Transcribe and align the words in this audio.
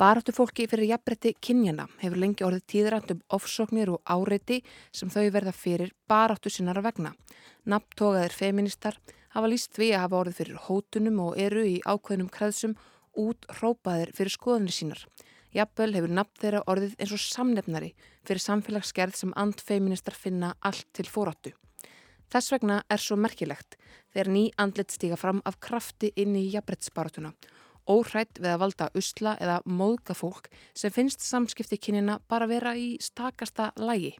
Baráttu 0.00 0.32
fólki 0.32 0.64
fyrir 0.66 0.88
jafnbretti 0.88 1.34
kynjana 1.44 1.84
hefur 2.00 2.18
lengi 2.18 2.44
orðið 2.46 2.62
tíðrænt 2.72 3.10
um 3.12 3.18
ofsóknir 3.36 3.90
og 3.92 4.00
áreiti 4.08 4.62
sem 4.90 5.10
þau 5.12 5.26
verða 5.34 5.52
fyrir 5.52 5.92
baráttu 6.08 6.50
sinnar 6.50 6.80
að 6.80 6.86
vegna. 6.88 7.12
Napptógaðir 7.68 8.32
feministar 8.32 8.96
hafa 9.36 9.50
líst 9.52 9.76
við 9.78 9.92
að 9.96 10.04
hafa 10.06 10.18
orðið 10.22 10.38
fyrir 10.40 10.62
hótunum 10.66 11.20
og 11.26 11.38
eru 11.38 11.66
í 11.68 11.76
ákveðnum 11.84 12.32
kreðsum 12.32 12.74
út 13.20 13.46
hrópaðir 13.58 14.14
fyrir 14.16 14.32
skoðunni 14.32 14.72
sínar. 14.72 15.04
Jafnvel 15.52 15.92
hefur 15.98 16.16
nafn 16.16 16.40
þeirra 16.40 16.64
orðið 16.72 16.94
eins 16.96 17.12
og 17.12 17.24
samnefnari 17.26 17.92
fyrir 18.24 18.46
samfélagsgerð 18.48 19.18
sem 19.18 19.34
andfeministar 19.36 20.16
finna 20.16 20.54
allt 20.64 20.88
til 20.96 21.04
fóráttu. 21.04 21.52
Þess 22.32 22.54
vegna 22.54 22.80
er 22.88 23.00
svo 23.02 23.20
merkilegt 23.20 23.76
þegar 24.14 24.32
ný 24.32 24.46
andlit 24.56 24.96
stíga 24.96 25.20
fram 25.20 25.44
af 25.44 25.60
krafti 25.60 26.14
inn 26.16 26.32
í 26.40 26.48
jafnbrettsbaratuna 26.54 27.36
óhrætt 27.90 28.40
við 28.40 28.52
að 28.54 28.60
valda 28.62 28.90
usla 28.98 29.36
eða 29.40 29.60
móðga 29.66 30.16
fólk 30.18 30.50
sem 30.74 30.92
finnst 30.94 31.24
samskipti 31.24 31.78
kynina 31.78 32.18
bara 32.28 32.48
vera 32.50 32.74
í 32.78 32.96
stakasta 33.00 33.72
lægi. 33.76 34.14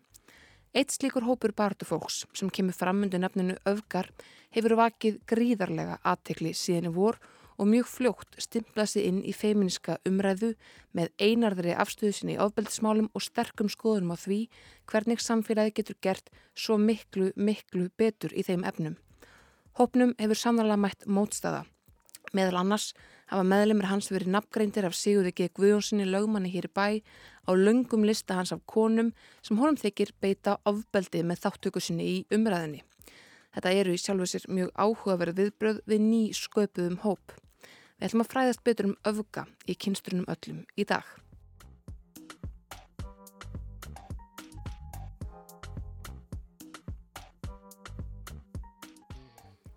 Eitt 0.73 0.95
slíkur 0.95 1.27
hópur 1.27 1.53
bartu 1.53 1.85
fólks 1.85 2.23
sem 2.33 2.49
kemur 2.49 2.73
fram 2.73 3.03
undir 3.05 3.21
nefninu 3.21 3.59
öfgar 3.69 4.09
hefur 4.57 4.79
vakið 4.81 5.19
gríðarlega 5.29 5.99
aðtekli 6.01 6.55
síðan 6.57 6.89
í 6.89 6.95
vor 6.97 7.19
og 7.61 7.69
mjög 7.69 7.91
fljótt 7.93 8.39
stimplað 8.41 8.89
sér 8.93 9.09
inn 9.11 9.21
í 9.29 9.35
feiminiska 9.37 9.99
umræðu 10.09 10.55
með 10.97 11.13
einarðri 11.21 11.75
afstöðu 11.77 12.15
sinni 12.17 12.37
í 12.39 12.41
ofbeldismálum 12.43 13.11
og 13.13 13.25
sterkum 13.25 13.69
skoðunum 13.73 14.15
á 14.15 14.19
því 14.19 14.39
hvernig 14.91 15.21
samfélagi 15.23 15.77
getur 15.77 15.99
gert 16.01 16.33
svo 16.57 16.79
miklu, 16.81 17.31
miklu 17.37 17.91
betur 18.01 18.33
í 18.33 18.45
þeim 18.47 18.65
efnum. 18.65 18.97
Hópnum 19.79 20.17
hefur 20.19 20.41
samðarlega 20.41 20.83
mætt 20.83 21.07
mótstaða. 21.07 21.63
Meðal 22.33 22.63
annars 22.63 22.93
hafa 23.33 23.45
meðlemið 23.49 23.89
hans 23.89 24.11
verið 24.13 24.33
nafngreindir 24.35 24.85
af 24.85 24.97
Sigurði 24.97 25.33
G. 25.37 25.49
Guðjónssoni 25.57 26.05
lögmanni 26.09 26.53
hér 26.53 26.69
í 26.69 26.73
bæ 26.77 26.89
á 27.49 27.51
löngum 27.57 28.05
lista 28.05 28.37
hans 28.37 28.53
af 28.53 28.61
konum 28.69 29.13
sem 29.41 29.57
honum 29.57 29.79
þykir 29.81 30.13
beita 30.21 30.59
ofbeldið 30.69 31.25
með 31.31 31.43
þáttöku 31.47 31.81
sinni 31.81 32.09
í 32.11 32.19
umræðinni. 32.35 32.83
Þetta 33.53 33.75
eru 33.81 33.97
í 33.97 34.01
sjálfu 34.01 34.29
sér 34.29 34.47
mjög 34.49 34.71
áhugaverð 34.77 35.41
viðbröð 35.41 35.83
við 35.89 36.05
ný 36.05 36.23
sköpuðum 36.37 37.01
hóp. 37.07 37.35
Við 37.99 38.09
ætlum 38.09 38.25
að 38.25 38.33
fræðast 38.35 38.65
betur 38.65 38.93
um 38.93 38.97
öfga 39.09 39.47
í 39.69 39.77
kynstrunum 39.77 40.29
öllum 40.33 40.65
í 40.77 40.89
dag. 40.89 41.05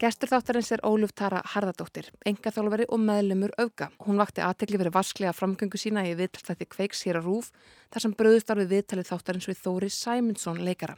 Gestur 0.06 0.30
þáttarins 0.30 0.68
er 0.70 0.84
Óluf 0.86 1.16
Tara 1.18 1.40
Harðardóttir, 1.50 2.12
enga 2.30 2.52
þjálfari 2.54 2.86
og 2.94 3.00
meðlumur 3.02 3.54
auka. 3.58 3.88
Hún 4.06 4.20
vakti 4.22 4.44
aðtekli 4.46 4.78
verið 4.78 4.94
vasklega 4.94 5.32
framgöngu 5.34 5.80
sína 5.82 6.04
í 6.06 6.12
viðtalstætti 6.20 6.68
Kveiks 6.70 7.00
hér 7.08 7.18
á 7.18 7.26
Rúf 7.26 7.48
þar 7.90 8.04
sem 8.04 8.14
bröðust 8.20 8.52
árið 8.54 8.76
viðtalið 8.76 9.10
þáttarins 9.10 9.48
við 9.50 9.64
Þóri 9.64 9.90
Sæmundsson 9.96 10.60
leikara. 10.68 10.94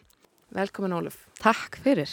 Velkomin 0.57 0.97
Óluf. 0.97 1.21
Takk 1.39 1.77
fyrir. 1.85 2.11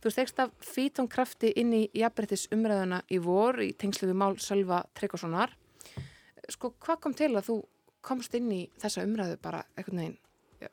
Þú 0.00 0.14
stegst 0.14 0.40
af 0.40 0.54
fítón 0.64 1.10
krafti 1.12 1.50
inn 1.60 1.76
í 1.76 1.82
jafnbrettis 1.92 2.46
umræðuna 2.56 3.02
í 3.12 3.20
vor 3.26 3.60
í 3.60 3.74
tengslu 3.76 4.08
við 4.08 4.20
mál 4.22 4.38
Sölva 4.40 4.80
Tryggvasonar. 4.96 5.52
Sko 6.48 6.72
hvað 6.78 7.02
kom 7.04 7.18
til 7.20 7.34
að 7.34 7.50
þú 7.50 7.58
komst 8.00 8.40
inn 8.40 8.48
í 8.48 8.62
þessa 8.80 9.04
umræðu 9.04 9.36
bara 9.44 9.66
eitthvað 9.76 10.00
neginn 10.00 10.18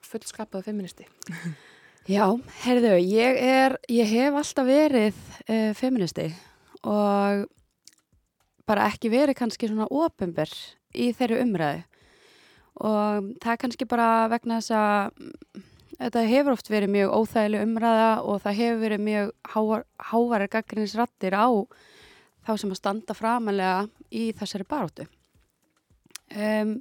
fullskapaðu 0.08 0.70
feministi? 0.72 1.12
Já, 2.09 2.25
heyrðu, 2.63 2.95
ég, 2.97 3.38
er, 3.38 3.75
ég 3.85 4.07
hef 4.09 4.38
alltaf 4.39 4.66
verið 4.66 5.17
uh, 5.45 5.69
feministi 5.78 6.31
og 6.81 7.44
bara 8.66 8.88
ekki 8.89 9.12
verið 9.13 9.38
kannski 9.38 9.69
svona 9.69 9.85
ofinber 9.85 10.50
í 10.97 11.12
þeirri 11.13 11.44
umræðu 11.44 11.84
og 12.81 13.28
það 13.44 13.51
er 13.53 13.59
kannski 13.62 13.88
bara 13.89 14.07
vegna 14.31 14.57
þess 14.57 14.73
að 14.73 15.62
þetta 16.00 16.23
hefur 16.31 16.56
oft 16.56 16.72
verið 16.73 16.94
mjög 16.95 17.13
óþægileg 17.19 17.67
umræða 17.67 18.09
og 18.25 18.41
það 18.41 18.57
hefur 18.63 18.81
verið 18.81 19.03
mjög 19.06 19.31
hávar, 19.53 19.85
hávarar 20.09 20.51
gaggrinisrattir 20.56 21.38
á 21.38 21.47
þá 22.41 22.51
sem 22.56 22.73
að 22.73 22.79
standa 22.79 23.13
framalega 23.13 23.85
í 24.09 24.31
þessari 24.33 24.66
baróttu. 24.66 25.06
Um, 26.33 26.79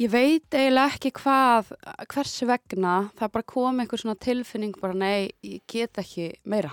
Ég 0.00 0.08
veit 0.12 0.54
eiginlega 0.56 0.94
ekki 0.94 1.12
hvað, 1.20 1.72
hvers 2.12 2.36
vegna, 2.48 2.94
það 3.18 3.34
bara 3.34 3.50
kom 3.52 3.82
einhver 3.82 4.00
svona 4.00 4.16
tilfinning 4.16 4.78
bara 4.80 4.96
nei, 4.96 5.32
ég 5.44 5.60
get 5.68 6.00
ekki 6.00 6.30
meira. 6.48 6.72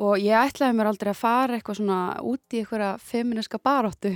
Og 0.00 0.20
ég 0.20 0.36
ætlaði 0.36 0.76
mér 0.76 0.90
aldrei 0.90 1.12
að 1.12 1.20
fara 1.20 1.56
eitthvað 1.56 1.80
svona 1.80 2.00
út 2.24 2.56
í 2.56 2.62
einhverja 2.62 2.92
feministka 3.04 3.60
baróttu 3.60 4.14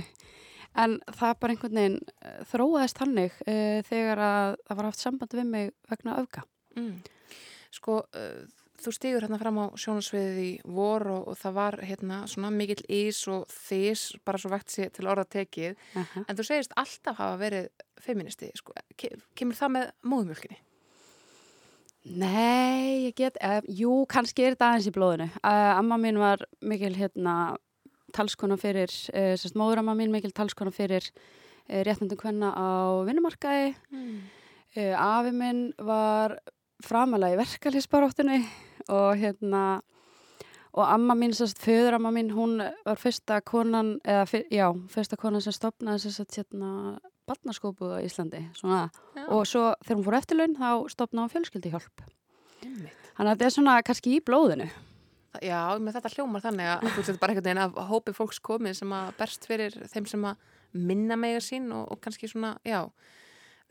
en 0.81 0.97
það 1.07 1.39
bara 1.41 1.55
einhvern 1.55 1.79
veginn 1.79 1.97
eh, 2.03 2.39
þróaðist 2.51 3.01
hannig 3.01 3.35
uh, 3.45 3.51
eh, 3.53 3.79
þegar 3.87 4.21
að 4.25 4.57
það 4.65 4.79
var 4.79 4.89
haft 4.89 5.01
samband 5.03 5.35
við 5.37 5.49
mig 5.51 5.71
vegna 5.91 6.17
öfga. 6.21 6.43
Mm. 6.75 6.95
Sko, 7.75 8.01
uh, 8.03 8.64
þú 8.81 8.93
stýgur 8.95 9.25
hérna 9.25 9.39
fram 9.39 9.57
á 9.61 9.65
sjónasviðið 9.79 10.39
í 10.43 10.51
vor 10.77 11.07
og, 11.11 11.27
og 11.31 11.39
það 11.39 11.57
var 11.57 11.77
hérna 11.85 12.21
svona 12.31 12.51
mikill 12.53 12.83
ís 12.91 13.21
og 13.31 13.47
þís 13.51 14.05
bara 14.27 14.41
svo 14.41 14.51
vekt 14.53 14.73
sér 14.73 14.93
til 14.95 15.07
orða 15.07 15.25
tekið 15.25 15.75
uh 15.75 16.03
-huh. 16.03 16.25
en 16.27 16.35
þú 16.35 16.43
segist 16.43 16.75
alltaf 16.75 17.17
hafa 17.17 17.37
verið 17.37 17.69
feministi, 18.01 18.51
sko. 18.55 18.73
kemur 19.35 19.55
það 19.55 19.69
með 19.69 19.91
móðumjölkinni? 20.03 20.57
Nei, 22.05 23.07
ég 23.07 23.15
get 23.17 23.37
eh, 23.41 23.61
jú, 23.67 24.05
kannski 24.05 24.43
er 24.45 24.53
þetta 24.53 24.67
aðeins 24.69 24.87
í 24.87 24.93
blóðinu 24.93 25.25
uh, 25.41 25.77
amma 25.79 25.97
mín 25.97 26.19
var 26.21 26.43
mikil 26.61 26.93
hérna 26.93 27.57
talskona 28.13 28.57
fyrir, 28.57 28.91
uh, 29.09 29.33
sérst 29.33 29.57
móðuramma 29.57 29.95
mín 29.97 30.11
mikil 30.13 30.31
talskona 30.31 30.71
fyrir 30.71 31.01
uh, 31.01 31.81
réttnendum 31.81 32.19
hvenna 32.21 32.53
á 32.53 33.01
vinnumarkaði 33.07 33.73
mm. 33.89 34.21
afi 35.01 35.31
minn 35.31 35.73
var 35.79 36.37
framalega 36.83 37.35
í 37.35 37.41
verkalýsbaróttunni 37.43 38.39
og 38.91 39.11
hérna 39.19 39.65
og 40.75 40.83
amma 40.83 41.15
mín, 41.15 41.31
sérst, 41.35 41.59
föðuramma 41.63 42.11
mín 42.11 42.33
hún 42.35 42.59
var 42.59 42.99
fyrsta 42.99 43.39
konan 43.47 43.95
eða, 44.03 44.25
fyr, 44.27 44.43
já, 44.51 44.65
fyrsta 44.91 45.15
konan 45.19 45.43
sem 45.43 45.55
stopnaði 45.55 46.09
sérst, 46.09 46.35
hérna, 46.35 46.97
barnaskópu 47.25 47.93
á 47.95 48.03
Íslandi 48.03 48.43
svona, 48.57 48.89
og 49.29 49.45
svo 49.47 49.69
þegar 49.85 49.99
hún 49.99 50.07
fór 50.07 50.17
eftirlaun 50.19 50.57
þá 50.59 50.69
stopnaði 50.91 51.23
hún 51.23 51.33
fjölskyldi 51.35 51.71
hjálp 51.71 52.03
þannig 53.15 53.29
að 53.29 53.31
þetta 53.31 53.47
er 53.47 53.55
svona 53.55 53.77
kannski 53.85 54.17
í 54.17 54.23
blóðinu. 54.25 54.67
Já, 55.43 55.75
með 55.83 55.97
þetta 55.97 56.11
hljómar 56.13 56.43
þannig 56.43 56.69
að 56.71 56.85
þú 56.95 57.01
setur 57.03 57.19
bara 57.19 57.33
einhvern 57.33 57.47
veginn 57.49 57.63
að 57.65 57.79
hópi 57.89 58.13
fólks 58.15 58.39
komið 58.43 58.77
sem 58.79 58.93
að 58.95 59.09
berst 59.19 59.47
fyrir 59.47 59.75
þeim 59.91 60.07
sem 60.07 60.27
að 60.27 60.43
minna 60.75 61.17
mega 61.19 61.41
sín 61.43 61.67
og, 61.75 61.89
og 61.91 61.99
kannski 62.03 62.29
svona, 62.31 62.53
já 62.67 62.85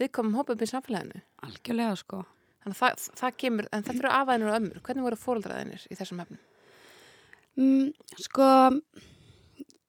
við 0.00 0.12
komum 0.16 0.36
hópið 0.36 0.56
upp 0.56 0.64
í 0.64 0.70
samfélaginu. 0.72 1.22
Algjörlega 1.46 1.96
sko 2.00 2.22
Þannig 2.64 2.78
að 2.78 2.80
það, 2.80 3.06
það 3.20 3.38
kemur, 3.42 3.66
en 3.68 3.82
þetta 3.84 4.00
eru 4.00 4.10
afæðinur 4.16 4.50
og 4.50 4.58
ömmur. 4.58 4.82
Hvernig 4.86 5.04
voru 5.04 5.20
fóröldraðinir 5.20 5.82
í 5.84 5.96
þessum 5.98 6.20
hefnum? 6.22 6.38
Mm, 7.60 7.90
sko, 8.24 8.46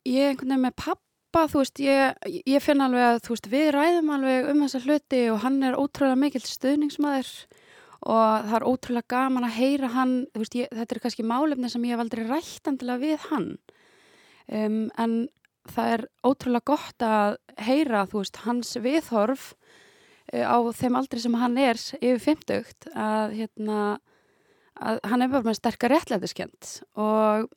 ég 0.05 0.25
er 0.25 0.33
einhvern 0.33 0.51
veginn 0.51 0.65
með 0.65 0.75
pappa, 0.83 1.45
þú 1.51 1.61
veist, 1.61 1.79
ég, 1.81 2.33
ég 2.51 2.63
finn 2.63 2.83
alveg 2.83 3.05
að, 3.07 3.21
veist, 3.31 3.47
við 3.53 3.69
ræðum 3.77 4.11
alveg 4.17 4.49
um 4.51 4.65
þessa 4.65 4.81
hluti 4.83 5.21
og 5.31 5.39
hann 5.45 5.61
er 5.63 5.79
ótrúlega 5.79 6.19
mikill 6.19 6.43
stuðningsmæður 6.43 7.31
og 8.05 8.49
það 8.49 8.57
er 8.59 8.67
ótrúlega 8.67 9.11
gaman 9.15 9.47
að 9.47 9.55
heyra 9.55 9.93
hann, 9.95 10.13
veist, 10.35 10.59
ég, 10.59 10.69
þetta 10.75 10.97
er 10.97 11.03
kannski 11.05 11.25
málefni 11.25 11.71
sem 11.71 11.87
ég 11.87 11.95
hef 11.95 12.03
aldrei 12.03 12.27
rætt 12.27 12.69
endilega 12.69 13.01
við 13.01 13.29
hann. 13.31 13.49
Um, 14.51 14.81
en 14.99 15.15
það 15.71 15.93
er 15.95 16.07
ótrúlega 16.27 16.73
gott 16.75 17.07
að 17.07 17.39
heyra, 17.65 18.03
veist, 18.11 18.43
hans 18.43 18.75
viðhorf 18.83 19.53
á 20.33 20.57
þeim 20.73 20.97
aldri 20.97 21.21
sem 21.21 21.37
hann 21.37 21.57
er 21.61 21.79
yfir 21.99 22.21
50 22.23 22.89
að, 22.95 23.35
hérna, 23.37 23.79
að 24.75 24.99
hann 25.11 25.25
er 25.25 25.31
bara 25.33 25.45
með 25.45 25.59
sterkar 25.59 25.93
réttlætiskend 25.93 26.71
og 26.97 27.49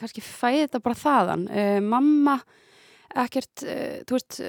kannski 0.00 0.24
fæði 0.24 0.66
þetta 0.66 0.82
bara 0.84 1.02
þaðan 1.04 1.46
uh, 1.48 1.78
mamma 1.84 2.38
ekkert, 3.14 3.62
uh, 3.62 4.02
þú 4.08 4.18
veist 4.18 4.40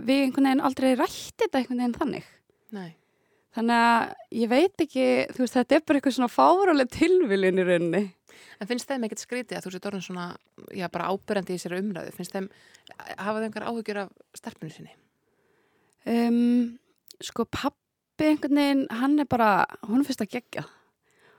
við 0.00 0.26
einhvern 0.26 0.50
veginn 0.50 0.66
aldrei 0.66 0.90
rætti 0.98 1.44
þetta 1.44 1.60
einhvern 1.60 1.82
veginn 1.84 1.98
þannig 2.00 2.28
Nei. 2.74 2.90
þannig 3.54 3.86
að 3.86 4.12
ég 4.40 4.50
veit 4.50 4.84
ekki 4.86 5.08
veist 5.38 5.58
þetta 5.60 5.78
er 5.78 5.86
bara 5.86 6.00
eitthvað 6.00 6.18
svona 6.18 6.32
fáraleg 6.32 6.92
tilvilin 6.94 7.62
í 7.62 7.68
rauninni 7.70 8.04
En 8.62 8.68
finnst 8.70 8.88
þeim 8.88 9.06
ekkert 9.06 9.22
skrítið 9.22 9.58
að 9.58 9.66
þú 9.66 9.72
sétt 9.74 9.86
orðin 9.90 10.04
svona 10.04 10.26
já 10.74 10.86
bara 10.92 11.10
ábyrjandi 11.10 11.56
í 11.56 11.62
sér 11.62 11.76
umræðu 11.78 12.14
finnst 12.16 12.34
þeim, 12.34 12.50
hafa 13.18 13.40
þeim 13.40 13.48
einhver 13.48 13.66
áhugjur 13.68 14.00
af 14.04 14.12
starfinu 14.38 14.74
sinni? 14.74 14.94
Um, 16.04 16.78
sko 17.24 17.46
pappi 17.48 18.28
einhvern 18.28 18.60
veginn, 18.60 18.84
hann 18.92 19.18
er 19.22 19.28
bara, 19.30 19.64
hún 19.88 20.04
fyrst 20.04 20.22
að 20.24 20.34
gegja 20.36 20.64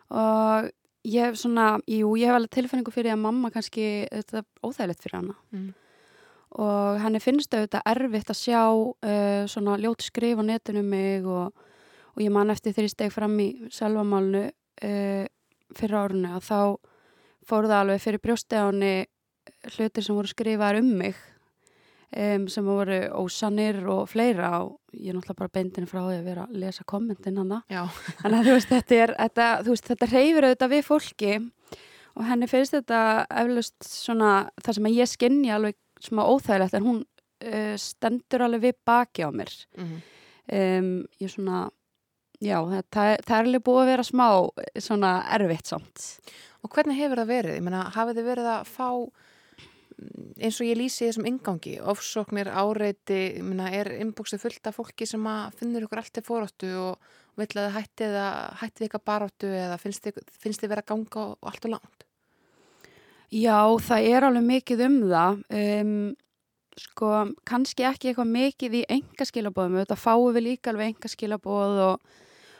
og 0.10 0.70
ég 1.06 1.30
hef 1.30 1.40
svona, 1.40 1.76
jú, 1.90 2.16
ég 2.18 2.30
hef 2.30 2.40
alveg 2.40 2.54
tilfinningu 2.54 2.94
fyrir 2.94 3.14
að 3.14 3.24
mamma 3.24 3.52
kannski, 3.54 4.06
þetta 4.12 4.42
er 4.42 4.48
óþægilegt 4.66 5.06
fyrir 5.06 5.20
hana. 5.20 5.36
Mm. 5.54 5.74
og 6.56 7.00
henni 7.04 7.20
finnst 7.20 7.52
auðvitað 7.52 7.88
erfitt 7.92 8.30
að 8.32 8.40
sjá 8.40 8.62
uh, 8.72 9.46
svona 9.52 9.76
ljóti 9.82 10.08
skrif 10.08 10.40
á 10.40 10.44
netinu 10.46 10.82
um 10.86 10.92
mig 10.94 11.26
og, 11.28 11.52
og 12.16 12.22
ég 12.24 12.32
man 12.32 12.54
eftir 12.54 12.72
þegar 12.72 12.88
ég 12.88 12.94
steg 12.94 13.12
fram 13.12 13.36
í 13.44 13.50
selvamálnu 13.76 14.46
uh, 14.48 15.26
fyrir 15.76 15.98
árunni 16.00 16.32
að 16.32 16.46
þá 16.48 16.60
fór 17.46 17.68
það 17.68 17.82
alveg 17.82 18.06
fyrir 18.06 18.24
brjóstegáni 18.24 18.94
hlutir 19.76 20.06
sem 20.06 20.16
voru 20.16 20.32
skrifaðar 20.32 20.80
um 20.80 20.94
mig 21.02 21.20
um, 22.12 22.48
sem 22.52 22.68
voru 22.68 23.00
ósannir 23.22 23.82
og 23.92 24.06
fleira 24.12 24.52
og 24.64 24.78
ég 24.94 25.12
er 25.12 25.18
náttúrulega 25.18 25.42
bara 25.42 25.56
beindin 25.58 25.90
frá 25.90 26.02
því 26.04 26.20
að 26.20 26.30
vera 26.30 26.46
að 26.48 26.60
lesa 26.64 26.86
kommentin 26.88 27.42
hana. 27.42 27.62
Já. 27.72 27.84
Þannig 28.22 28.38
að 28.40 28.50
þú 28.50 28.56
veist, 28.58 28.72
þetta 28.72 29.02
er, 29.02 29.16
þetta, 29.20 29.50
veist, 29.70 29.92
þetta 29.92 30.12
reyfir 30.14 30.50
auðvitað 30.50 30.76
við 30.76 30.86
fólki 30.90 31.34
og 32.16 32.28
henni 32.30 32.48
finnst 32.48 32.78
þetta 32.78 33.02
eflaust 33.44 33.90
svona 33.90 34.34
það 34.64 34.78
sem 34.78 34.90
að 34.90 35.00
ég 35.02 35.12
skinni 35.12 35.52
alveg 35.52 35.80
smá 36.06 36.24
óþægilegt 36.28 36.76
en 36.78 36.86
hún 36.90 37.00
uh, 37.04 37.74
stendur 37.80 38.46
alveg 38.46 38.70
við 38.70 38.78
baki 38.88 39.28
á 39.28 39.30
mér. 39.36 39.56
Mm 39.80 39.96
Um, 40.46 41.08
ég 41.18 41.32
svona, 41.34 41.64
já, 42.38 42.60
það, 42.94 43.16
það 43.26 43.32
er 43.34 43.48
alveg 43.48 43.64
búið 43.66 43.80
að 43.82 43.88
vera 43.90 44.04
smá 44.06 44.28
svona 44.78 45.14
erfitt 45.34 45.72
samt. 45.72 46.04
Og 46.62 46.70
hvernig 46.74 47.00
hefur 47.00 47.22
það 47.24 47.32
verið? 47.32 47.56
Ég 47.58 47.66
meina, 47.66 47.86
hafið 47.96 48.20
þið 48.20 48.28
verið 48.30 48.50
að 48.52 48.70
fá 48.70 48.90
eins 49.96 50.58
og 50.60 50.68
ég 50.68 50.78
lýsi 50.80 51.08
þessum 51.08 51.28
ingangi, 51.30 51.78
ofsóknir, 51.80 52.50
áreiti, 52.52 53.20
meina, 53.44 53.70
er 53.72 53.94
inbúksið 54.02 54.42
fullt 54.44 54.68
af 54.68 54.76
fólki 54.80 55.08
sem 55.08 55.24
finnur 55.56 55.86
ykkur 55.88 56.02
allt 56.02 56.14
til 56.18 56.26
fóráttu 56.26 56.72
og 56.82 57.14
vill 57.40 57.52
að 57.56 57.70
þið 57.70 57.78
hættið 57.78 58.18
að 58.20 58.42
hættið 58.62 58.88
ykkar 58.90 59.04
baráttu 59.08 59.52
eða 59.52 59.78
finnst 59.80 60.08
þið, 60.08 60.68
vera 60.68 60.84
að 60.84 60.92
ganga 60.92 61.24
og 61.32 61.50
allt 61.52 61.68
og 61.68 61.74
langt? 61.76 62.06
Já, 63.34 63.60
það 63.88 64.10
er 64.12 64.28
alveg 64.28 64.46
mikið 64.48 64.84
um 64.86 64.98
það. 65.10 65.40
Um, 65.60 65.96
sko, 66.80 67.12
kannski 67.48 67.88
ekki 67.88 68.12
eitthvað 68.12 68.34
mikið 68.36 68.78
í 68.82 68.84
engaskilabóðum, 68.98 69.80
þetta 69.82 70.00
fáum 70.00 70.36
við 70.36 70.48
líka 70.50 70.72
alveg 70.72 70.94
engaskilabóð 70.94 71.82
og, 71.86 72.18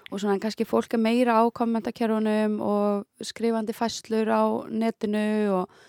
og 0.10 0.22
svona 0.22 0.40
kannski 0.44 0.68
fólk 0.68 0.96
er 0.96 1.04
meira 1.04 1.36
á 1.40 1.44
kommentakerfunum 1.52 2.58
og 2.64 3.28
skrifandi 3.28 3.76
fæslur 3.76 4.32
á 4.32 4.44
netinu 4.72 5.28
og, 5.60 5.84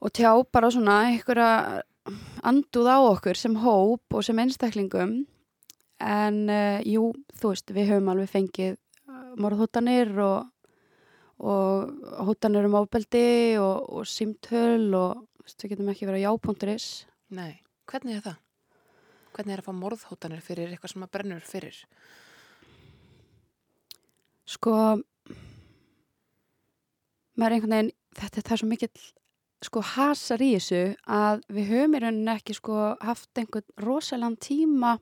og 0.00 0.12
tjá 0.14 0.32
bara 0.52 0.70
svona 0.72 0.98
einhverja 1.10 1.82
anduð 2.46 2.88
á 2.90 2.98
okkur 3.00 3.38
sem 3.38 3.56
hóp 3.62 4.14
og 4.14 4.24
sem 4.24 4.38
einstaklingum 4.38 5.14
en 6.00 6.42
uh, 6.52 6.80
jú, 6.84 7.12
þú 7.40 7.52
veist, 7.52 7.72
við 7.72 7.92
höfum 7.92 8.12
alveg 8.12 8.32
fengið 8.32 8.76
morðhóttanir 9.40 10.12
og 10.24 10.52
og 11.36 11.90
hóttanir 12.24 12.64
um 12.64 12.78
ábeldi 12.78 13.58
og, 13.60 13.90
og 13.92 14.06
símtöl 14.08 14.94
og 14.96 15.26
veist, 15.42 15.60
við 15.60 15.74
getum 15.74 15.90
ekki 15.92 16.08
verið 16.08 16.22
að 16.22 16.28
jápunkturis 16.30 16.86
Nei, 17.36 17.58
hvernig 17.90 18.16
er 18.16 18.22
það? 18.24 18.38
Hvernig 19.36 19.52
er 19.52 19.60
að 19.60 19.66
fá 19.66 19.74
morðhóttanir 19.76 20.40
fyrir 20.40 20.70
eitthvað 20.70 20.94
sem 20.94 21.04
að 21.04 21.12
brennur 21.12 21.44
fyrir? 21.44 21.82
sko 24.46 24.72
maður 27.36 27.46
er 27.46 27.56
einhvern 27.56 27.74
veginn 27.74 27.92
þetta 28.16 28.42
það 28.42 28.54
er 28.54 28.62
svo 28.62 28.68
mikill 28.70 29.06
sko 29.64 29.82
hasar 29.94 30.42
í 30.44 30.52
þessu 30.56 30.82
að 31.08 31.44
við 31.48 31.70
höfum 31.72 31.96
í 31.96 32.00
rauninni 32.02 32.32
ekki 32.34 32.56
sko 32.56 32.80
haft 33.00 33.40
einhvern 33.40 33.66
rosalega 33.82 34.36
tíma 34.42 34.96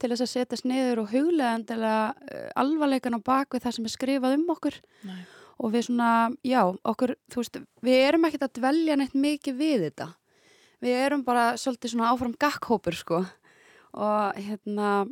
til 0.00 0.10
þess 0.10 0.24
að 0.24 0.32
setjast 0.32 0.66
niður 0.68 1.02
og 1.04 1.12
huglega 1.12 1.56
endilega 1.58 2.02
uh, 2.12 2.48
alvarleikan 2.62 3.18
á 3.18 3.20
bakvið 3.22 3.66
það 3.66 3.76
sem 3.76 3.88
er 3.88 3.94
skrifað 3.94 4.36
um 4.38 4.48
okkur 4.54 4.78
Nei. 5.06 5.20
og 5.58 5.74
við 5.74 5.86
svona, 5.88 6.10
já, 6.46 6.62
okkur, 6.66 7.14
þú 7.30 7.42
veist, 7.42 7.60
við 7.86 8.06
erum 8.08 8.26
ekkert 8.28 8.46
að 8.48 8.56
dvelja 8.58 8.98
neitt 8.98 9.14
mikið 9.14 9.58
við 9.58 9.86
þetta. 9.88 10.08
Við 10.82 10.98
erum 10.98 11.22
bara 11.26 11.52
svolítið 11.60 11.92
svona 11.92 12.08
áfram 12.10 12.32
gakkhópur, 12.42 12.96
sko. 12.98 13.20
Og 13.92 14.40
hérna, 14.42 15.04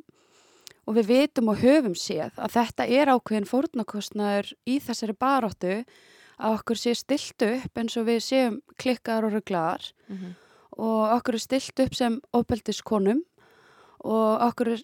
og 0.88 0.96
við 0.96 1.11
vitum 1.12 1.52
og 1.52 1.61
höfum 1.62 1.94
séð 1.94 2.34
að 2.40 2.56
þetta 2.56 2.87
er 2.90 3.12
ákveðin 3.12 3.46
fórnarkostnaður 3.46 4.50
í 4.67 4.81
þessari 4.82 5.14
baróttu 5.14 5.76
að 6.41 6.57
okkur 6.59 6.81
sé 6.81 6.95
stilt 6.99 7.45
upp 7.47 7.81
eins 7.81 7.97
og 8.01 8.07
við 8.09 8.23
séum 8.25 8.61
klikkaðar 8.81 9.29
og 9.29 9.35
rugglaðar. 9.37 9.91
Mm 10.09 10.17
-hmm. 10.17 10.33
og 10.71 11.03
okkur 11.17 11.35
er 11.35 11.39
stilt 11.39 11.81
upp 11.81 11.95
sem 11.95 12.21
óbeldiskonum 12.33 13.23
og 14.01 14.41
okkur 14.49 14.69
er, 14.69 14.81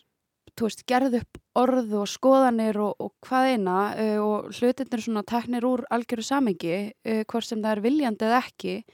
veist, 0.60 0.86
gerð 0.86 1.14
upp 1.20 1.38
orð 1.54 1.94
og 1.94 2.08
skoðanir 2.08 2.76
og, 2.76 2.94
og 3.00 3.12
hvað 3.20 3.52
eina 3.52 3.78
uh, 3.96 4.20
og 4.20 4.52
hlutinir 4.52 5.00
svona 5.00 5.22
teknir 5.22 5.64
úr 5.64 5.84
algjöru 5.90 6.22
samengi, 6.22 6.92
uh, 7.06 7.24
hvort 7.24 7.44
sem 7.44 7.62
það 7.62 7.72
er 7.72 7.80
viljandi 7.80 8.24
eða 8.24 8.42
ekki. 8.44 8.84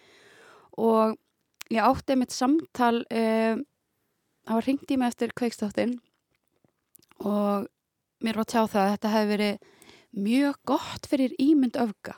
Og 0.78 1.16
ég 1.70 1.82
átti 1.82 2.16
mitt 2.16 2.32
samtal 2.32 3.04
uh, 3.10 3.56
það 4.46 4.56
var 4.58 4.66
hringt 4.66 4.90
í 4.90 4.98
mig 4.98 5.12
eftir 5.12 5.34
kveikstáttin 5.38 5.98
og 7.22 7.68
mér 8.22 8.38
var 8.38 8.48
tjá 8.50 8.66
það 8.66 8.82
að 8.82 8.92
þetta 8.94 9.12
hefði 9.12 9.30
verið 9.32 9.56
mjög 10.12 10.58
gott 10.68 11.08
fyrir 11.08 11.34
ímynd 11.40 11.78
öfga 11.80 12.16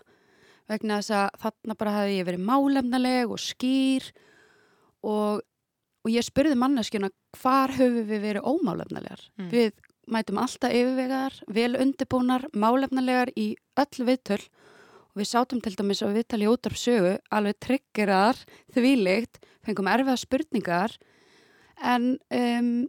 vegna 0.71 1.01
þess 1.01 1.15
að 1.19 1.41
þarna 1.45 1.77
bara 1.81 1.97
hefði 1.99 2.19
ég 2.19 2.29
verið 2.29 2.47
málefnaleg 2.51 3.33
og 3.35 3.43
skýr 3.43 4.07
og, 5.05 5.43
og 6.05 6.13
ég 6.13 6.25
spurði 6.25 6.57
manneskjuna 6.61 7.11
hvar 7.41 7.75
höfum 7.77 8.07
við 8.09 8.23
verið 8.29 8.49
ómálefnalegar 8.49 9.27
Mm. 9.39 9.51
við 9.51 9.73
mætum 10.09 10.39
alltaf 10.39 10.73
yfirvegar 10.73 11.37
vel 11.49 11.75
undirbúnar, 11.81 12.49
málefnalegar 12.53 13.33
í 13.37 13.55
öll 13.81 14.07
viðtöl 14.09 14.41
og 15.15 15.21
við 15.21 15.31
sátum 15.31 15.63
til 15.65 15.75
dæmis 15.77 16.03
á 16.05 16.09
viðtali 16.13 16.49
út 16.51 16.67
af 16.67 16.77
sögu 16.77 17.19
alveg 17.31 17.61
tryggirar, 17.61 18.37
þvílikt 18.75 19.41
fengum 19.65 19.89
erfiða 19.89 20.17
spurningar 20.21 20.97
en 21.83 22.19
um, 22.31 22.89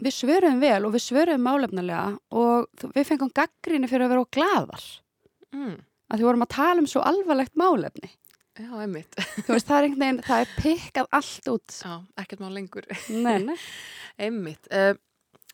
við 0.00 0.16
svöruðum 0.16 0.60
vel 0.62 0.84
og 0.86 0.94
við 0.96 1.04
svöruðum 1.06 1.46
málefnalega 1.48 2.18
og 2.32 2.68
við 2.94 3.08
fengum 3.08 3.32
gaggrinni 3.34 3.88
fyrir 3.90 4.06
að 4.06 4.12
vera 4.14 4.24
á 4.24 4.32
glaðar 4.36 4.84
mm. 5.52 5.76
Að 6.10 6.18
því 6.20 6.26
vorum 6.28 6.46
að 6.46 6.52
tala 6.56 6.82
um 6.82 6.88
svo 6.90 7.04
alvarlegt 7.06 7.56
málefni 7.60 8.10
Já, 8.60 8.72
einmitt. 8.82 9.14
þú 9.46 9.54
veist, 9.54 9.68
það 9.68 9.76
er 9.78 9.86
einhvern 9.86 10.02
veginn, 10.02 10.24
það 10.26 10.40
er 10.44 10.50
pikkað 10.60 11.06
allt 11.16 11.46
út 11.52 11.76
Já, 11.80 11.92
ekkert 12.20 12.42
má 12.42 12.48
lengur. 12.52 12.88
nei, 13.08 13.38
nei. 13.46 13.54
Einmitt. 14.26 14.66
Uh, 14.74 14.98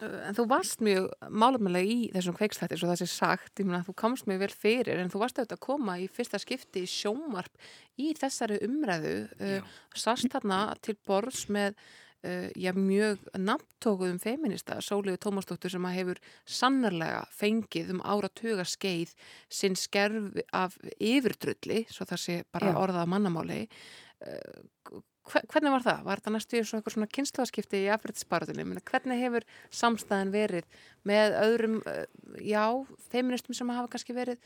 en 0.03 0.35
þú 0.37 0.45
varst 0.51 0.83
mjög 0.85 1.07
málefnilega 1.33 1.89
í 1.89 2.09
þessum 2.13 2.35
kveikstætti 2.37 2.77
svo 2.81 2.89
það 2.91 2.99
sé 3.01 3.07
sagt, 3.09 3.53
ég 3.63 3.69
meina 3.69 3.85
þú 3.87 3.95
komst 3.97 4.27
mjög 4.29 4.43
vel 4.43 4.51
fyrir 4.65 5.01
en 5.01 5.13
þú 5.13 5.23
varst 5.23 5.39
auðvitað 5.39 5.57
að 5.57 5.63
koma 5.69 5.95
í 6.03 6.09
fyrsta 6.13 6.41
skipti 6.43 6.83
í 6.85 6.91
sjónvarp 6.91 7.63
í 8.03 8.11
þessari 8.19 8.59
umræðu 8.67 9.15
uh, 9.39 9.71
sast 9.97 10.29
þarna 10.35 10.59
til 10.85 10.97
borðs 11.07 11.47
með 11.53 11.79
uh, 12.27 12.49
já, 12.59 12.73
mjög 12.77 13.23
nafntókuðum 13.39 14.19
feminista, 14.23 14.81
Sóliðu 14.85 15.21
Tómasdóttur 15.23 15.73
sem 15.73 15.87
að 15.89 15.97
hefur 16.01 16.21
sannarlega 16.59 17.23
fengið 17.39 17.93
um 17.95 18.03
áratuga 18.03 18.67
skeið 18.67 19.13
sinn 19.49 19.79
skerf 19.79 20.37
af 20.53 20.77
yfirdrulli 20.99 21.85
svo 21.89 22.07
það 22.11 22.23
sé 22.25 22.39
bara 22.53 22.73
Já. 22.75 22.79
orðað 22.83 23.11
mannamáli 23.15 23.61
uh, 23.67 25.01
hve- 25.31 25.45
hvernig 25.53 25.75
var 25.77 25.87
það? 25.87 26.03
Var 26.11 26.23
þetta 26.23 26.35
næstu 26.37 26.61
eitthvað 26.63 26.97
svona 26.97 27.11
kynslaðskipti 27.19 27.83
í 27.85 27.93
afriðsbaratunni? 27.97 28.67
Hvernig 28.91 29.23
hefur 29.25 29.47
samstæðan 29.83 30.35
verið 30.35 30.69
með 31.09 31.39
öðrum, 31.45 31.79
uh, 31.87 32.05
já, 32.43 32.67
feministum 33.13 33.55
sem 33.59 33.71
hafa 33.75 33.95
kannski 33.95 34.17
verið 34.17 34.43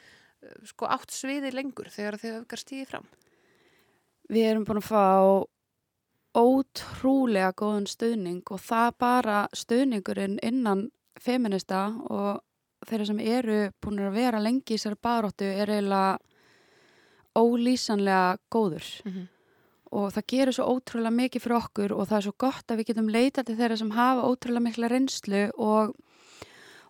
sko 0.64 0.86
átt 0.88 1.12
sviði 1.12 1.50
lengur 1.52 1.90
þegar 1.92 2.16
þau 2.16 2.30
öfgar 2.38 2.62
stíði 2.62 2.86
fram? 2.88 3.08
við 4.30 4.46
erum 4.46 4.62
búin 4.64 4.78
að 4.78 4.86
fá 4.86 5.02
ótrúlega 6.36 7.50
góðan 7.58 7.88
stuðning 7.90 8.42
og 8.50 8.60
það 8.62 8.90
bara 9.02 9.40
stuðningurinn 9.56 10.38
innan 10.46 10.86
feminista 11.20 11.88
og 12.06 12.40
þeirra 12.86 13.08
sem 13.08 13.20
eru 13.20 13.58
búin 13.82 14.00
að 14.04 14.16
vera 14.16 14.42
lengi 14.42 14.74
í 14.74 14.78
þessari 14.78 15.00
baróttu 15.02 15.48
er 15.50 15.72
eiginlega 15.74 16.18
ólýsanlega 17.36 18.38
góður 18.50 18.86
Mm 19.04 19.12
-hmm. 19.12 19.26
og 19.90 20.12
það 20.12 20.24
gerir 20.26 20.52
svo 20.52 20.64
ótrúlega 20.64 21.10
mikið 21.10 21.42
fyrir 21.42 21.56
okkur 21.56 21.92
og 21.92 22.08
það 22.08 22.16
er 22.16 22.22
svo 22.22 22.34
gott 22.38 22.70
að 22.70 22.76
við 22.76 22.86
getum 22.86 23.08
leitað 23.08 23.46
til 23.46 23.56
þeirra 23.56 23.76
sem 23.76 23.90
hafa 23.90 24.28
ótrúlega 24.28 24.60
mikla 24.60 24.88
reynslu 24.88 25.50
og, 25.58 25.94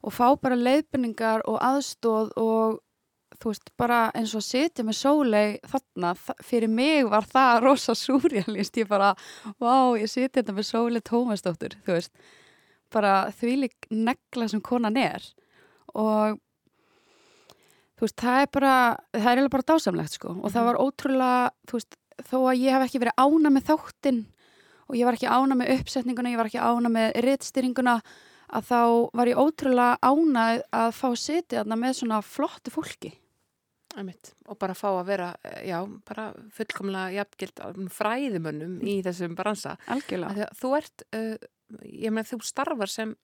og 0.02 0.12
fá 0.12 0.36
bara 0.40 0.56
leiðbynningar 0.56 1.40
og 1.46 1.58
aðstóð 1.60 2.32
og 2.36 2.80
þú 3.40 3.50
veist, 3.52 3.70
bara 3.80 4.00
eins 4.14 4.34
og 4.36 4.42
að 4.42 4.48
sitja 4.50 4.84
með 4.84 4.96
sólei 5.00 5.58
þarna, 5.64 6.10
þa- 6.20 6.38
fyrir 6.44 6.68
mig 6.68 7.06
var 7.08 7.24
það 7.24 7.62
rosa 7.64 7.94
súrjalist, 7.96 8.76
ég 8.76 8.88
bara 8.88 9.14
vá, 9.58 9.96
ég 9.96 10.08
sitja 10.12 10.42
þetta 10.42 10.52
með 10.58 10.68
sólei 10.68 11.00
Tómasdóttur 11.00 11.78
þú 11.86 11.96
veist, 11.96 12.12
bara 12.92 13.30
þvílik 13.40 13.88
negla 13.90 14.48
sem 14.50 14.60
konan 14.60 14.96
er 15.00 15.24
og 15.94 16.36
þú 17.98 18.06
veist, 18.06 18.16
það 18.20 18.42
er 18.44 18.50
bara 18.52 18.74
það 19.12 19.30
er 19.44 19.48
bara 19.52 19.68
dásamlegt 19.72 20.14
sko. 20.16 20.28
Og 20.42 20.50
það 20.50 20.60
Mhm. 20.62 20.66
var 20.68 20.80
ótrúlega, 20.84 21.50
þú 21.66 21.72
veist, 21.78 21.96
þó 22.30 22.36
að 22.48 22.60
ég 22.60 22.70
hef 22.72 22.82
ekki 22.88 23.00
verið 23.00 23.18
ána 23.18 23.50
með 23.50 23.64
þáttinn 23.70 24.24
og 24.88 24.96
ég 24.96 25.04
var 25.04 25.14
ekki 25.14 25.28
ána 25.28 25.54
með 25.56 25.80
uppsetninguna, 25.80 26.30
ég 26.32 26.36
var 26.36 26.46
ekki 26.46 26.60
ána 26.60 26.88
með 26.90 27.12
rittstýringuna 27.24 28.02
að 28.52 28.62
þá 28.66 29.10
var 29.14 29.26
ég 29.26 29.36
ótrúlega 29.36 29.98
ánað 30.02 30.62
að 30.72 30.90
fá 30.92 31.08
að 31.10 31.18
sitja 31.22 31.62
þarna 31.64 31.76
með 31.78 31.92
svona 32.00 32.20
flottu 32.22 32.70
fólki 32.74 33.12
Einmitt. 33.98 34.32
Og 34.46 34.58
bara 34.60 34.76
fá 34.78 34.88
að 34.92 35.06
vera, 35.08 35.30
eh, 35.42 35.64
já, 35.70 35.78
bara 36.06 36.28
fullkomlega 36.54 37.16
jafngild 37.18 37.62
fræðimönnum 37.90 38.76
í 38.86 39.00
þessum 39.02 39.34
bransa. 39.38 39.76
Algjörlega, 39.90 40.46
Þú 40.60 40.76
ert, 40.78 41.02
uh, 41.12 41.34
ég 41.82 42.12
meina 42.14 42.28
þú 42.28 42.38
starfar 42.46 42.90
sem 42.90 43.16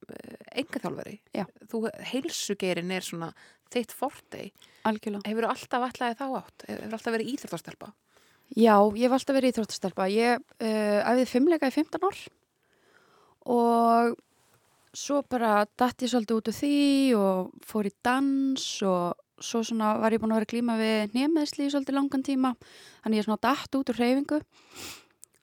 engaþjálfari. 0.53 1.21
Já. 1.35 1.47
Þú, 1.71 1.85
heilsugerin 2.11 2.91
er 2.91 3.07
svona 3.07 3.31
þitt 3.73 3.95
fortei. 3.95 4.51
algjörlega 4.87 5.27
Hefur 5.27 5.49
alltaf 5.51 5.87
ætlaði 5.91 6.19
þá 6.19 6.27
átt? 6.41 6.67
Hefur 6.69 6.99
alltaf 6.99 7.17
verið 7.17 7.33
íþjóttastelpa? 7.35 7.93
Já, 8.55 8.77
ég 8.95 9.07
hef 9.07 9.17
alltaf 9.17 9.37
verið 9.37 9.53
íþróttastelpa. 9.55 10.11
Ég 10.11 10.43
uh, 10.43 11.01
æfði 11.03 11.31
fimmleika 11.31 11.71
í 11.71 11.75
15 11.75 12.07
ár 12.07 12.21
og 13.47 14.17
svo 14.97 15.23
bara 15.29 15.65
datt 15.79 16.03
ég 16.05 16.11
svolítið 16.11 16.39
út 16.41 16.51
af 16.51 16.59
því 16.59 16.77
og 17.21 17.65
fór 17.67 17.89
í 17.89 17.93
dans 18.07 18.67
og 18.87 19.43
svo 19.43 19.63
svona 19.67 19.97
var 20.01 20.15
ég 20.15 20.23
búin 20.23 20.33
að 20.33 20.41
vera 20.41 20.53
klíma 20.53 20.77
við 20.81 21.17
nýjameðsli 21.17 21.67
í 21.67 21.73
svolítið 21.73 21.99
langan 21.99 22.25
tíma. 22.25 22.53
Þannig 23.05 23.21
ég 23.21 23.27
svona 23.27 23.43
datt 23.45 23.77
út 23.77 23.93
úr 23.93 24.01
hreyfingu. 24.01 24.41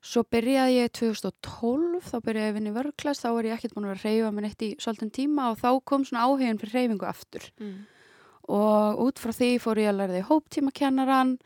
Svo 0.04 0.26
byrjaði 0.28 0.80
ég 0.82 0.94
2012, 0.98 2.02
þá 2.10 2.16
byrjaði 2.26 2.44
ég 2.44 2.52
að 2.52 2.58
vinna 2.58 2.72
í 2.72 2.76
vörglas, 2.76 3.22
þá 3.24 3.28
var 3.38 3.48
ég 3.48 3.56
ekkert 3.56 3.76
búin 3.76 3.86
að 3.86 3.94
vera 3.94 4.02
að 4.02 4.08
hreyfa 4.08 4.32
með 4.34 4.46
neitt 4.48 4.66
í 4.66 4.70
svolítið 4.84 5.12
tíma 5.16 5.50
og 5.54 5.60
þá 5.62 5.70
kom 5.88 6.08
svona 6.08 6.26
áhugin 6.28 6.60
fyrir 6.60 6.74
hreyfingu 6.74 7.08
aftur. 7.08 7.46
Mm. 7.62 7.78
Og 8.58 9.04
út 9.06 9.22
frá 9.22 9.32
því 9.32 9.52
fór 9.64 9.80
ég 9.80 9.94
að 9.94 10.02
læra 10.02 10.18
því 10.18 10.24
hóptímakennaran 10.28 11.38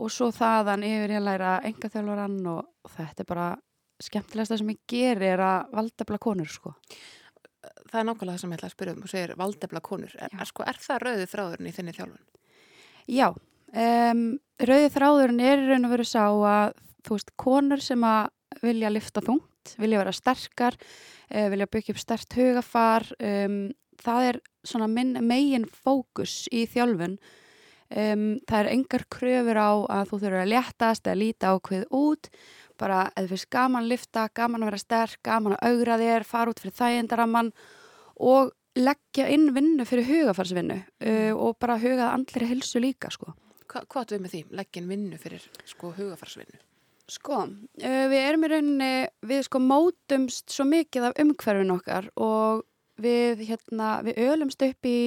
og 0.00 0.14
svo 0.14 0.30
þaðan 0.32 0.86
yfir 0.86 1.12
ég 1.12 1.20
að 1.20 1.26
læra 1.26 1.52
engaþjálfaran 1.68 2.38
og 2.54 2.94
þetta 2.94 3.24
er 3.26 3.28
bara 3.28 3.48
skemmtilegast 4.00 4.54
það 4.54 4.62
sem 4.62 4.72
ég 4.72 4.80
ger 4.88 5.24
er 5.26 5.42
að 5.44 5.74
valdefla 5.76 6.20
konur 6.22 6.48
sko. 6.48 6.72
Það 7.90 8.00
er 8.00 8.06
nákvæmlega 8.06 8.36
það 8.36 8.42
sem 8.42 8.52
ég 8.52 8.60
ætla 8.60 8.68
að 8.68 8.74
spyrja 8.76 8.94
um 8.94 9.02
og 9.02 9.10
segir 9.10 9.32
valdefla 9.38 9.80
konur. 9.82 10.12
Er, 10.14 10.34
er, 10.36 10.46
sko, 10.46 10.66
er 10.70 10.78
það 10.78 11.00
rauðið 11.04 11.32
þráðurinn 11.32 11.70
í 11.70 11.72
þinni 11.74 11.94
þjálfun? 11.96 12.26
Já, 13.10 13.26
um, 13.82 14.20
rauðið 14.62 14.94
þráðurinn 14.94 15.42
er 15.42 15.64
raun 15.66 15.88
og 15.88 15.94
veru 15.96 16.06
sá 16.06 16.22
að 16.28 16.76
þú 17.06 17.16
veist, 17.16 17.32
konur 17.40 17.82
sem 17.82 18.06
að 18.06 18.62
vilja 18.62 18.92
lifta 18.92 19.24
þungt, 19.26 19.74
vilja 19.82 20.04
vera 20.04 20.14
sterkar, 20.14 20.78
uh, 20.78 21.48
vilja 21.50 21.68
byggja 21.74 21.96
upp 21.96 22.02
stert 22.04 22.38
hugafar, 22.38 23.08
um, 23.18 23.58
það 24.00 24.28
er 24.28 24.40
svona 24.70 24.88
minn 24.90 25.18
megin 25.26 25.66
fókus 25.66 26.44
í 26.54 26.66
þjálfun. 26.70 27.18
Um, 27.90 28.38
það 28.46 28.60
er 28.60 28.70
engar 28.70 29.02
kröfur 29.10 29.58
á 29.58 29.70
að 29.98 30.12
þú 30.12 30.20
þurfur 30.22 30.42
að 30.44 30.52
léttast 30.52 31.08
eða 31.08 31.18
líta 31.24 31.50
ákveð 31.56 31.88
út, 31.90 32.30
bara 32.78 33.00
eða 33.18 33.32
fyrst 33.32 33.50
gaman 33.50 33.90
lifta, 33.90 34.28
gaman 34.30 34.62
að 34.62 34.70
vera 34.70 34.82
sterk, 34.84 35.18
gaman 35.26 35.56
að 35.56 35.72
augra 35.72 35.98
þér, 35.98 36.26
fara 36.28 36.54
út 36.54 36.62
fyrir 36.62 36.76
þægindaramann 36.78 37.50
og 38.20 38.54
leggja 38.78 39.26
inn 39.32 39.50
vinnu 39.54 39.84
fyrir 39.88 40.06
hugafarsvinnu 40.08 40.76
uh, 40.78 41.32
og 41.34 41.56
bara 41.62 41.78
hugað 41.80 42.12
andlir 42.12 42.46
hilsu 42.50 42.82
líka 42.82 43.10
sko. 43.12 43.32
Hva, 43.70 43.84
hvað 43.84 44.02
áttu 44.02 44.16
við 44.16 44.24
með 44.24 44.34
því? 44.34 44.42
Leggin 44.60 44.90
vinnu 44.90 45.20
fyrir 45.20 45.46
sko 45.68 45.94
hugafarsvinnu? 45.96 46.60
Sko, 47.10 47.40
uh, 47.50 48.04
við 48.12 48.20
erum 48.20 48.46
í 48.46 48.52
rauninni, 48.52 48.92
við 49.26 49.46
sko 49.48 49.62
mótumst 49.64 50.54
svo 50.54 50.68
mikið 50.70 51.08
af 51.08 51.18
umhverfin 51.24 51.74
okkar 51.74 52.10
og 52.20 52.62
við, 53.00 53.42
hérna, 53.48 53.96
við 54.06 54.22
ölumst 54.28 54.62
upp 54.62 54.86
í 54.86 55.00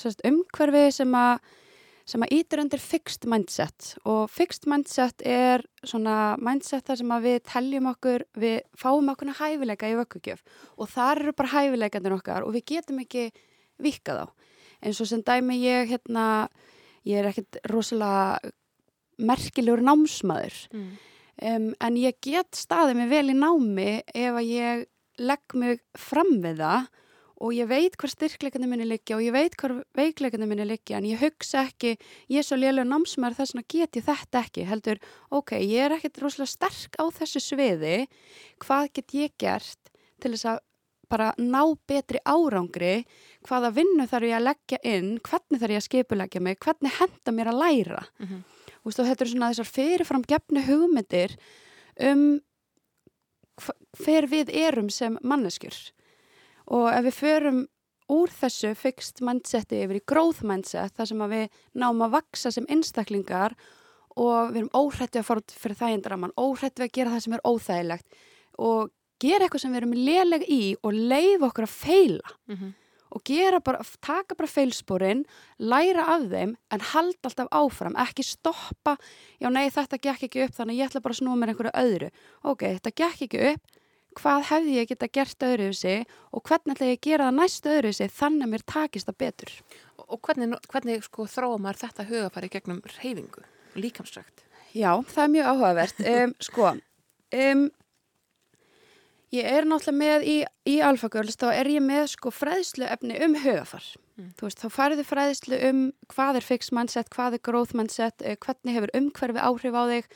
sérst, 0.00 0.24
umhverfi 0.26 0.88
sem 0.94 1.12
að 1.18 1.44
sem 2.04 2.20
að 2.26 2.34
ítur 2.36 2.60
undir 2.60 2.82
fixed 2.82 3.24
mindset 3.30 3.94
og 4.04 4.26
fixed 4.32 4.66
mindset 4.68 5.22
er 5.24 5.64
svona 5.86 6.36
mindset 6.36 6.84
þar 6.84 7.00
sem 7.00 7.14
að 7.16 7.26
við 7.28 7.38
teljum 7.48 7.88
okkur, 7.94 8.24
við 8.36 8.58
fáum 8.76 9.08
okkur 9.12 9.32
hæfileika 9.38 9.88
í 9.88 9.96
vökkugjöf 9.96 10.42
og 10.76 10.90
þar 10.92 11.22
eru 11.22 11.32
bara 11.38 11.52
hæfileikandir 11.54 12.16
okkar 12.18 12.44
og 12.44 12.52
við 12.56 12.66
getum 12.74 13.00
ekki 13.00 13.30
vikað 13.80 14.24
á. 14.24 14.26
En 14.84 14.92
svo 14.92 15.06
sem 15.08 15.22
dæmi 15.24 15.56
ég, 15.62 15.88
hérna, 15.88 16.48
ég 17.08 17.22
er 17.22 17.30
ekkert 17.30 17.56
rosalega 17.72 18.52
merkilegur 19.18 19.80
námsmaður 19.84 20.56
Mm. 20.74 20.90
um, 21.42 21.74
en 21.80 21.96
ég 21.96 22.18
get 22.20 22.50
staðið 22.58 22.96
mig 22.98 23.08
vel 23.10 23.30
í 23.30 23.38
námi 23.38 24.02
ef 24.14 24.34
að 24.34 24.50
ég 24.50 24.84
legg 25.18 25.54
mig 25.54 25.80
fram 25.96 26.40
við 26.42 26.58
það 26.58 26.88
og 27.44 27.52
ég 27.52 27.68
veit 27.68 27.96
hver 28.00 28.12
styrkleikandi 28.12 28.68
minni 28.70 28.86
liggja 28.88 29.18
og 29.18 29.24
ég 29.24 29.34
veit 29.34 29.56
hver 29.60 29.76
veikleikandi 29.98 30.48
minni 30.48 30.66
liggja 30.68 30.98
en 30.98 31.08
ég 31.08 31.20
hugsa 31.20 31.66
ekki, 31.68 31.94
ég 32.32 32.40
er 32.40 32.46
svo 32.46 32.56
lélega 32.56 32.88
námsmaður 32.88 33.40
þess 33.42 33.58
að 33.58 33.66
get 33.74 33.98
ég 33.98 34.06
þetta 34.06 34.44
ekki 34.46 34.68
heldur, 34.68 35.00
ok, 35.30 35.56
ég 35.60 35.86
er 35.86 35.96
ekkert 35.98 36.22
rosalega 36.24 36.54
sterk 36.54 36.96
á 36.96 37.04
þessu 37.18 37.42
sviði 37.44 37.96
hvað 38.64 38.92
get 38.96 39.18
ég 39.18 39.34
gert 39.40 39.92
til 40.22 40.32
þess 40.32 40.54
að 40.54 40.62
bara 41.12 41.34
ná 41.36 41.60
betri 41.86 42.20
árangri 42.24 43.04
hvaða 43.46 43.74
vinnu 43.76 44.06
þarf 44.08 44.28
ég 44.30 44.38
að 44.38 44.46
leggja 44.48 44.80
inn 44.88 45.10
hvernig 45.20 45.60
þarf 45.60 45.74
ég 45.74 45.82
að 45.82 45.86
skipulegja 45.88 46.42
mig 46.42 46.58
hvernig 46.64 46.96
henda 46.98 47.34
mér 47.36 47.52
að 47.52 47.60
læra 47.60 48.02
Mm 48.18 48.26
-hmm. 48.26 48.40
og 48.84 48.92
þetta 48.92 49.22
eru 49.24 49.30
svona 49.30 49.50
þessar 49.52 49.74
fyrirfram 49.76 50.22
gefnu 50.22 50.60
hugmyndir 50.64 51.36
um 52.00 52.40
hver 54.04 54.26
við 54.26 54.50
erum 54.50 54.90
sem 54.90 55.18
manneskjur 55.22 55.74
og 56.66 56.90
ef 56.92 57.04
við 57.04 57.18
förum 57.20 57.62
úr 58.12 58.28
þessu 58.28 58.74
fixed 58.76 59.22
mindseti 59.24 59.80
yfir 59.84 60.00
í 60.00 60.04
growth 60.06 60.44
mindset 60.44 60.92
þar 60.96 61.08
sem 61.10 61.24
við 61.32 61.48
náum 61.72 62.04
að 62.04 62.18
vaksa 62.18 62.52
sem 62.52 62.66
einstaklingar 62.68 63.56
og 64.14 64.52
við 64.52 64.60
erum 64.60 64.76
óhrættu 64.76 65.20
að 65.20 65.26
fara 65.26 65.42
fyrir 65.50 65.80
þægindraman, 65.80 66.36
óhrættu 66.38 66.84
að 66.84 66.94
gera 66.94 67.14
það 67.14 67.24
sem 67.24 67.36
er 67.36 67.44
óþægilegt 67.48 68.18
og 68.62 68.92
gera 69.22 69.46
eitthvað 69.46 69.64
sem 69.64 69.74
við 69.74 69.82
erum 69.82 69.98
léleg 69.98 70.48
í 70.50 70.62
og 70.82 70.94
leifa 70.94 71.50
okkur 71.50 71.68
að 71.68 71.76
feila 71.76 72.34
Mm 72.46 72.56
-hmm. 72.56 72.72
og 73.14 73.22
gera 73.24 73.60
bara, 73.60 73.80
taka 74.00 74.34
bara 74.34 74.48
feilsporin, 74.48 75.24
læra 75.58 76.04
af 76.16 76.22
þeim 76.30 76.56
en 76.70 76.80
halda 76.80 77.24
alltaf 77.24 77.48
áfram, 77.50 77.96
ekki 77.96 78.22
stoppa, 78.22 78.96
já 79.40 79.48
nei 79.50 79.70
þetta 79.70 79.98
gekk 79.98 80.22
ekki 80.22 80.44
upp 80.44 80.54
þannig 80.54 80.78
ég 80.78 80.86
ætla 80.90 81.00
bara 81.00 81.12
að 81.12 81.18
snúa 81.18 81.36
mér 81.36 81.48
einhverju 81.48 81.70
öðru. 81.74 82.10
Ok, 82.42 82.62
þetta 82.62 82.90
gekk 82.90 83.22
ekki 83.22 83.52
upp, 83.52 83.62
hvað 84.18 84.46
hefði 84.50 84.76
ég 84.78 84.90
geta 84.90 85.08
gert 85.12 85.46
öðru 85.46 85.70
þessi 85.70 85.94
og 86.34 86.44
hvernig 86.48 86.74
ætla 86.74 86.90
ég 86.90 86.98
að 86.98 87.06
gera 87.08 87.28
það 87.28 87.38
næstu 87.38 87.72
öðru 87.74 87.92
þessi 87.92 88.16
þannig 88.18 88.46
að 88.46 88.52
mér 88.54 88.64
takist 88.74 89.10
það 89.10 89.20
betur. 89.24 89.54
Og 90.04 90.20
hvernig, 90.24 90.58
hvernig 90.72 91.06
sko, 91.06 91.26
þróa 91.30 91.60
maður 91.62 91.80
þetta 91.84 92.08
hugafari 92.10 92.50
gegnum 92.52 92.82
reyfingu, 92.96 93.46
líkamsrækt? 93.78 94.44
Já, 94.74 94.90
það 95.08 95.24
er 95.24 95.34
mjög 95.36 95.50
áhugavert. 95.52 96.04
Um, 96.14 96.36
sko, 96.42 96.70
um, 97.40 97.66
ég 99.34 99.50
er 99.50 99.68
náttúrulega 99.68 99.98
með 100.00 100.26
í, 100.30 100.38
í 100.70 100.78
Alpha 100.84 101.10
Girls, 101.12 101.38
þá 101.40 101.48
er 101.54 101.70
ég 101.72 101.84
með 101.84 102.08
sko 102.14 102.32
fræðslu 102.34 102.88
efni 102.90 103.18
um 103.24 103.36
hugafar. 103.44 103.86
Mm. 104.14 104.30
Veist, 104.38 104.62
þá 104.62 104.70
færðu 104.70 105.04
fræðslu 105.06 105.58
um 105.70 105.82
hvað 106.12 106.38
er 106.38 106.46
fixed 106.46 106.74
mindset, 106.76 107.10
hvað 107.14 107.38
er 107.38 107.44
growth 107.46 107.74
mindset, 107.74 108.22
eh, 108.22 108.38
hvernig 108.38 108.76
hefur 108.76 108.94
umhverfi 108.94 109.42
áhrif 109.42 109.74
á 109.74 109.82
þig 109.90 110.10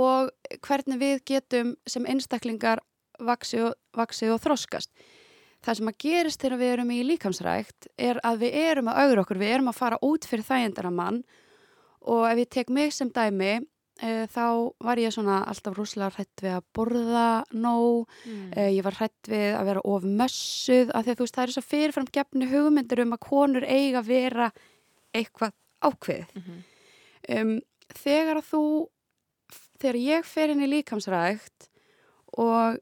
og 0.00 0.30
hvernig 0.66 1.00
við 1.00 1.22
getum 1.26 1.74
sem 1.86 2.06
einstaklingar 2.06 2.82
vaksið 3.20 3.64
og, 3.68 3.74
vaxið 3.96 4.34
og 4.34 4.40
þroskast. 4.44 4.90
Það 5.60 5.76
sem 5.76 5.90
að 5.90 5.98
gerist 6.00 6.40
þegar 6.40 6.58
við 6.58 6.72
erum 6.74 6.90
í 6.94 7.00
líkamsrækt 7.04 7.90
er 7.98 8.20
að 8.24 8.38
við 8.44 8.54
erum 8.62 8.88
að 8.88 9.02
augra 9.02 9.24
okkur, 9.24 9.40
við 9.42 9.54
erum 9.54 9.68
að 9.68 9.80
fara 9.80 9.98
út 10.02 10.24
fyrir 10.24 10.46
þægendara 10.46 10.90
mann 10.90 11.22
og 12.00 12.24
ef 12.30 12.38
ég 12.40 12.48
tek 12.48 12.70
mig 12.72 12.94
sem 12.96 13.10
dæmi 13.12 13.50
e, 14.00 14.26
þá 14.32 14.72
var 14.80 14.96
ég 14.96 15.12
svona 15.12 15.42
alltaf 15.44 15.76
rúslega 15.76 16.08
hrætt 16.14 16.40
við 16.40 16.54
að 16.56 16.64
borða 16.72 17.44
nóg, 17.52 18.08
Mm. 18.24 18.52
e, 18.56 18.70
ég 18.72 18.82
var 18.82 18.96
hrætt 18.96 19.28
við 19.28 19.52
að 19.58 19.64
vera 19.68 19.80
of 19.84 20.02
mössuð 20.04 20.94
af 20.94 21.04
því 21.04 21.10
að 21.12 21.18
þú 21.18 21.26
veist 21.26 21.36
það 21.36 21.42
er 21.44 21.52
svo 21.52 21.62
fyrirfram 21.62 22.08
gefni 22.12 22.48
hugmyndir 22.48 23.02
um 23.04 23.12
að 23.12 23.24
konur 23.28 23.64
eiga 23.68 24.00
að 24.00 24.06
vera 24.08 24.52
eitthvað 25.12 25.52
ákveðið. 25.84 26.26
Mm 26.34 26.42
-hmm. 26.42 26.60
Um, 27.28 27.60
þegar 27.94 28.36
að 28.40 28.48
þú, 28.48 28.88
þegar 29.80 29.96
ég 29.96 30.24
fer 30.24 30.48
inn 30.50 30.62
í 30.64 30.70
líkamsrækt 30.70 31.68
og 32.38 32.78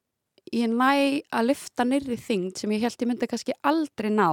ég 0.52 0.72
næ 0.72 1.22
að 1.34 1.48
lyfta 1.50 1.86
nyrri 1.86 2.18
þyngd 2.20 2.60
sem 2.60 2.72
ég 2.74 2.84
held 2.86 3.02
ég 3.02 3.10
myndi 3.10 3.28
kannski 3.30 3.56
aldrei 3.66 4.10
ná 4.12 4.28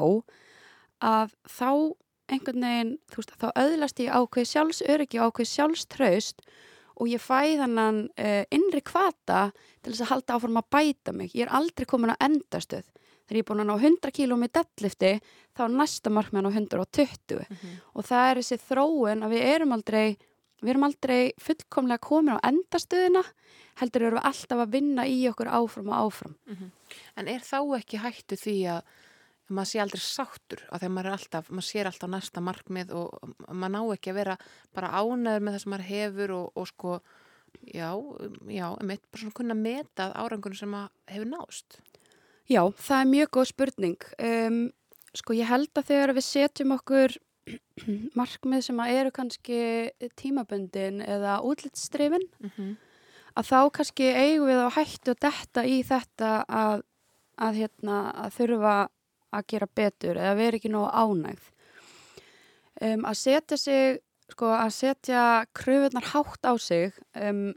að 1.03 1.33
þá 1.49 1.69
einhvern 2.31 2.65
veginn, 2.65 2.93
þú 3.11 3.21
veist, 3.21 3.35
þá 3.41 3.47
öðlast 3.61 4.01
ég 4.01 4.13
ákveð 4.15 4.49
sjálfsöryggi 4.49 5.21
og 5.21 5.31
ákveð 5.31 5.51
sjálfstraust 5.51 6.45
og 6.95 7.09
ég 7.11 7.21
fæ 7.21 7.57
þannan 7.59 8.05
uh, 8.15 8.43
innri 8.55 8.81
kvata 8.85 9.49
til 9.83 9.91
þess 9.91 10.05
að 10.05 10.11
halda 10.13 10.37
áfram 10.37 10.61
að 10.61 10.69
bæta 10.73 11.13
mig. 11.15 11.33
Ég 11.35 11.45
er 11.45 11.55
aldrei 11.57 11.87
komin 11.89 12.13
á 12.15 12.23
endastöð. 12.23 12.87
Þegar 13.25 13.39
ég 13.39 13.43
er 13.43 13.49
búin 13.49 13.63
að 13.63 13.69
ná 13.71 13.75
100 13.75 14.13
kílum 14.15 14.45
í 14.45 14.51
deadlifti, 14.53 15.11
þá 15.57 15.63
næsta 15.73 16.11
markmann 16.13 16.45
á 16.45 16.51
120 16.53 17.41
og 17.97 18.05
það 18.05 18.29
er 18.29 18.41
þessi 18.41 18.57
þróun 18.69 19.25
að 19.25 19.33
við 19.33 19.45
erum 19.49 19.73
aldrei 19.73 20.05
við 20.61 20.73
erum 20.73 20.87
aldrei 20.87 21.33
fullkomlega 21.41 22.03
komin 22.03 22.37
á 22.37 22.45
endastöðina 22.47 23.23
heldur 23.81 24.07
erum 24.07 24.19
við 24.19 24.29
alltaf 24.29 24.61
að 24.63 24.75
vinna 24.77 25.07
í 25.07 25.17
okkur 25.29 25.51
áfram 25.51 25.89
og 25.91 25.97
áfram. 26.05 26.35
En 27.15 27.27
er 27.27 27.43
þá 27.43 27.59
ekki 27.79 27.99
hættu 27.99 28.37
því 28.39 28.55
að 28.77 28.93
maður 29.53 29.69
sé 29.69 29.81
aldrei 29.81 30.01
sáttur 30.01 30.63
að 30.71 30.79
þegar 30.79 30.93
maður 30.95 31.09
er 31.09 31.17
alltaf, 31.17 31.49
maður 31.51 31.67
sér 31.67 31.89
alltaf 31.89 32.09
næsta 32.09 32.41
markmið 32.41 32.93
og 32.97 33.33
maður 33.51 33.73
ná 33.75 33.81
ekki 33.93 34.13
að 34.13 34.19
vera 34.21 34.37
bara 34.73 34.93
ánæður 34.95 35.43
með 35.45 35.53
það 35.53 35.61
sem 35.61 35.73
maður 35.75 35.89
hefur 35.89 36.33
og, 36.39 36.47
og 36.55 36.69
sko, 36.71 36.95
já, 37.69 37.89
já, 38.49 38.65
mitt 38.81 39.03
bara 39.11 39.21
svona 39.21 39.37
kunna 39.37 39.59
meta 39.59 40.09
árangunum 40.15 40.57
sem 40.57 40.71
maður 40.71 41.13
hefur 41.13 41.29
nást. 41.29 41.77
Já, 42.49 42.61
það 42.77 42.99
er 43.01 43.11
mjög 43.11 43.29
góð 43.37 43.47
spurning. 43.51 44.09
Um, 44.21 44.59
sko 45.15 45.37
ég 45.37 45.49
held 45.49 45.71
að 45.77 45.87
þegar 45.91 46.15
við 46.17 46.27
setjum 46.27 46.75
okkur 46.75 47.17
markmið 48.17 48.65
sem 48.67 48.81
að 48.81 48.97
eru 48.99 49.13
kannski 49.13 49.59
tímaböndin 50.17 51.01
eða 51.05 51.39
útlitstrifin 51.45 52.25
Mm 52.39 52.51
-hmm. 52.57 52.75
að 53.35 53.49
þá 53.51 53.59
kannski 53.71 54.07
eigum 54.13 54.47
við 54.47 54.61
á 54.65 54.69
hættu 54.77 55.11
að 55.11 55.21
detta 55.27 55.65
í 55.65 55.83
þetta 55.83 56.45
að, 56.47 56.81
að, 57.37 57.53
hérna, 57.55 57.97
að 58.11 58.33
þurfa 58.37 58.75
að 59.31 59.47
gera 59.47 59.67
betur 59.75 60.17
eða 60.17 60.35
vera 60.35 60.57
ekki 60.57 60.69
nógu 60.71 60.89
ánægð. 60.89 61.51
Um, 62.81 63.05
að 63.05 63.15
setja 63.15 63.57
sig 63.57 63.99
sko 64.31 64.49
að 64.51 64.71
setja 64.75 65.45
kröfunar 65.53 66.03
hátt 66.11 66.43
á 66.43 66.53
sig 66.57 66.93
um, 67.15 67.53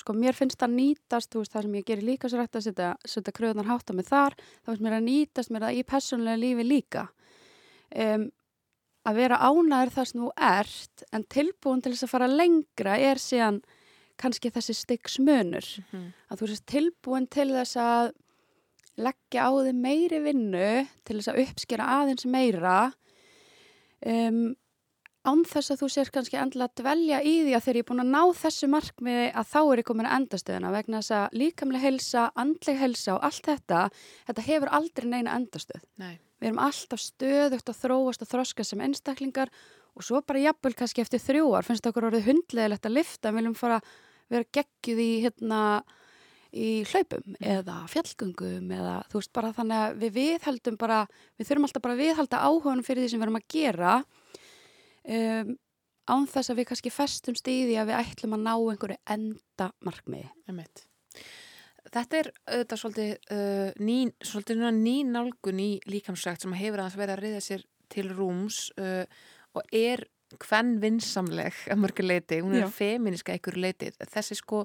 sko 0.00 0.14
mér 0.16 0.34
finnst 0.34 0.58
það 0.58 0.76
nýtast 0.76 1.36
veist 1.36 1.52
það 1.52 1.66
sem 1.66 1.74
ég 1.78 1.88
gerir 1.88 2.06
líka 2.06 2.30
svo 2.30 2.40
rætt 2.40 2.56
að 2.56 2.66
setja, 2.66 2.92
setja 3.04 3.34
kröfunar 3.36 3.68
hátt 3.68 3.90
á 3.90 3.94
mig 3.94 4.08
þar 4.08 4.36
þá 4.36 4.70
finnst 4.70 4.84
mér 4.86 4.96
að 4.98 5.08
nýtast 5.08 5.52
mér 5.52 5.66
það 5.66 5.78
í 5.78 5.82
personlega 5.92 6.42
lífi 6.42 6.66
líka 6.66 7.04
um, 7.94 8.30
að 9.08 9.18
vera 9.18 9.38
ánæður 9.42 9.94
það 9.96 10.08
sem 10.08 10.20
þú 10.22 10.32
ert 10.48 11.04
en 11.12 11.24
tilbúin 11.36 11.82
til 11.82 11.92
þess 11.94 12.06
að 12.06 12.12
fara 12.14 12.30
lengra 12.30 12.96
er 12.98 13.20
síðan 13.22 13.62
kannski 14.20 14.52
þessi 14.54 14.74
styggsmunur 14.78 15.66
Mm 15.78 15.84
-hmm. 15.90 16.08
að 16.30 16.38
þú 16.38 16.48
sést 16.48 16.66
tilbúin 16.66 17.26
til 17.26 17.48
þess 17.48 17.76
að 17.76 18.12
leggja 18.96 19.48
á 19.48 19.50
þig 19.64 19.74
meiri 19.74 20.18
vinnu 20.20 20.86
til 21.04 21.16
þess 21.16 21.28
að 21.32 21.40
uppskera 21.46 21.84
aðeins 21.84 22.26
meira 22.26 22.92
um, 24.06 24.54
án 25.22 25.44
þess 25.46 25.70
að 25.70 25.82
þú 25.82 25.88
sér 25.94 26.10
kannski 26.10 26.38
endilega 26.40 26.70
að 26.70 26.82
dvelja 26.82 27.20
í 27.22 27.34
því 27.46 27.54
að 27.54 27.64
þegar 27.64 27.78
ég 27.78 27.84
er 27.84 27.88
búin 27.90 28.02
að 28.02 28.12
ná 28.12 28.22
þessu 28.42 28.68
markmiði 28.72 29.28
að 29.32 29.46
þá 29.52 29.60
er 29.62 29.78
ég 29.78 29.86
komin 29.86 30.08
að 30.08 30.16
endastöðuna 30.18 30.72
vegna 30.74 31.00
þess 31.00 31.14
að 31.18 31.36
líkamlega 31.42 31.84
helsa, 31.86 32.24
andleg 32.34 32.80
helsa 32.82 33.14
og 33.14 33.24
allt 33.28 33.46
þetta, 33.46 33.90
þetta 34.26 34.46
hefur 34.48 34.72
aldrei 34.78 35.08
neina 35.08 35.36
endastöð. 35.38 35.82
Nei. 36.02 36.18
Við 36.42 36.50
erum 36.50 36.62
alltaf 36.64 36.98
stöðugt 36.98 37.70
að 37.70 37.80
þróast 37.84 38.24
og 38.24 38.30
þroska 38.32 38.64
sem 38.66 38.80
einstaklingar 38.82 39.52
og 39.94 40.02
svo 40.02 40.18
bara 40.26 40.42
jafnvel 40.42 40.74
kannski 40.74 41.04
eftir 41.04 41.22
þrjú 41.22 41.52
ár 41.54 41.66
finnst 41.66 41.86
okkur 41.86 42.08
orðið 42.08 42.26
hundlegilegt 42.32 42.88
að 42.88 42.96
lifta 42.96 43.30
en 43.30 43.38
viljum 43.38 43.54
fara 43.54 43.78
vera 44.32 44.48
geggjuð 44.56 45.02
í 45.04 45.10
hérna 45.22 45.60
í 46.52 46.68
hlaupum 46.90 47.36
eða 47.40 47.78
fjallgöngum 47.88 48.72
eða 48.76 48.96
þú 49.08 49.20
veist 49.20 49.32
bara 49.38 49.52
þannig 49.56 49.78
að 49.78 50.00
við 50.02 50.14
viðhaldum 50.18 50.78
bara, 50.80 50.98
við 51.38 51.48
þurfum 51.48 51.68
alltaf 51.68 51.84
bara 51.86 51.96
að 51.96 52.02
viðhalda 52.02 52.42
áhugunum 52.44 52.86
fyrir 52.86 53.04
því 53.04 53.12
sem 53.12 53.22
við 53.22 53.26
erum 53.28 53.38
að 53.38 53.46
gera 53.54 53.94
um, 55.16 55.54
án 56.12 56.26
þess 56.28 56.52
að 56.52 56.58
við 56.60 56.68
kannski 56.72 56.92
festumst 56.92 57.48
í 57.48 57.56
því 57.68 57.78
að 57.80 57.92
við 57.92 58.00
ætlum 58.02 58.36
að 58.36 58.44
ná 58.48 58.52
einhverju 58.56 58.98
enda 59.16 59.70
markmiði. 59.86 60.28
Þetta 61.90 62.18
er 62.20 62.30
auðvitað 62.46 62.80
svolítið, 62.80 63.12
uh, 63.34 63.70
ný, 63.82 63.96
svolítið 64.22 64.64
ný 64.78 64.96
nálgun 65.08 65.60
í 65.60 65.70
líkamsrækt 65.90 66.44
sem 66.44 66.54
hefur 66.56 66.82
aðeins 66.84 66.98
verið 67.00 67.14
að 67.16 67.22
reyða 67.26 67.44
sér 67.44 67.64
til 67.92 68.06
rúms 68.14 68.68
uh, 68.80 69.04
og 69.58 69.74
er 69.74 70.06
hvern 70.40 70.78
vinsamleg 70.80 71.56
að 71.70 71.82
mörgu 71.82 72.06
leiti, 72.06 72.40
hún 72.40 72.56
er 72.56 72.70
feminiska 72.72 73.34
einhverju 73.34 73.64
leiti. 73.66 73.90
Þessi 74.12 74.38
sko, 74.38 74.62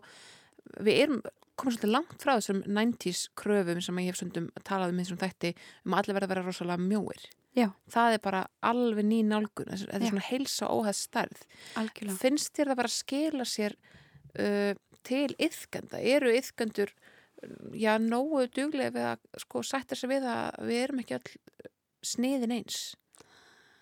við 0.79 1.01
erum 1.03 1.19
komum 1.57 1.73
svolítið 1.73 1.93
langt 1.93 2.21
frá 2.21 2.35
þessum 2.37 2.61
90s 2.69 3.25
kröfum 3.39 3.81
sem 3.83 3.99
ég 4.03 4.11
hef 4.11 4.19
stundum 4.19 4.47
talað 4.67 4.93
um 4.93 5.01
og 5.01 5.21
þætti 5.23 5.53
um 5.87 5.95
að 5.95 6.03
allir 6.03 6.17
verða 6.17 6.27
að 6.27 6.33
vera 6.33 6.45
rosalega 6.45 6.83
mjóir. 6.85 7.27
Já. 7.57 7.71
Það 7.89 8.15
er 8.15 8.21
bara 8.21 8.41
alveg 8.69 9.07
ný 9.09 9.23
nálgun, 9.25 9.71
þetta 9.73 9.97
er 9.97 10.11
svona 10.11 10.25
heilsa 10.27 10.69
óhæð 10.69 10.97
stærð. 10.99 11.39
Algjörlega. 11.81 12.17
Finnst 12.21 12.53
þér 12.53 12.71
það 12.71 12.79
bara 12.81 12.91
að 12.91 12.97
skila 12.97 13.47
sér 13.49 13.77
uh, 14.37 14.73
til 15.07 15.29
yðgenda? 15.41 16.01
Eru 16.13 16.33
yðgendur, 16.37 16.93
já, 17.77 17.97
nógu 18.01 18.47
duglega 18.53 18.93
við 18.95 19.09
að 19.11 19.43
sko 19.43 19.63
sætta 19.65 19.95
sig 19.95 20.09
við 20.09 20.25
að 20.31 20.65
við 20.69 20.81
erum 20.83 21.03
ekki 21.03 21.17
all 21.17 21.35
sniðin 22.05 22.55
eins? 22.57 22.81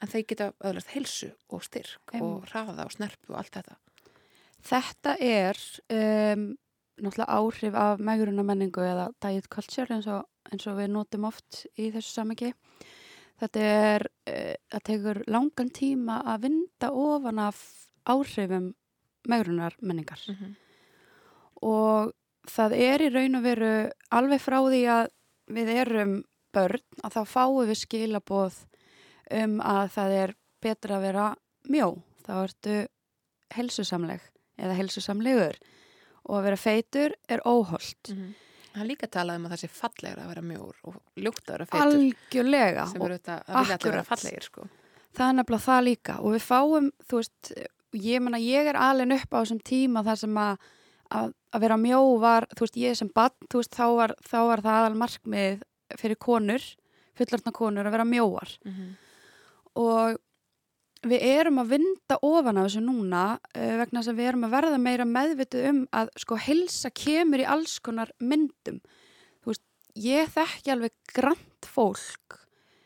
En 0.04 0.12
þeir 0.12 0.28
geta 0.30 0.52
öðlast 0.60 0.92
heilsu 0.94 1.32
og 1.54 1.64
styrk 1.66 2.14
Em. 2.14 2.22
og 2.22 2.46
hraða 2.52 2.86
og 2.86 2.94
snerpu 2.94 3.34
og 3.34 3.40
allt 3.40 3.58
þetta. 3.58 3.78
Þetta 4.66 5.16
er 5.22 5.60
um, 5.94 6.46
náttúrulega 7.00 7.38
áhrif 7.38 7.78
af 7.80 8.04
meguruna 8.04 8.46
menningu 8.46 8.84
eða 8.84 9.10
diet 9.24 9.48
culture 9.54 9.94
eins 9.94 10.08
og, 10.10 10.26
eins 10.52 10.66
og 10.68 10.80
við 10.80 10.92
notum 10.94 11.28
oft 11.30 11.66
í 11.78 11.92
þessu 11.94 12.12
samhengi. 12.12 12.52
Þetta 13.42 13.64
er, 13.70 14.08
uh, 14.32 14.54
það 14.74 14.86
tekur 14.90 15.22
langan 15.30 15.72
tíma 15.76 16.22
að 16.26 16.48
vinda 16.50 16.92
ofan 16.92 17.42
af 17.46 17.62
áhrifum 18.10 18.74
megurunar 19.28 19.76
menningar. 19.82 20.22
Mm 20.28 20.36
-hmm. 20.36 20.56
og 21.62 22.14
það 22.52 22.78
er 22.88 23.04
í 23.06 23.12
raun 23.14 23.40
og 23.40 23.46
veru 23.46 23.74
alveg 24.16 24.42
frá 24.44 24.60
því 24.64 24.82
að 24.96 25.12
við 25.56 25.72
erum 25.76 26.16
börn 26.56 27.04
að 27.04 27.18
þá 27.18 27.22
fáum 27.28 27.68
við 27.68 27.82
skilaboð 27.84 28.60
um 29.36 29.60
að 29.62 29.86
það 29.96 30.18
er 30.20 30.36
betra 30.64 30.98
að 30.98 31.08
vera 31.10 31.26
mjó. 31.70 31.90
Þá 32.26 32.34
ertu 32.40 32.78
helsusamleg 33.56 34.24
eða 34.58 34.78
helsusamlegur 34.80 35.60
og 36.26 36.40
að 36.40 36.48
vera 36.48 36.60
feitur 36.60 37.16
er 37.30 37.44
óholt. 37.46 38.12
Það 38.76 38.82
er 38.82 38.90
líka 38.90 39.10
talað 39.12 39.40
um 39.40 39.46
að 39.48 39.54
það 39.56 39.62
sé 39.62 39.70
fallegra 39.72 40.26
að 40.26 40.32
vera 40.34 40.46
mjór 40.50 40.80
og 40.90 40.98
ljúkt 41.22 41.46
að 41.46 41.54
vera 41.54 41.68
feitur 41.70 41.86
algjörlega 41.86 42.88
sem 42.92 43.06
eru 43.06 43.20
þetta 43.20 43.38
að 43.38 43.60
vilja 43.60 43.78
allir 43.78 43.94
vera 43.94 44.08
fallegir 44.10 44.48
sko. 44.50 44.66
það 45.16 45.28
er 45.28 45.38
nefnilega 45.40 45.66
það 45.66 45.86
líka 45.88 46.16
og 46.20 46.36
við 46.36 46.44
fáum, 46.50 46.90
þú 47.06 47.22
veist, 47.22 47.52
ég 47.96 48.26
menna 48.26 48.42
ég 48.44 48.72
er 48.72 48.80
alveg 48.80 49.16
upp 49.16 49.38
á 49.38 49.38
þessum 49.38 49.62
tíma 49.70 50.04
þar 50.08 50.22
sem 50.24 50.42
að, 50.42 50.68
að, 51.20 51.32
að 51.56 51.66
vera 51.66 51.78
mjó 51.80 52.02
var, 52.22 52.48
þú 52.52 52.66
veist, 52.66 52.78
ég 52.82 53.00
sem 53.00 53.10
bann, 53.16 53.36
þú 53.52 53.62
veist, 53.62 53.76
þá 53.76 53.88
var, 54.00 54.16
þá 54.26 54.38
var 54.50 54.64
það 54.66 54.80
aðal 54.82 55.00
markmið 55.02 55.66
fyrir 56.02 56.20
konur, 56.22 56.70
fullartna 57.16 57.56
konur 57.56 57.88
að 57.88 57.96
vera 57.96 58.08
mjóar 58.08 58.52
mm 58.66 58.72
-hmm. 58.72 58.94
og 59.80 60.18
við 61.06 61.22
erum 61.22 61.62
að 61.62 61.72
vinda 61.76 62.18
ofan 62.22 62.58
af 62.58 62.68
þessu 62.68 62.82
núna 62.84 63.24
uh, 63.38 63.76
vegna 63.82 64.02
þess 64.02 64.12
að 64.12 64.20
við 64.20 64.30
erum 64.30 64.48
að 64.48 64.56
verða 64.58 64.78
meira 64.82 65.06
meðvituð 65.06 65.68
um 65.70 65.82
að 65.92 66.10
sko 66.24 66.36
helsa 66.36 66.90
kemur 66.90 67.44
í 67.44 67.50
alls 67.56 67.80
konar 67.80 68.12
myndum. 68.20 68.82
Þú 69.44 69.52
veist, 69.52 69.66
ég 69.96 70.32
þekki 70.34 70.74
alveg 70.74 70.94
grant 71.14 71.70
fólk 71.76 72.40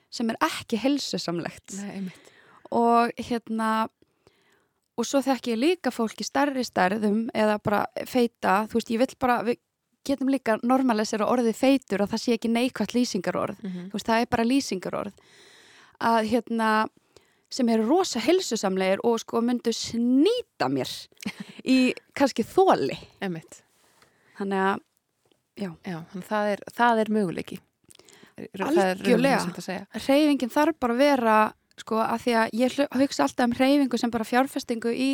sem 0.10 0.30
er 0.30 0.40
ekki 0.42 0.80
helsusamlegt 0.82 1.78
Nei, 1.78 2.10
og 2.76 3.14
hérna 3.18 3.90
og 5.00 5.08
svo 5.08 5.22
þekki 5.24 5.54
ég 5.56 5.62
líka 5.62 5.94
fólk 5.96 6.20
í 6.20 6.28
stærri 6.28 6.66
stærðum 6.68 7.26
eða 7.34 7.58
bara 7.64 7.86
feita, 8.10 8.66
þú 8.70 8.80
veist, 8.80 8.94
ég 8.94 9.02
vill 9.04 9.16
bara 9.22 9.40
við 9.48 9.60
getum 10.08 10.32
líka 10.32 10.58
normalisera 10.64 11.28
orðið 11.30 11.56
feitur 11.60 12.04
og 12.04 12.12
það 12.12 12.24
sé 12.24 12.36
ekki 12.38 12.52
neikvægt 12.52 12.96
lýsingarorð 12.96 13.62
Mm 13.64 13.70
þú 13.90 13.98
veist, 13.98 14.08
það 14.08 14.22
er 14.22 14.30
bara 14.32 14.44
lýsingarorð 14.44 15.14
að 16.00 16.30
hérna 16.32 16.70
sem 17.50 17.70
eru 17.70 17.88
rosa 17.88 18.20
helsusamlegir 18.20 19.02
og 19.04 19.20
sko 19.20 19.42
myndu 19.42 19.74
snýta 19.74 20.70
mér 20.70 20.90
í 21.66 21.94
kannski 22.18 22.44
þóli 22.44 22.98
einmitt. 23.22 23.64
þannig 24.38 24.60
að, 24.60 24.80
Já, 25.60 25.72
þannig 25.84 26.24
að 26.24 26.30
það 26.30 26.50
er, 26.54 27.02
er 27.02 27.10
möguleiki. 27.12 27.60
Algjörlega. 28.64 29.86
reyfingin 30.08 30.50
þarf 30.50 30.78
bara 30.80 30.94
að 30.94 31.02
vera 31.04 31.54
sko 31.80 32.00
að 32.04 32.24
því 32.26 32.36
að 32.42 32.54
ég 32.60 32.78
hugsa 33.02 33.26
alltaf 33.26 33.48
um 33.48 33.58
reyfingu 33.58 33.98
sem 33.98 34.12
bara 34.14 34.28
fjárfestingu 34.28 34.94
í 34.94 35.10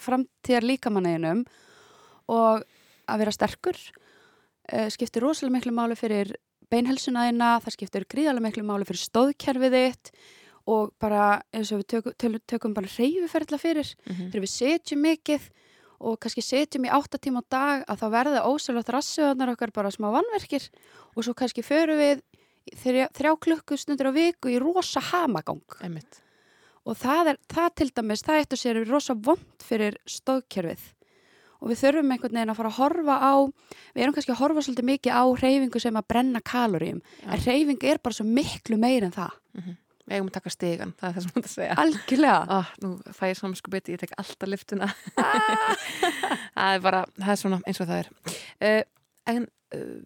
framtíðar 0.00 0.66
líkamanneginum 0.66 1.44
og 2.32 2.64
að 3.06 3.22
vera 3.22 3.34
sterkur 3.34 3.78
uh, 4.72 4.88
skiptir 4.92 5.24
rosalega 5.24 5.56
miklu 5.56 5.74
máli 5.76 5.96
fyrir 5.98 6.34
beinhelsunaðina, 6.72 7.60
það 7.62 7.76
skiptir 7.76 8.08
gríðarlega 8.10 8.48
miklu 8.48 8.66
máli 8.66 8.88
fyrir 8.88 9.04
stóðkerfið 9.04 9.76
þitt 9.76 10.10
og 10.66 10.90
bara 10.98 11.36
eins 11.54 11.70
og 11.70 11.82
við 11.82 11.88
tökum, 11.94 12.16
tökum, 12.18 12.42
tökum 12.50 12.74
bara 12.74 12.90
reyfiferðla 12.90 13.58
fyrir 13.62 13.94
Mm 14.06 14.14
-hmm. 14.14 14.30
þegar 14.30 14.44
við 14.44 14.54
setjum 14.56 15.00
mikið 15.00 15.50
og 16.00 16.18
kannski 16.20 16.42
setjum 16.42 16.84
í 16.84 16.92
átta 16.92 17.18
tíma 17.18 17.40
á 17.40 17.44
dag 17.48 17.84
að 17.88 18.00
þá 18.00 18.06
verða 18.10 18.46
ósælvægt 18.50 18.92
rassöðunar 18.92 19.52
okkar 19.54 19.72
bara 19.72 19.90
smá 19.90 20.10
vannverkir 20.12 20.68
og 21.16 21.24
svo 21.24 21.34
kannski 21.34 21.62
förum 21.62 21.96
við 21.96 22.20
þrjá, 22.82 23.06
þrjá 23.16 23.32
klukkustundur 23.46 24.10
á 24.10 24.12
viku 24.16 24.52
í 24.52 24.58
rosa 24.62 25.02
hamagang 25.12 25.62
Einmitt. 25.80 26.20
og 26.86 26.98
það 27.00 27.32
er, 27.32 27.40
það 27.52 27.70
til 27.80 27.88
dæmis, 27.94 28.26
það 28.26 28.42
eittu 28.42 28.60
sér 28.60 28.82
er 28.82 28.90
rosa 28.90 29.14
vond 29.14 29.64
fyrir 29.66 29.98
stóðkerfið 30.10 30.92
og 31.56 31.70
við 31.72 31.80
þurfum 31.80 32.12
einhvern 32.12 32.36
veginn 32.36 32.52
að 32.52 32.58
fara 32.60 32.70
að 32.74 32.78
horfa 32.82 33.16
á 33.16 33.34
við 33.96 34.02
erum 34.04 34.14
kannski 34.16 34.34
að 34.34 34.42
horfa 34.42 34.66
svolítið 34.66 34.88
mikið 34.90 35.16
á 35.16 35.24
reyfingu 35.40 35.80
sem 35.82 35.96
að 35.96 36.08
brenna 36.12 36.42
kaloríum 36.44 37.00
Já. 37.00 37.30
en 37.32 37.44
reyfing 37.46 37.86
er 37.88 38.02
bara 38.02 38.18
svo 38.18 38.26
miklu 38.28 38.78
meir 38.80 39.08
en 39.08 39.16
það 39.16 39.34
Við 40.06 40.20
eigum 40.20 40.28
að 40.30 40.34
taka 40.36 40.50
stigan, 40.54 40.92
það 41.00 41.08
er 41.08 41.14
það 41.16 41.24
sem 41.24 41.32
þetta 41.34 41.50
segja. 41.50 41.76
algjörlega 41.82 42.42
Ah, 42.54 42.68
nú 42.78 42.90
fæ 43.10 43.22
ég 43.26 43.38
samsku 43.40 43.72
biti, 43.72 43.94
ég 43.96 43.98
tek 43.98 44.12
alltaf 44.22 44.50
liftuna. 44.52 44.86
það 46.54 46.76
er 46.76 46.84
bara, 46.84 47.00
það 47.18 47.32
er 47.32 47.40
svona 47.40 47.58
eins 47.66 47.80
og 47.82 47.88
það 47.90 48.02
er. 48.04 48.10
Uh, 48.62 48.84
en 49.32 49.48
uh, 49.74 49.96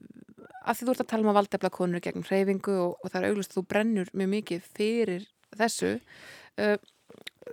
af 0.60 0.78
því 0.78 0.86
þú 0.86 0.94
ert 0.94 1.02
að 1.04 1.10
tala 1.12 1.24
um 1.26 1.32
að 1.32 1.38
valdefla 1.40 1.72
konur 1.74 2.04
gegn 2.04 2.24
hreyfingu 2.28 2.76
og, 2.76 2.94
og 3.00 3.12
það 3.12 3.20
er 3.20 3.28
auglust 3.30 3.52
að 3.52 3.58
þú 3.58 3.66
brennur 3.72 4.12
mjög 4.12 4.32
mikið 4.34 4.70
fyrir 4.78 5.26
þessu, 5.60 5.92
uh, 6.60 6.76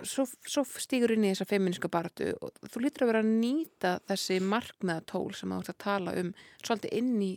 svo, 0.06 0.26
svo 0.46 0.64
stígur 0.78 1.14
inn 1.14 1.26
í 1.26 1.32
þessa 1.32 1.48
feminiska 1.48 1.90
baratu 1.92 2.30
og 2.44 2.56
þú 2.68 2.84
lítur 2.84 3.06
að 3.06 3.12
vera 3.12 3.22
að 3.24 3.34
nýta 3.42 3.94
þessi 4.10 4.40
markmiðatól 4.44 5.28
sem 5.36 5.54
þú 5.54 5.60
ert 5.62 5.74
að 5.74 5.84
tala 5.84 6.16
um 6.22 6.32
svolítið 6.62 6.98
inn 7.00 7.14
í 7.24 7.32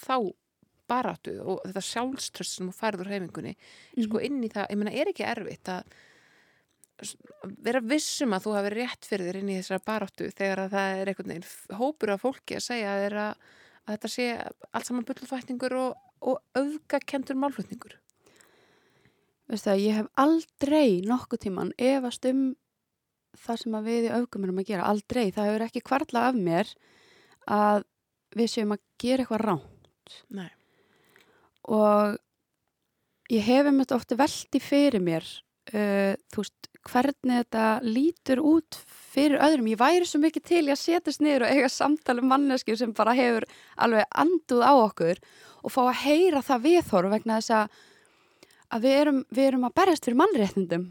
þá 0.00 0.16
baratu 0.90 1.36
og 1.44 1.60
þetta 1.68 1.86
sjálfströst 1.86 2.56
sem 2.56 2.70
þú 2.70 2.74
færður 2.74 3.10
hreyfingunni. 3.12 3.56
Sko 4.02 4.22
inn 4.26 4.40
í 4.42 4.50
það, 4.50 4.70
ég 4.72 4.80
meina 4.80 4.94
er 4.96 5.10
ekki 5.12 5.26
erfitt 5.28 5.70
að 5.70 5.92
vera 7.64 7.80
vissum 7.84 8.34
að 8.36 8.46
þú 8.46 8.54
hafi 8.58 8.72
rétt 8.74 9.06
fyrir 9.08 9.30
þér 9.30 9.38
inn 9.40 9.52
í 9.52 9.56
þessara 9.60 9.84
baráttu 9.86 10.28
þegar 10.36 10.64
að 10.64 10.74
það 10.74 10.98
er 10.98 11.10
einhvern 11.10 11.32
veginn 11.32 11.78
hópur 11.78 12.12
af 12.14 12.24
fólki 12.24 12.58
að 12.58 12.66
segja 12.66 12.96
að, 13.06 13.46
að, 13.86 13.94
þetta 13.94 14.12
sé 14.12 14.28
allt 14.70 14.88
saman 14.88 15.06
bullfætningur 15.08 15.76
og, 15.78 15.98
og 16.20 16.40
auðgakendur 16.58 17.38
málflutningur? 17.40 17.96
Veistu 19.50 19.70
það, 19.72 19.84
ég 19.84 19.98
hef 19.98 20.10
aldrei 20.20 21.00
nokkuð 21.06 21.44
tíman 21.46 21.72
efast 21.80 22.26
um 22.30 22.50
það 23.38 23.60
sem 23.62 23.76
að 23.78 23.88
við 23.90 24.06
í 24.08 24.14
öfgum 24.14 24.46
erum 24.46 24.60
að 24.62 24.70
gera, 24.70 24.88
aldrei, 24.90 25.30
það 25.34 25.48
hefur 25.48 25.66
ekki 25.66 25.84
kvarla 25.86 26.24
af 26.28 26.38
mér 26.38 26.72
að 27.50 27.84
við 28.36 28.50
séum 28.52 28.74
að 28.74 28.82
gera 29.02 29.24
eitthvað 29.24 29.44
ránt 29.44 30.16
Nei. 30.34 30.50
og 31.70 32.18
ég 33.30 33.46
hef 33.46 33.70
einmitt 33.70 33.94
ofti 33.94 34.18
veldi 34.18 34.62
fyrir 34.62 35.02
mér 35.02 35.26
uh, 35.26 36.14
þú 36.30 36.42
veist, 36.42 36.69
hvernig 36.88 37.42
þetta 37.42 37.64
lítur 37.84 38.40
út 38.40 38.78
fyrir 39.12 39.40
öðrum. 39.42 39.68
Ég 39.72 39.80
væri 39.80 40.06
svo 40.08 40.20
mikið 40.22 40.46
til 40.48 40.62
að 40.68 40.80
setjast 40.80 41.22
niður 41.24 41.44
og 41.46 41.54
eiga 41.54 41.68
samtali 41.72 42.22
um 42.22 42.30
mannesku 42.32 42.76
sem 42.78 42.94
bara 42.96 43.14
hefur 43.18 43.46
alveg 43.76 44.08
anduð 44.22 44.64
á 44.64 44.72
okkur 44.72 45.20
og 45.60 45.74
fá 45.74 45.80
að 45.84 46.00
heyra 46.04 46.42
það 46.46 46.64
viðhorf 46.68 47.14
vegna 47.14 47.38
þess 47.40 47.54
að, 47.58 47.78
að 48.70 48.86
við, 48.86 48.96
erum, 49.02 49.22
við 49.28 49.50
erum 49.50 49.68
að 49.68 49.76
berjast 49.80 50.08
fyrir 50.08 50.20
mannréttindum. 50.22 50.88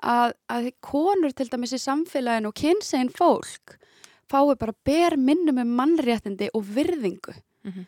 Að, 0.00 0.34
að 0.48 0.70
konur 0.80 1.34
til 1.36 1.48
dæmis 1.50 1.76
í 1.76 1.80
samfélaginu 1.82 2.52
og 2.52 2.56
kynsegin 2.56 3.12
fólk 3.12 3.76
fái 4.30 4.54
bara 4.56 4.76
ber 4.86 5.16
minnum 5.18 5.58
um 5.60 5.72
mannréttindi 5.80 6.52
og 6.54 6.64
virðingu. 6.76 7.34
Mm 7.64 7.72
-hmm. 7.72 7.86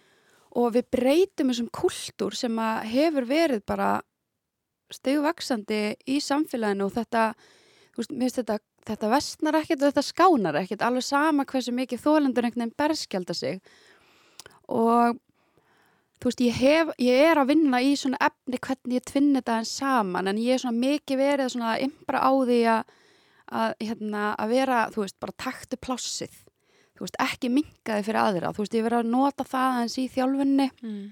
og 0.53 0.75
við 0.75 0.85
breytum 0.91 1.49
þessum 1.49 1.69
kultúr 1.73 2.35
sem 2.35 2.59
hefur 2.85 3.25
verið 3.25 3.63
bara 3.65 4.03
stegvaksandi 4.97 5.83
í 6.11 6.21
samfélaginu 6.23 6.89
og 6.89 6.95
þetta, 6.97 7.33
veist, 7.97 8.39
þetta 8.39 8.59
þetta 8.83 9.11
vestnar 9.13 9.59
ekkert 9.61 9.83
og 9.83 9.93
þetta 9.93 10.03
skánar 10.03 10.57
ekkert 10.59 10.83
alveg 10.83 11.05
sama 11.07 11.45
hversu 11.47 11.75
mikið 11.77 12.01
þólendur 12.03 12.49
einhvern 12.49 12.65
veginn 12.65 12.79
berskjálta 12.83 13.37
sig. 13.39 13.61
Og 14.67 15.21
þú 16.19 16.31
veist, 16.31 16.43
ég, 16.43 16.57
hef, 16.59 16.91
ég 17.03 17.29
er 17.29 17.39
að 17.39 17.53
vinna 17.53 17.83
í 17.83 17.93
svona 17.99 18.19
efni 18.27 18.59
hvernig 18.59 18.99
ég 18.99 19.07
tvinni 19.07 19.39
þetta 19.39 19.61
en 19.61 19.71
saman 19.71 20.33
en 20.33 20.41
ég 20.43 20.57
er 20.57 20.65
svona 20.65 20.83
mikið 20.83 21.23
verið 21.23 21.55
svona 21.55 21.77
ymbra 21.83 22.25
á 22.27 22.33
því 22.33 22.61
að 22.75 22.99
að, 23.53 23.75
hérna, 23.83 24.33
að 24.41 24.55
vera, 24.57 24.81
þú 24.93 25.05
veist, 25.05 25.19
bara 25.23 25.39
taktu 25.45 25.79
plássið. 25.81 26.37
Þú 26.97 27.07
veist, 27.07 27.19
ekki 27.25 27.51
minkaði 27.53 28.07
fyrir 28.07 28.21
aðra. 28.23 28.53
Þú 28.55 28.65
veist, 28.65 28.77
ég 28.79 28.87
verið 28.87 29.03
að 29.03 29.11
nota 29.13 29.47
það 29.49 29.81
eins 29.83 29.97
í 29.99 30.07
þjálfunni 30.13 30.69
mm. 30.73 31.03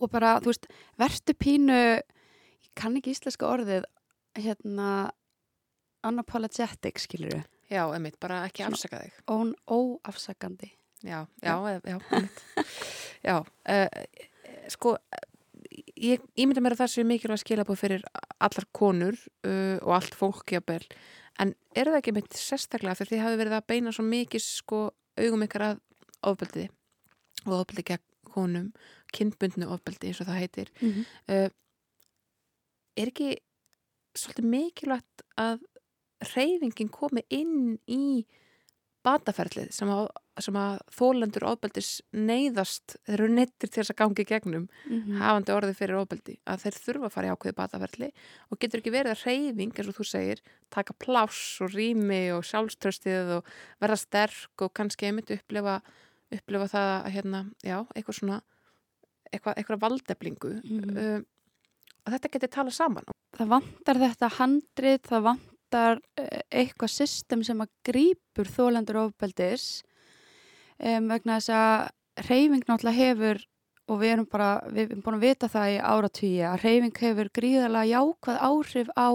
og 0.00 0.12
bara, 0.12 0.36
þú 0.44 0.52
veist, 0.52 0.68
vertu 1.00 1.36
pínu 1.36 1.80
kann 2.76 2.96
ekki 2.98 3.14
íslenska 3.16 3.48
orðið 3.48 3.86
hérna 4.36 5.10
unapologetic, 6.06 7.00
skilur 7.02 7.32
við 7.34 7.44
Já, 7.66 7.82
einmitt, 7.90 8.18
bara 8.22 8.44
ekki 8.46 8.62
Svona- 8.62 8.76
afsaka 8.76 8.98
þig. 9.02 9.14
Ón, 9.26 9.54
óafsakandi. 9.66 10.70
Já, 11.02 11.26
já, 11.42 11.54
já, 11.82 11.98
einmitt. 12.06 12.42
já 13.26 13.36
uh, 13.42 13.88
sko 14.70 14.96
ég, 15.96 16.22
myndi 16.38 16.62
mér 16.62 16.76
að 16.76 16.84
það 16.84 16.92
sé 16.92 17.04
mikilvæg 17.06 17.42
skilabóð 17.42 17.80
fyrir 17.82 18.06
allar 18.38 18.66
konur 18.72 19.18
uh, 19.46 19.76
og 19.82 19.92
allt 19.98 20.16
fólk 20.16 20.54
jafnvel, 20.56 20.86
en 21.42 21.54
er 21.74 21.90
það 21.90 22.00
ekki 22.00 22.16
mitt 22.16 22.38
sérstaklega 22.38 22.96
fyrir 23.00 23.16
því 23.16 23.22
hafi 23.24 23.40
verið 23.42 23.58
að 23.58 23.68
beina 23.74 23.92
svo 23.92 24.06
mikið 24.06 24.44
sko 24.46 24.82
augum 25.20 25.44
ykkar 25.46 25.66
að 25.72 25.82
ofbeldi 26.26 26.68
og 27.46 27.58
ofbeldi 27.60 27.86
gegn 27.92 28.06
konum 28.36 28.72
kynbundnu 29.16 29.68
ofbeldi 29.72 30.10
eins 30.10 30.20
og 30.22 30.30
það 30.30 30.40
heitir. 30.42 30.72
Mm 30.80 30.92
-hmm. 30.92 31.04
uh, 31.34 31.50
er 32.96 33.10
ekki 33.12 33.36
svolítið 34.16 34.50
mikilvægt 34.52 35.22
að 35.38 35.60
reyfingin 36.34 36.88
komi 36.88 37.22
inn 37.30 37.78
í 37.86 38.24
bataferlið 39.06 39.68
sem 39.70 39.90
að, 39.92 40.08
sem 40.42 40.56
að 40.58 40.80
þólendur 40.96 41.44
ofbeldis 41.46 41.90
neyðast, 42.16 42.96
þeir 43.06 43.20
eru 43.20 43.28
nettir 43.36 43.70
til 43.70 43.82
þess 43.84 43.92
að 43.92 43.98
gangi 44.00 44.24
gegnum 44.26 44.64
Mhm. 44.88 45.18
hafandi 45.20 45.52
orðið 45.54 45.76
fyrir 45.78 46.00
ofbeldi 46.00 46.34
að 46.46 46.64
þeir 46.64 46.78
þurfa 46.86 47.06
að 47.06 47.12
fara 47.14 47.28
í 47.28 47.34
ákveði 47.36 47.54
bataferli 47.60 48.08
og 48.50 48.58
getur 48.58 48.80
ekki 48.80 48.90
verið 48.96 49.12
að 49.14 49.24
reyfing 49.26 49.72
eins 49.78 49.88
og 49.92 49.94
þú 50.00 50.04
segir, 50.10 50.40
taka 50.70 50.92
pláss 50.98 51.60
og 51.62 51.70
rými 51.76 52.32
og 52.34 52.42
sjálfströstið 52.42 53.30
og 53.38 53.44
verða 53.80 53.98
sterk 54.02 54.62
og 54.66 54.74
kannski 54.74 55.06
einmitt 55.06 55.30
upplifa, 55.30 55.80
upplifa 56.32 56.66
það 56.74 56.90
að 57.06 57.12
hérna, 57.14 57.44
já, 57.62 57.78
eitthvað 57.94 58.18
svona 58.20 58.42
eitthvað, 59.32 59.54
eitthvað 59.56 59.80
valdeflingu 59.86 60.52
Mhm. 60.64 60.96
uh, 60.96 61.20
að 62.06 62.16
þetta 62.16 62.32
geti 62.36 62.52
tala 62.54 62.74
saman 62.74 63.10
það 63.36 63.52
vantar 63.52 64.00
þetta 64.00 64.30
handrið, 64.38 65.02
það 65.10 65.26
vantar 65.26 66.00
eh, 66.20 66.40
eitthvað 66.62 66.94
system 66.94 67.42
sem 67.46 67.60
að 67.62 67.72
grípur 67.88 68.50
þólendur 68.50 69.02
ofbeldis 69.06 69.82
um, 70.78 71.10
vegna 71.10 71.40
þess 71.40 71.52
að 71.56 72.28
reyfing 72.30 72.64
náttúrulega 72.64 72.96
hefur 72.96 73.42
og 73.86 74.00
við 74.00 74.12
erum 74.16 74.28
bara, 74.30 74.50
við 74.72 74.88
erum 74.88 75.02
búin 75.04 75.18
að 75.18 75.26
vita 75.28 75.50
það 75.50 75.72
í 75.72 75.80
áratvíi 75.92 76.46
að 76.48 76.62
reyfing 76.64 77.02
hefur 77.02 77.32
gríðarlega 77.38 77.90
jákvæð 77.92 78.40
áhrif 78.48 78.94
á 78.98 79.08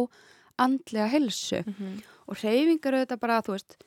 andlega 0.61 1.07
helsu 1.11 1.63
mm 1.63 1.73
-hmm. 1.73 1.95
og 2.27 2.43
reyfing 2.43 2.85
eru 2.85 3.01
þetta 3.01 3.17
bara, 3.17 3.41
þú 3.41 3.57
veist 3.57 3.77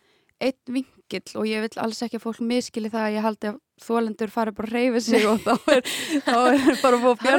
einn 0.41 0.85
vingill 1.05 1.39
og 1.41 1.47
ég 1.49 1.65
vil 1.65 1.83
alls 1.83 2.03
ekki 2.03 2.19
að 2.19 2.25
fólk 2.25 2.41
miskili 2.41 2.91
það 2.91 3.07
að 3.07 3.15
ég 3.15 3.25
haldi 3.25 3.49
að 3.53 3.61
þólendur 3.83 4.31
fari 4.31 4.53
bara 4.55 4.69
að 4.69 4.75
reyfi 4.77 5.01
sig 5.03 5.25
og 5.27 5.41
þá 5.43 5.55
er, 5.75 5.81
þá 6.23 6.37
er 6.39 6.77
bara 6.79 6.99
búið 7.03 7.11
að 7.11 7.25
það 7.25 7.33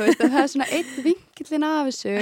er 0.00 0.38
er 0.40 0.48
svona 0.48 0.68
einn 0.72 0.94
vinkillin 1.04 1.66
af 1.68 1.90
þessu 1.90 2.14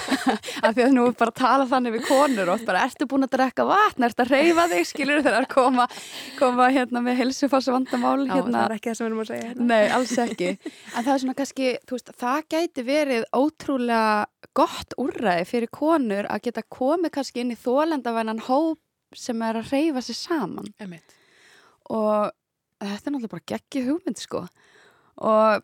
af 0.66 0.76
því 0.76 0.84
að 0.84 0.92
nú 0.92 1.06
er 1.08 1.16
bara 1.16 1.32
að 1.32 1.40
tala 1.40 1.66
þannig 1.70 1.96
við 1.96 2.06
konur 2.10 2.52
og 2.52 2.66
bara 2.68 2.84
ertu 2.84 3.08
búin 3.08 3.24
að 3.24 3.32
drekka 3.38 3.66
vatn, 3.70 4.04
ertu 4.04 4.26
að 4.26 4.34
reyfa 4.34 4.68
þig 4.74 4.90
skilur 4.90 5.24
þegar 5.24 5.48
koma, 5.48 5.88
koma 6.36 6.68
hérna 6.76 7.02
með 7.08 7.22
helsufásu 7.22 7.72
vandamál 7.72 8.28
hérna. 8.28 8.52
það 8.52 8.62
er 8.68 8.76
ekki 8.76 8.92
það 8.92 9.00
sem 9.00 9.06
við 9.06 9.10
erum 9.10 9.24
að 9.24 9.32
segja 9.32 9.48
hérna. 9.48 9.68
Nei, 9.72 9.84
alls 9.96 10.16
ekki. 10.26 10.54
En 10.92 11.06
það 11.06 11.12
er 11.14 11.22
svona 11.24 11.38
kannski, 11.40 11.74
veist, 11.88 12.16
það 12.20 12.48
gæti 12.52 12.86
verið 12.86 13.28
ótrúlega 13.32 14.52
gott 14.56 14.96
úrræði 15.00 15.48
fyrir 15.48 15.72
konur 15.72 16.28
að 16.28 16.50
geta 16.50 16.64
komið 16.68 17.16
kannski 17.16 17.42
inn 17.42 17.56
í 17.56 17.60
þólendavænan 17.64 18.44
hóp 18.46 18.80
sem 19.14 19.42
er 19.42 19.54
að 19.60 19.70
reyfa 19.72 20.02
sig 20.02 20.16
saman 20.16 20.66
Einmitt. 20.80 21.14
og 21.90 22.32
þetta 22.80 23.06
er 23.06 23.12
náttúrulega 23.14 23.34
bara 23.36 23.46
geggi 23.54 23.84
hugmynd 23.86 24.18
sko 24.18 24.46
og 25.16 25.62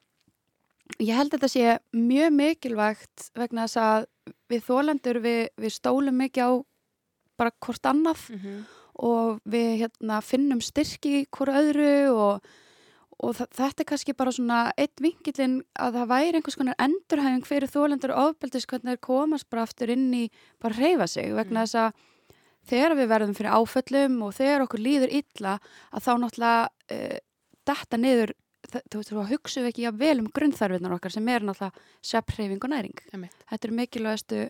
ég 1.03 1.17
held 1.17 1.33
að 1.33 1.39
þetta 1.41 1.49
sé 1.53 1.79
mjög 1.97 2.33
mikilvægt 2.37 3.31
vegna 3.39 3.67
þess 3.67 3.77
að 3.83 4.07
við 4.53 4.65
þólendur 4.69 5.19
við, 5.25 5.49
við 5.59 5.73
stólum 5.75 6.19
mikið 6.21 6.43
á 6.47 6.51
bara 7.39 7.51
hvort 7.65 7.87
annað 7.89 8.29
Mm 8.31 8.39
-hmm. 8.39 8.65
og 9.03 9.41
við 9.49 9.71
hérna, 9.83 10.21
finnum 10.23 10.61
styrki 10.61 11.23
í 11.23 11.27
hvort 11.33 11.49
öðru 11.49 12.13
og, 12.13 12.45
og 13.23 13.35
þetta 13.37 13.81
er 13.81 13.85
kannski 13.89 14.13
bara 14.15 14.31
svona 14.33 14.73
eitt 14.77 15.01
vingilinn 15.01 15.63
að 15.79 15.95
það 15.97 16.09
væri 16.09 16.35
einhvers 16.37 16.57
konar 16.57 16.75
endurhæfing 16.79 17.47
fyrir 17.47 17.69
þólendur 17.69 18.13
og 18.13 18.29
ofbeldis 18.31 18.67
hvernig 18.67 18.93
þeir 18.93 19.01
komast 19.01 19.51
bara 19.51 19.63
aftur 19.63 19.91
inn 19.91 20.13
í 20.15 20.31
bara 20.61 20.75
reyfa 20.77 21.07
sig 21.07 21.33
vegna 21.35 21.61
Mm. 21.61 21.67
þess 21.67 21.75
að 21.75 21.93
þegar 22.71 22.97
við 22.99 23.11
verðum 23.13 23.35
fyrir 23.39 23.57
áföllum 23.59 24.23
og 24.27 24.37
þegar 24.37 24.67
okkur 24.67 24.83
líður 24.83 25.17
illa 25.21 25.59
að 25.91 26.07
þá 26.07 26.13
náttúrulega 26.23 26.97
uh, 26.97 27.19
detta 27.67 28.01
niður 28.01 28.35
þú 28.63 29.01
veist, 29.01 29.13
þá 29.13 29.31
hugsaum 29.33 29.65
við 29.65 29.71
ekki 29.73 29.87
jafn 29.87 30.01
vel 30.01 30.17
um 30.23 30.33
grunnþarfinnar 30.35 30.97
okkar 30.97 31.15
sem 31.15 31.29
er 31.29 31.45
náttúrulega 31.45 31.87
sveppreyfing 32.09 32.63
og 32.63 32.73
næring. 32.73 33.01
Þetta 33.51 33.69
eru 33.69 33.79
mikilvægastu 33.79 34.43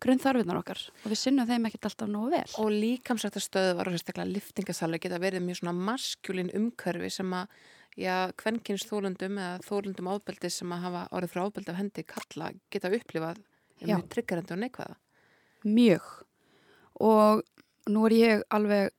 grunnþarfinnar 0.00 0.60
okkar 0.60 0.80
og 1.04 1.12
við 1.12 1.20
sinnum 1.20 1.48
þeim 1.48 1.68
ekkert 1.68 1.90
alltaf 1.90 2.08
nógu 2.10 2.32
vel. 2.32 2.46
og 2.62 2.70
líkamsrættar 2.72 3.44
stöðvar 3.44 3.90
og 3.90 3.96
sérstaklega 3.96 4.32
liftingasalur 4.32 5.02
geta 5.02 5.20
verið 5.20 5.44
mjög 5.44 5.60
svona 5.60 5.76
maskjulin 5.76 6.50
umhverfi 6.56 7.10
sem 7.12 7.36
að 7.36 7.52
já, 8.00 8.32
kvenkins 8.40 8.86
þólundum 8.88 9.38
eða 9.38 9.60
þólundum 9.66 10.10
ábeldi 10.14 10.50
sem 10.50 10.72
að 10.72 10.84
hafa 10.86 11.04
orðið 11.12 11.34
frá 11.34 11.42
ábeldi 11.44 11.72
af 11.74 11.80
hendi 11.82 12.06
kalla 12.08 12.50
geta 12.72 12.92
upplifað 12.96 13.42
mjög 13.84 14.08
tryggarandi 14.14 14.56
og 14.56 14.62
neikvæða 14.64 14.98
Mjög. 15.60 16.04
Og 17.04 17.42
nú 17.88 18.06
er 18.06 18.16
ég 18.16 18.42
alveg 18.50 18.90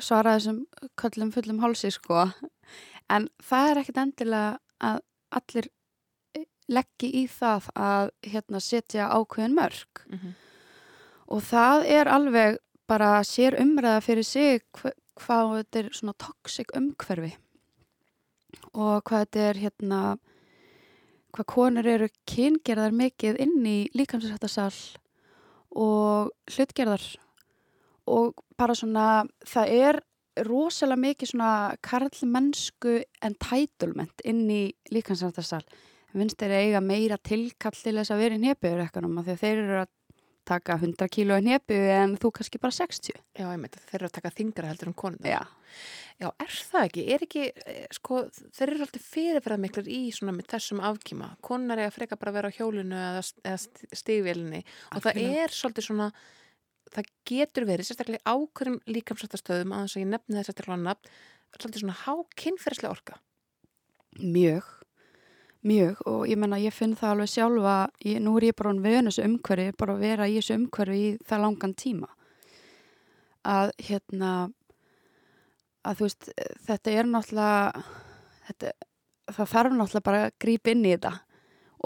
svarað 0.00 0.38
þessum 0.38 0.60
köllum 1.00 1.32
fullum 1.34 1.60
hálsi 1.62 1.90
sko. 1.94 2.26
En 3.10 3.28
það 3.42 3.70
er 3.70 3.80
ekkit 3.82 4.00
endilega 4.04 4.58
að 4.80 5.00
allir 5.40 5.68
eh, 6.36 6.46
leggji 6.70 7.10
í 7.22 7.24
það 7.30 7.68
að 7.74 8.12
hérna, 8.32 8.60
setja 8.60 9.10
ákveðin 9.10 9.58
mörg. 9.58 10.06
mm 10.06 10.18
-hmm. 10.18 10.32
Og 11.30 11.42
það 11.42 11.84
er 11.86 12.08
alveg 12.08 12.58
bara 12.88 13.22
sér 13.22 13.54
umræða 13.60 14.00
fyrir 14.00 14.24
sig 14.24 14.62
hva, 14.72 14.90
hvað 15.14 15.52
þetta 15.56 15.78
er 15.78 15.90
svona 15.92 16.14
toxic 16.18 16.72
umhverfi. 16.74 17.36
Og 18.74 19.04
hvað 19.04 19.18
þetta 19.18 19.40
er 19.40 19.54
hérna, 19.54 20.18
hvað 21.32 21.46
konur 21.46 21.86
eru 21.86 22.08
kyngerðar 22.26 22.90
mikið 22.90 23.38
inn 23.40 23.66
í 23.66 23.88
líkamsrættasal 23.94 24.74
og 25.70 26.32
hlutgerðar 26.50 27.04
og 28.10 28.42
bara 28.58 28.76
svona 28.78 29.06
það 29.46 29.76
er 29.76 30.00
rosalega 30.46 31.04
mikið 31.04 31.32
svona 31.32 31.52
karlmennsku 31.84 32.98
entitlement 33.26 34.24
inn 34.24 34.44
í 34.50 34.62
líkansrættasal 34.94 35.62
finnst 36.10 36.40
þeir 36.40 36.56
eiga 36.58 36.82
meira 36.82 37.18
tilkall 37.22 37.76
til 37.76 37.96
þess 37.98 38.14
að 38.14 38.22
vera 38.24 38.38
í 38.38 38.44
nepiður 38.44 38.84
ekkanum 38.86 39.22
því 39.22 39.34
að 39.34 39.42
þeir 39.44 39.64
eru 39.64 39.80
að 39.84 39.90
taka 40.50 40.76
100 40.80 41.10
kíló 41.12 41.36
í 41.38 41.44
nepu 41.46 41.76
en 41.94 42.16
þú 42.18 42.32
kannski 42.34 42.60
bara 42.62 42.74
60 42.74 43.12
Já, 43.38 43.44
einmitt, 43.46 43.76
þeir 43.90 44.00
eru 44.00 44.08
að 44.08 44.16
taka 44.16 44.32
þingra 44.34 44.70
heldur 44.72 44.90
um 44.90 44.96
konuna 44.98 45.30
Já, 45.30 45.42
Já, 46.20 46.28
er 46.36 46.50
það 46.52 46.86
ekki? 46.86 47.02
Er 47.14 47.22
ekki, 47.24 47.42
eh, 47.64 47.84
sko, 47.96 48.18
þeir 48.52 48.72
eru 48.74 48.84
alltaf 48.84 49.04
fyrirferðar 49.08 49.60
miklar 49.62 49.86
í 49.88 50.00
svona 50.12 50.34
með 50.36 50.50
þessum 50.52 50.82
afkýma. 50.84 51.30
Konar 51.40 51.80
er 51.80 51.88
að 51.88 51.96
freka 51.96 52.18
bara 52.20 52.34
að 52.34 52.36
vera 52.36 52.50
á 52.52 52.56
hjólinu 52.58 52.98
eða, 52.98 53.22
eða 53.48 53.96
stígvélinni 53.96 54.60
og 54.92 55.06
það 55.06 55.22
er 55.22 55.54
svolítið 55.56 55.86
svona, 55.86 56.10
það 56.94 57.08
getur 57.28 57.66
verið, 57.68 57.88
sérstaklega 57.88 58.34
ákveðum 58.34 58.78
líkamsrættastöðum 58.90 59.74
að 59.74 59.86
þess 59.86 59.96
að 59.96 60.02
ég 60.02 60.10
nefni 60.10 60.38
þess 60.38 60.52
að 60.52 60.58
til 60.58 60.68
hann 60.70 60.86
nafn, 60.88 61.10
svolítið 61.56 61.82
svona 61.84 61.96
há 62.02 62.12
kynferðslega 62.42 62.94
orka. 62.94 63.18
Mjög, 64.20 64.68
mjög 65.66 66.02
og 66.10 66.22
ég 66.30 66.40
menna 66.40 66.60
ég 66.60 66.74
finn 66.74 66.96
það 66.98 67.14
alveg 67.14 67.32
sjálfa, 67.34 67.76
ég, 68.06 68.20
nú 68.24 68.34
er 68.38 68.48
ég 68.50 68.58
bara 68.58 68.74
án 68.74 68.82
við 68.84 68.98
þessu 69.08 69.26
umhverfi, 69.28 69.76
bara 69.78 69.96
að 69.96 70.04
vera 70.06 70.28
í 70.28 70.36
þessu 70.38 70.58
umhverfi 70.58 71.00
í 71.00 71.14
það 71.30 71.44
langan 71.46 71.76
tíma. 71.78 72.10
Að 73.50 73.74
hérna, 73.86 74.34
að 75.86 76.00
þú 76.00 76.08
veist, 76.08 76.30
þetta 76.66 76.94
er 76.94 77.08
náttúrulega, 77.08 77.84
þetta, 78.50 78.76
það 79.30 79.52
þarf 79.54 79.76
náttúrulega 79.76 80.08
bara 80.10 80.24
að 80.26 80.38
grípa 80.42 80.74
inn 80.74 80.86
í 80.86 80.94
þetta 80.96 81.18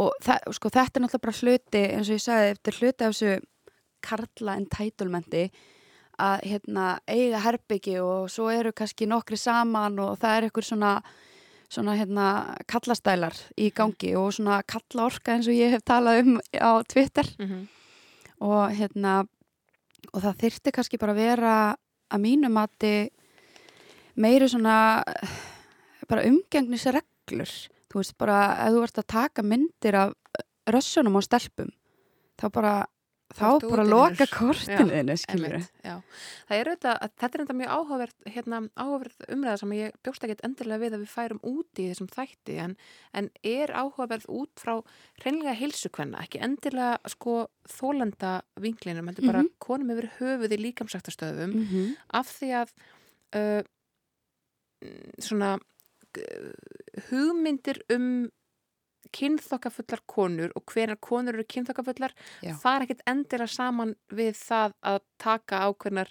og 0.00 0.14
það, 0.24 0.54
sko, 0.56 0.70
þetta 0.74 0.98
er 0.98 1.04
náttúrulega 1.04 1.26
bara 1.28 1.40
hluti, 1.40 1.82
eins 1.94 2.08
og 2.08 2.16
ég 2.16 2.24
sagði, 2.24 2.54
eftir 2.56 2.78
hluti 2.80 3.06
af 3.06 3.12
þessu 3.12 3.34
karla 4.04 4.56
entitlementi 4.60 5.48
að 6.20 6.44
hérna, 6.46 6.86
eiga 7.10 7.40
herbyggi 7.42 7.98
og 8.02 8.28
svo 8.30 8.48
eru 8.52 8.72
kannski 8.76 9.08
nokkri 9.10 9.38
saman 9.40 9.98
og 10.02 10.18
það 10.22 10.36
er 10.36 10.46
eitthvað 10.46 10.68
svona, 10.68 10.92
svona 11.72 11.96
hérna, 11.98 12.26
kallastælar 12.70 13.38
í 13.58 13.70
gangi 13.74 14.14
og 14.18 14.30
svona 14.36 14.60
kalla 14.68 15.08
orka 15.08 15.34
eins 15.34 15.48
og 15.50 15.58
ég 15.58 15.74
hef 15.74 15.82
talað 15.86 16.22
um 16.22 16.36
á 16.54 16.72
Twitter. 16.86 17.26
Mm 17.38 17.48
-hmm. 17.48 17.66
og 18.40 18.70
hérna 18.70 19.26
og 20.12 20.22
það 20.22 20.40
þyrfti 20.42 20.72
kannski 20.72 20.98
bara 20.98 21.12
að 21.12 21.22
vera 21.22 21.76
að 22.10 22.20
mínu 22.20 22.48
mati 22.48 23.10
meiri 24.16 24.48
svona 24.48 25.02
bara 26.08 26.26
umgengnisreglur. 26.28 27.50
Þú 27.90 28.00
veist 28.00 28.18
bara 28.18 28.38
ef 28.66 28.74
þú 28.74 28.82
ert 28.82 28.98
að 28.98 29.06
taka 29.06 29.42
myndir 29.42 29.94
af 29.94 30.12
rössunum 30.66 31.18
á 31.18 31.22
stelpum 31.22 31.70
þá 32.40 32.46
bara 32.52 32.74
þá 33.34 33.46
bara 33.64 33.84
loka 33.84 34.24
vinnur. 34.24 34.30
kortinu 34.34 35.16
skilur. 35.18 35.64
Það 35.82 36.56
er 36.58 36.68
auðvitað, 36.70 36.98
að 37.02 37.10
þetta 37.20 37.34
er 37.38 37.42
enda 37.44 37.56
mjög 37.58 37.72
áhugaverð, 37.74 38.16
hérna, 38.34 38.60
áhugaverð 38.78 39.26
umræða 39.34 39.58
sem 39.62 39.74
ég 39.74 39.96
bjóst 40.06 40.24
ekkert 40.26 40.44
endilega 40.46 40.82
við 40.84 40.94
að 40.94 41.02
við 41.04 41.12
færum 41.14 41.40
úti 41.50 41.84
í 41.84 41.88
þessum 41.90 42.10
þætti 42.14 42.58
en, 42.64 42.76
en 43.12 43.30
er 43.42 43.74
áhugaverð 43.74 44.26
út 44.28 44.62
frá 44.62 44.74
hreinlega 45.22 45.56
heilsukvenna, 45.58 46.22
ekki 46.22 46.42
endilega 46.46 46.98
sko 47.10 47.36
þólenda 47.68 48.42
vinklinum, 48.60 49.08
heldur 49.10 49.26
bara 49.26 49.42
Mhm. 49.42 49.52
konum 49.58 49.90
yfir 49.90 50.10
höfuð 50.20 50.52
í 50.52 50.62
líkamsræktastöðum 50.68 51.52
mm 51.54 51.66
-hmm. 51.72 51.96
af 52.12 52.26
því 52.38 52.48
að 52.62 52.68
uh, 53.34 53.62
mm, 54.84 55.12
svona 55.18 55.58
uh, 55.58 56.52
hugmyndir 57.10 57.82
um 57.90 58.30
kynþokkafullar 59.12 60.00
konur 60.06 60.52
og 60.56 60.64
hvenar 60.72 60.96
konur 61.00 61.34
eru 61.34 61.44
kynþokkafullar 61.44 62.14
Já. 62.42 62.54
fara 62.60 62.84
ekkert 62.86 63.02
endilega 63.10 63.46
saman 63.50 63.94
við 64.14 64.34
það 64.38 64.74
að 64.82 65.00
taka 65.18 65.60
ákveðnar 65.68 66.10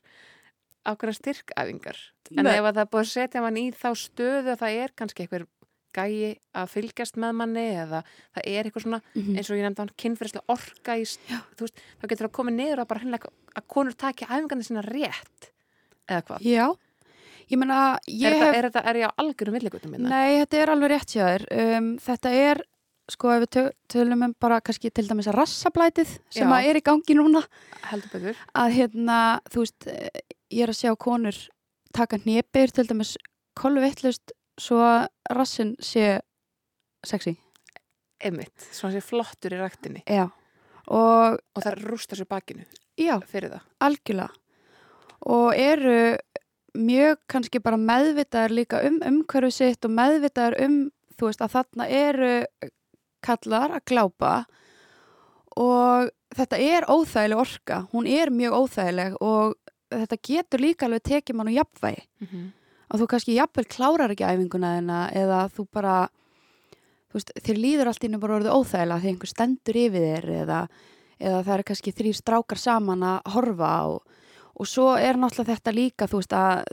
ákveðnar 0.84 1.18
styrkæfingar 1.20 2.00
en 2.38 2.48
ef 2.48 2.64
að 2.66 2.74
það 2.76 2.84
er 2.86 2.92
búið 2.94 3.04
að 3.06 3.12
setja 3.14 3.42
mann 3.46 3.58
í 3.62 3.66
þá 3.72 3.90
stöðu 3.96 4.54
að 4.54 4.62
það 4.64 4.80
er 4.84 4.94
kannski 5.00 5.24
einhver 5.26 5.46
gæi 5.94 6.38
að 6.58 6.72
fylgjast 6.74 7.18
með 7.22 7.36
manni 7.38 7.64
eða 7.78 8.00
það 8.34 8.48
er 8.50 8.66
eitthvað 8.66 8.84
svona 8.88 9.02
Mhm. 9.14 9.36
eins 9.38 9.50
og 9.52 9.58
ég 9.60 9.64
nefndi 9.68 9.84
hann 9.84 9.92
kynferðislega 10.02 10.50
orka 10.50 10.96
í, 10.98 11.04
veist, 11.06 11.84
þá 12.02 12.08
getur 12.10 12.28
það 12.28 12.34
komið 12.40 12.56
niður 12.58 12.82
að 12.82 12.88
bara 12.90 13.00
hennilega 13.04 13.30
að 13.56 13.68
konur 13.68 13.94
taki 13.94 14.26
æfingarnir 14.26 14.66
sína 14.66 14.82
rétt 14.88 15.52
eða 16.10 16.24
hvað 16.26 16.42
Já, 16.50 16.66
ég 17.52 17.58
meina 17.62 17.78
ég 18.10 18.26
er, 18.26 18.34
hef 18.34 18.42
þetta, 18.42 18.58
er 18.58 18.70
þetta, 18.72 18.84
er 18.90 18.96
ég 19.04 19.06
á 19.06 19.12
algjörum 19.22 19.54
villigutum 19.60 19.92
minna? 19.94 20.10
Nei, 20.10 20.40
þetta 20.42 20.58
er 20.64 20.70
alveg 20.74 20.90
rétt 20.96 21.14
hjá 21.14 21.24
þér. 21.30 21.46
Um, 21.78 21.92
þetta 22.02 22.30
er, 22.42 22.64
sko, 23.12 23.32
ef 23.36 23.44
við 23.44 23.50
tö- 23.56 23.74
tölum 23.92 24.24
um 24.24 24.36
bara 24.40 24.62
kannski 24.62 24.92
til 24.94 25.08
dæmis 25.08 25.28
að 25.28 25.38
rassablætið 25.42 26.12
sem 26.32 26.48
Já. 26.48 26.54
að 26.56 26.68
er 26.70 26.80
í 26.80 26.84
gangi 26.86 27.16
núna, 27.18 27.42
að 28.56 28.70
hérna, 28.78 29.18
þú 29.52 29.64
veist, 29.66 29.88
eh, 29.88 30.22
ég 30.52 30.64
er 30.64 30.70
að 30.74 30.80
sjá 30.80 30.96
konur 30.98 31.36
taka 31.94 32.18
hnepir 32.18 32.72
til 32.72 32.86
dæmis 32.88 33.18
kolvittlust 33.60 34.32
svo 34.58 34.78
að 34.82 35.08
rassin 35.32 35.76
sé 35.82 36.22
sexy. 37.06 37.38
einmitt, 38.24 38.56
svona 38.72 38.94
sé 38.96 39.02
flottur 39.04 39.52
í 39.52 39.60
ræktinni 39.60 40.04
Já. 40.08 40.30
Og, 40.88 41.40
og 41.56 41.64
það 41.64 41.84
rústa 41.84 42.16
sér 42.16 42.28
bakinu 42.28 42.64
já, 43.00 43.20
fyrir 43.28 43.50
það 43.52 43.62
algjörlega. 43.80 44.30
Og 45.32 45.54
eru 45.56 46.18
mjög 46.76 47.18
kannski 47.32 47.60
bara 47.64 47.78
meðvitaðar 47.80 48.52
líka 48.52 48.82
um 48.88 48.98
umhverfu 49.08 49.52
sitt 49.52 49.86
og 49.86 49.92
meðvitaðar 49.96 50.58
um, 50.66 50.92
þú 51.18 51.30
veist, 51.30 51.42
að 51.46 51.54
þarna 51.56 51.88
eru 51.88 52.32
kallar 53.24 53.78
að 53.78 53.86
glápa 53.92 54.34
og 55.60 56.10
þetta 56.34 56.58
er 56.58 56.88
óþægileg 56.90 57.44
orka, 57.44 57.84
hún 57.94 58.10
er 58.10 58.32
mjög 58.34 58.58
óþægileg 58.64 59.18
og 59.22 59.56
þetta 59.94 60.20
getur 60.26 60.64
líka 60.64 60.88
alveg 60.88 61.06
tekið 61.06 61.38
mann 61.38 61.52
og 61.52 61.58
jafnvægi. 61.60 62.04
Mm 62.20 62.28
-hmm. 62.28 62.52
og 62.90 63.00
þú 63.00 63.08
kannski 63.08 63.38
jafnvel 63.38 63.66
klárar 63.66 64.12
ekki 64.12 64.26
æfinguna 64.26 64.76
þeina 64.76 65.10
eða 65.12 65.50
þú 65.50 65.68
bara 65.72 66.10
þú 67.14 67.20
veist, 67.20 67.32
þér 67.46 67.58
líður 67.62 67.88
allt 67.88 68.04
ínum 68.04 68.20
bara 68.20 68.36
orðið 68.40 68.56
óþægilega 68.58 69.02
því 69.02 69.10
einhver 69.12 69.30
stendur 69.30 69.78
yfir 69.78 70.02
þér 70.02 70.30
eða, 70.42 70.68
eða 71.20 71.44
það 71.44 71.58
er 71.58 71.64
kannski 71.64 71.92
þrýr 71.92 72.18
strákar 72.18 72.58
saman 72.58 73.04
að 73.04 73.20
horfa 73.36 73.74
og, 73.86 74.02
og 74.56 74.68
svo 74.68 74.96
er 74.98 75.16
náttúrulega 75.16 75.54
þetta 75.54 75.72
líka 75.72 76.08
þú 76.08 76.22
veist 76.22 76.34
að 76.34 76.64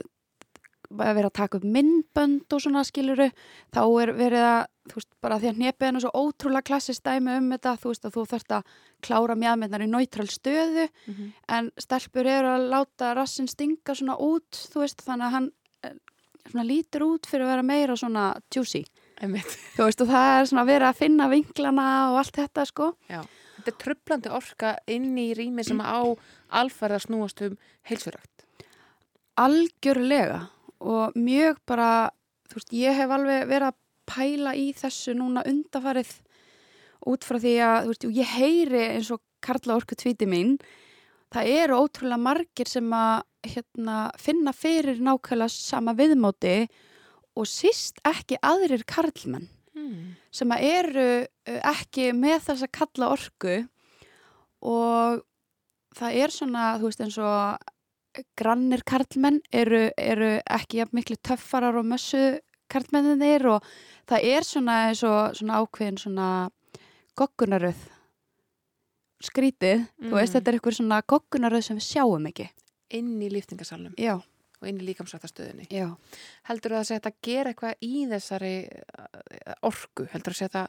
að 0.97 1.15
vera 1.15 1.29
að 1.31 1.37
taka 1.39 1.57
upp 1.57 1.65
myndbönd 1.77 2.53
og 2.53 2.61
svona 2.61 2.83
skiluru 2.87 3.29
þá 3.73 3.81
er 4.01 4.11
verið 4.17 4.45
að, 4.47 4.61
þú 4.91 4.95
veist, 4.99 5.09
bara 5.21 5.39
því 5.39 5.49
að 5.51 5.59
hnepið 5.61 5.87
er 5.87 6.03
svo 6.03 6.11
ótrúlega 6.13 6.67
klassist 6.67 7.03
dæmi 7.05 7.37
um 7.37 7.49
þetta 7.53 7.75
þú 7.81 7.91
veist 7.93 8.05
að 8.05 8.15
þú 8.17 8.25
þarft 8.33 8.55
að 8.57 8.63
klára 9.01 9.35
mjadmennar 9.35 9.85
í 9.85 9.89
náttúral 9.91 10.29
stöðu 10.31 10.87
Mm 11.07 11.13
-hmm. 11.13 11.31
en 11.47 11.71
stelpur 11.77 12.25
eru 12.25 12.47
að 12.47 12.69
láta 12.69 13.13
rassin 13.15 13.47
stinga 13.47 13.95
svona 13.95 14.15
út, 14.17 14.51
þú 14.51 14.79
veist, 14.79 15.01
þannig 15.01 15.25
að 15.25 15.31
hann 15.31 15.51
eh, 15.83 15.93
svona 16.49 16.65
lítur 16.65 17.01
út 17.03 17.25
fyrir 17.25 17.45
að 17.45 17.51
vera 17.51 17.63
meira 17.63 17.95
svona 17.95 18.35
juicy, 18.55 18.85
þú 19.75 19.83
veist, 19.85 20.01
og 20.01 20.07
það 20.07 20.39
er 20.39 20.45
svona 20.45 20.61
að 20.61 20.71
vera 20.73 20.89
að 20.89 20.97
finna 20.97 21.29
vinklana 21.29 22.11
og 22.11 22.17
allt 22.17 22.35
þetta, 22.35 22.65
sko. 22.65 22.95
Já. 23.09 23.21
þetta 23.57 23.71
er 23.71 23.83
trublandi 23.83 24.29
orka 24.29 24.75
inn 24.87 25.17
í 25.17 25.33
rými 25.33 25.63
sem 25.63 25.79
á 25.81 26.01
alferð 26.49 26.95
að 26.95 27.05
snúast 27.05 27.41
um 27.41 27.57
heilsurækt 27.89 28.45
Algjörlega 29.37 30.49
og 30.81 31.15
mjög 31.17 31.61
bara, 31.69 32.09
þú 32.49 32.59
veist, 32.59 32.75
ég 32.75 32.97
hef 32.97 33.13
alveg 33.13 33.47
verið 33.49 33.69
að 33.69 33.79
pæla 34.11 34.53
í 34.57 34.67
þessu 34.75 35.15
núna 35.17 35.45
undafarið 35.47 36.13
út 37.11 37.25
frá 37.25 37.39
því 37.41 37.55
að, 37.65 37.77
þú 37.81 37.93
veist, 37.93 38.07
ég 38.17 38.31
heyri 38.37 38.85
eins 38.95 39.11
og 39.13 39.21
Karla 39.41 39.77
Orku 39.79 39.97
tvíti 39.97 40.27
mín, 40.29 40.57
það 41.33 41.51
eru 41.63 41.79
ótrúlega 41.81 42.21
margir 42.21 42.69
sem 42.69 42.89
að 42.93 43.23
hérna, 43.47 43.97
finna 44.21 44.53
fyrir 44.53 45.01
nákvæmlega 45.01 45.53
sama 45.53 45.95
viðmóti 45.97 46.55
og 47.39 47.47
síst 47.49 48.01
ekki 48.07 48.37
aðrir 48.43 48.83
karlmenn 48.89 49.47
mm. 49.73 50.15
sem 50.35 50.53
að 50.53 50.65
eru 50.67 51.09
uh, 51.23 51.59
ekki 51.71 52.11
með 52.17 52.47
þessa 52.49 52.69
kalla 52.73 53.11
orku 53.15 53.61
og 54.61 55.21
það 55.97 56.17
er 56.23 56.33
svona, 56.35 56.65
þú 56.79 56.89
veist, 56.89 57.05
eins 57.05 57.19
og 57.21 57.71
grannir 58.37 58.81
karlmenn 58.85 59.39
eru, 59.51 59.89
eru 59.97 60.31
ekki 60.49 60.81
jafn 60.81 60.97
miklu 60.99 61.15
töffarar 61.23 61.77
og 61.79 61.85
mössu 61.85 62.39
karlmenninir 62.71 63.45
og 63.51 63.63
það 64.07 64.23
er 64.35 64.43
svona 64.47 64.75
og 64.91 65.35
svona 65.35 65.59
ákveðin 65.63 65.99
svona 65.99 66.27
goggunaröð 67.19 67.79
skrítið, 69.21 69.83
þú 70.01 70.15
veist, 70.17 70.33
Mm. 70.33 70.39
þetta 70.41 70.47
er 70.49 70.55
eitthvað 70.57 70.77
svona 70.79 71.01
goggunaröð 71.05 71.63
sem 71.63 71.77
við 71.77 71.85
sjáum 71.91 72.27
ekki. 72.31 72.49
inn 72.91 73.21
í 73.21 73.29
líftingasalnum 73.31 73.93
Já, 73.95 74.21
og 74.61 74.67
inn 74.69 74.79
í 74.81 74.85
líkamsrættastöðinni 74.89 75.65
já. 75.73 75.87
heldur 76.49 76.75
það 76.75 76.81
að 76.83 76.87
segja 76.91 77.01
að 77.09 77.17
gera 77.27 77.51
eitthvað 77.53 77.85
í 77.87 78.03
þessari 78.11 78.53
uh, 78.69 79.55
orku 79.71 80.05
heldur 80.13 80.37
það 80.37 80.45
að 80.45 80.51
þetta 80.51 80.63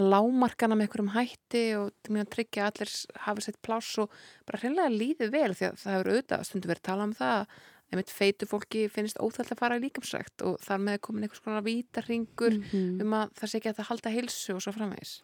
að 0.00 0.08
lámarkana 0.12 0.76
með 0.76 0.86
einhverjum 0.88 1.14
hætti 1.14 1.64
og 1.78 2.10
tryggja 2.34 2.66
allir 2.70 2.92
hafi 3.26 3.46
sett 3.46 3.62
pláss 3.62 3.94
og 4.02 4.12
bara 4.46 4.60
hreinlega 4.62 4.92
líði 4.92 5.30
vel 5.32 5.54
því 5.54 5.70
að 5.70 5.80
það 5.84 5.96
hefur 5.96 6.12
auðvitað 6.12 6.46
stundu 6.50 6.72
verið 6.72 6.82
að 6.84 6.90
tala 6.90 7.08
um 7.08 7.16
það 7.16 7.58
einmitt 7.86 8.10
feitu 8.10 8.46
fólki 8.50 8.88
finnst 8.90 9.20
óþælt 9.22 9.52
að 9.54 9.60
fara 9.60 9.76
í 9.78 9.84
líkamsrækt 9.84 10.42
og 10.42 10.56
þar 10.66 10.80
með 10.82 10.96
komin 11.06 11.22
einhvers 11.28 11.44
konar 11.44 11.62
vítarringur 11.62 12.56
Mhm. 12.58 13.00
um 13.04 13.12
að 13.14 13.30
það 13.38 13.50
sé 13.52 13.60
ekki 13.60 13.70
að 13.70 13.78
það 13.78 13.90
halda 13.92 14.10
heilsu 14.16 14.54
og 14.56 14.64
svo 14.64 14.72
framvegis 14.74 15.20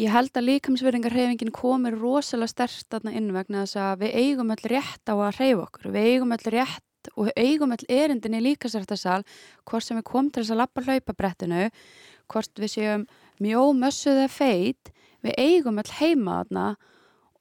Ég 0.00 0.08
held 0.08 0.32
að 0.32 0.46
líkamsverðingarheyfingin 0.48 1.52
komir 1.52 1.92
rosalega 2.00 2.48
stert 2.48 2.86
þarna 2.88 3.12
inn 3.12 3.26
vegna 3.34 3.66
þess 3.66 3.76
að 3.76 3.98
við 4.06 4.14
eigum 4.22 4.52
öll 4.54 4.64
rétt 4.72 5.04
á 5.04 5.14
að 5.20 5.36
hreyfa 5.36 5.66
okkur. 5.66 5.90
Við 5.92 6.06
eigum 6.14 6.32
öll 6.32 6.46
rétt 6.54 6.86
og 7.16 7.28
við 7.28 7.32
eigum 7.36 7.72
öll 7.72 7.86
erindin 7.88 8.34
í 8.34 8.40
líkasrættasal 8.46 9.22
hvort 9.64 9.84
sem 9.84 9.96
við 9.96 10.04
komum 10.04 10.30
til 10.30 10.42
þess 10.42 10.54
að 10.54 10.60
lappa 10.62 10.84
hlaupabrettinu, 10.86 11.70
hvort 12.28 12.62
við 12.62 12.70
séum 12.76 13.06
mjó, 13.42 13.72
mössuð 13.74 14.22
eða 14.24 14.28
feit, 14.28 14.92
við 15.22 15.34
eigum 15.38 15.78
öll 15.78 15.92
heima 15.98 16.42
þarna 16.42 16.66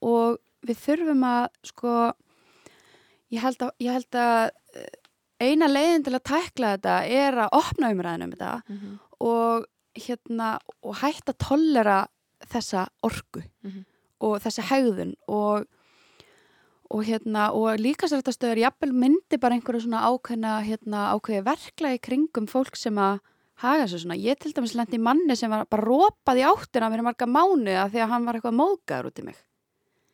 og 0.02 0.39
við 0.67 0.78
þurfum 0.86 1.24
að 1.26 1.45
sko, 1.63 2.13
ég 3.34 3.41
held 3.41 3.62
að, 3.65 3.71
ég 3.80 3.91
held 3.97 4.17
að 4.21 4.50
eh, 4.76 4.89
eina 5.41 5.67
leiðin 5.67 6.04
til 6.06 6.15
að 6.15 6.26
tækla 6.30 6.74
þetta 6.76 6.95
er 7.06 7.38
að 7.45 7.56
opna 7.58 7.91
umræðinu 7.93 8.28
um 8.28 8.34
þetta 8.36 8.54
mm 8.67 8.78
-hmm. 8.78 8.97
og 9.19 9.65
hérna 9.95 10.60
og 10.84 10.95
hægt 11.02 11.30
að 11.30 11.38
tollera 11.47 12.08
þessa 12.52 12.88
orku 13.04 13.41
Mhm. 13.63 13.86
og 14.21 14.39
þessa 14.41 14.62
hegðun 14.69 15.15
og, 15.28 15.65
og 16.91 17.04
hérna, 17.08 17.49
og 17.56 17.80
líkasrættastöður 17.82 18.63
jafnvel 18.65 18.91
myndi 18.93 19.39
bara 19.41 19.58
einhverju 19.58 19.86
svona 19.86 20.04
ákveðna 20.12 20.56
hérna, 20.65 21.12
ákveði 21.15 21.45
verkla 21.47 21.93
í 21.95 22.01
kringum 22.04 22.49
fólk 22.51 22.75
sem 22.80 22.97
að 22.99 23.21
haga 23.63 23.86
þessu 23.86 24.01
svona. 24.04 24.17
Ég 24.19 24.41
til 24.41 24.51
dæmis 24.56 24.75
lendi 24.77 24.99
manni 25.01 25.38
sem 25.39 25.51
var 25.51 25.67
bara 25.71 25.88
rópað 25.88 26.41
í 26.41 26.47
áttina 26.49 26.89
mér 26.91 27.06
marga 27.06 27.30
mánu 27.30 27.77
að 27.77 27.95
því 27.95 28.04
að 28.04 28.12
hann 28.15 28.27
var 28.27 28.39
eitthvað 28.39 28.60
móðgæður 28.60 29.12
út 29.12 29.21
í 29.21 29.27
mig. 29.30 29.39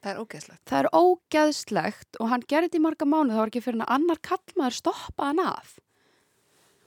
Það 0.05 0.11
er 0.11 0.19
ógeðslegt. 0.21 0.61
Það 0.69 0.79
er 0.83 0.89
ógeðslegt 1.01 2.19
og 2.21 2.29
hann 2.31 2.45
gerði 2.45 2.69
þetta 2.69 2.79
í 2.79 2.85
marga 2.85 3.07
mánu, 3.09 3.33
það 3.33 3.41
var 3.41 3.51
ekki 3.51 3.63
fyrir 3.65 3.79
hann 3.79 3.87
að 3.87 3.95
annar 3.97 4.21
kallmaður 4.29 4.77
stoppa 4.77 5.31
hann 5.31 5.41
af. 5.41 5.73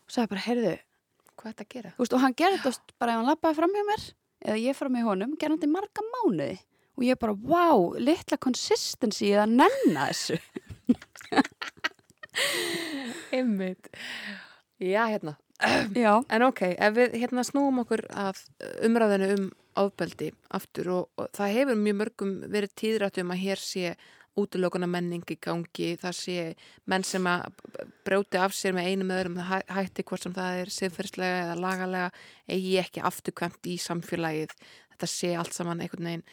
Og 0.07 0.15
sagði 0.15 0.33
bara, 0.35 0.45
heyrðu, 0.47 0.77
Hvað 1.41 1.49
er 1.49 1.55
þetta 1.55 1.65
að 1.65 1.73
gera? 1.73 1.91
Veist, 1.97 2.15
og 2.15 2.21
hann 2.21 2.35
gerði 2.37 2.59
þetta 2.61 2.97
bara 3.01 3.13
ef 3.13 3.21
hann 3.21 3.29
lappaði 3.31 3.57
fram 3.57 3.73
hjá 3.73 3.85
mér 3.89 4.03
eða 4.45 4.57
ég 4.61 4.77
fram 4.77 4.97
hjá 4.99 5.07
honum, 5.07 5.31
gerði 5.41 5.55
hann 5.55 5.61
þetta 5.63 5.71
í 5.71 5.73
marga 5.73 6.05
mánuði 6.11 6.57
og 7.01 7.07
ég 7.09 7.17
bara, 7.21 7.33
wow, 7.49 7.95
litla 7.97 8.37
consistency 8.37 9.33
eða 9.33 9.47
nenna 9.49 10.11
þessu 10.11 10.37
Einmitt. 13.33 13.89
Já, 14.81 15.07
hérna. 15.11 15.37
Já, 15.95 16.15
En 16.33 16.43
ok, 16.47 16.63
ef 16.81 16.95
við 16.97 17.17
hérna 17.21 17.43
snúum 17.45 17.83
okkur 17.83 18.01
að 18.17 18.39
umræðinu 18.87 19.27
um 19.35 19.49
ofbeldi 19.81 20.31
aftur 20.57 20.89
og, 20.95 21.11
og 21.21 21.29
það 21.37 21.53
hefur 21.59 21.77
mjög 21.83 21.99
mörgum 22.01 22.31
verið 22.51 22.73
tíðrætt 22.81 23.21
um 23.21 23.35
að 23.35 23.43
hér 23.45 23.61
sé 23.61 23.93
útlökuna 24.41 24.89
menning 24.89 25.25
í 25.29 25.37
gangi, 25.43 25.91
það 26.01 26.15
sé 26.17 26.37
menn 26.89 27.05
sem 27.05 27.27
að 27.29 27.51
brjóti 28.09 28.41
af 28.41 28.55
sér 28.57 28.73
með 28.77 28.89
einum 28.93 29.13
öðrum, 29.13 29.37
það 29.37 29.51
hæ- 29.51 29.75
hætti 29.77 30.05
hvort 30.09 30.25
sem 30.25 30.35
það 30.39 30.61
er 30.63 30.73
siðferðslega 30.79 31.43
eða 31.45 31.57
lagalega 31.61 32.11
eigi 32.49 32.77
ekki 32.81 33.05
afturkvæmt 33.11 33.69
í 33.69 33.77
samfélagið 33.85 34.55
þetta 34.95 35.11
sé 35.13 35.35
allt 35.37 35.53
saman 35.59 35.83
einhvern 35.85 36.09
veginn 36.09 36.25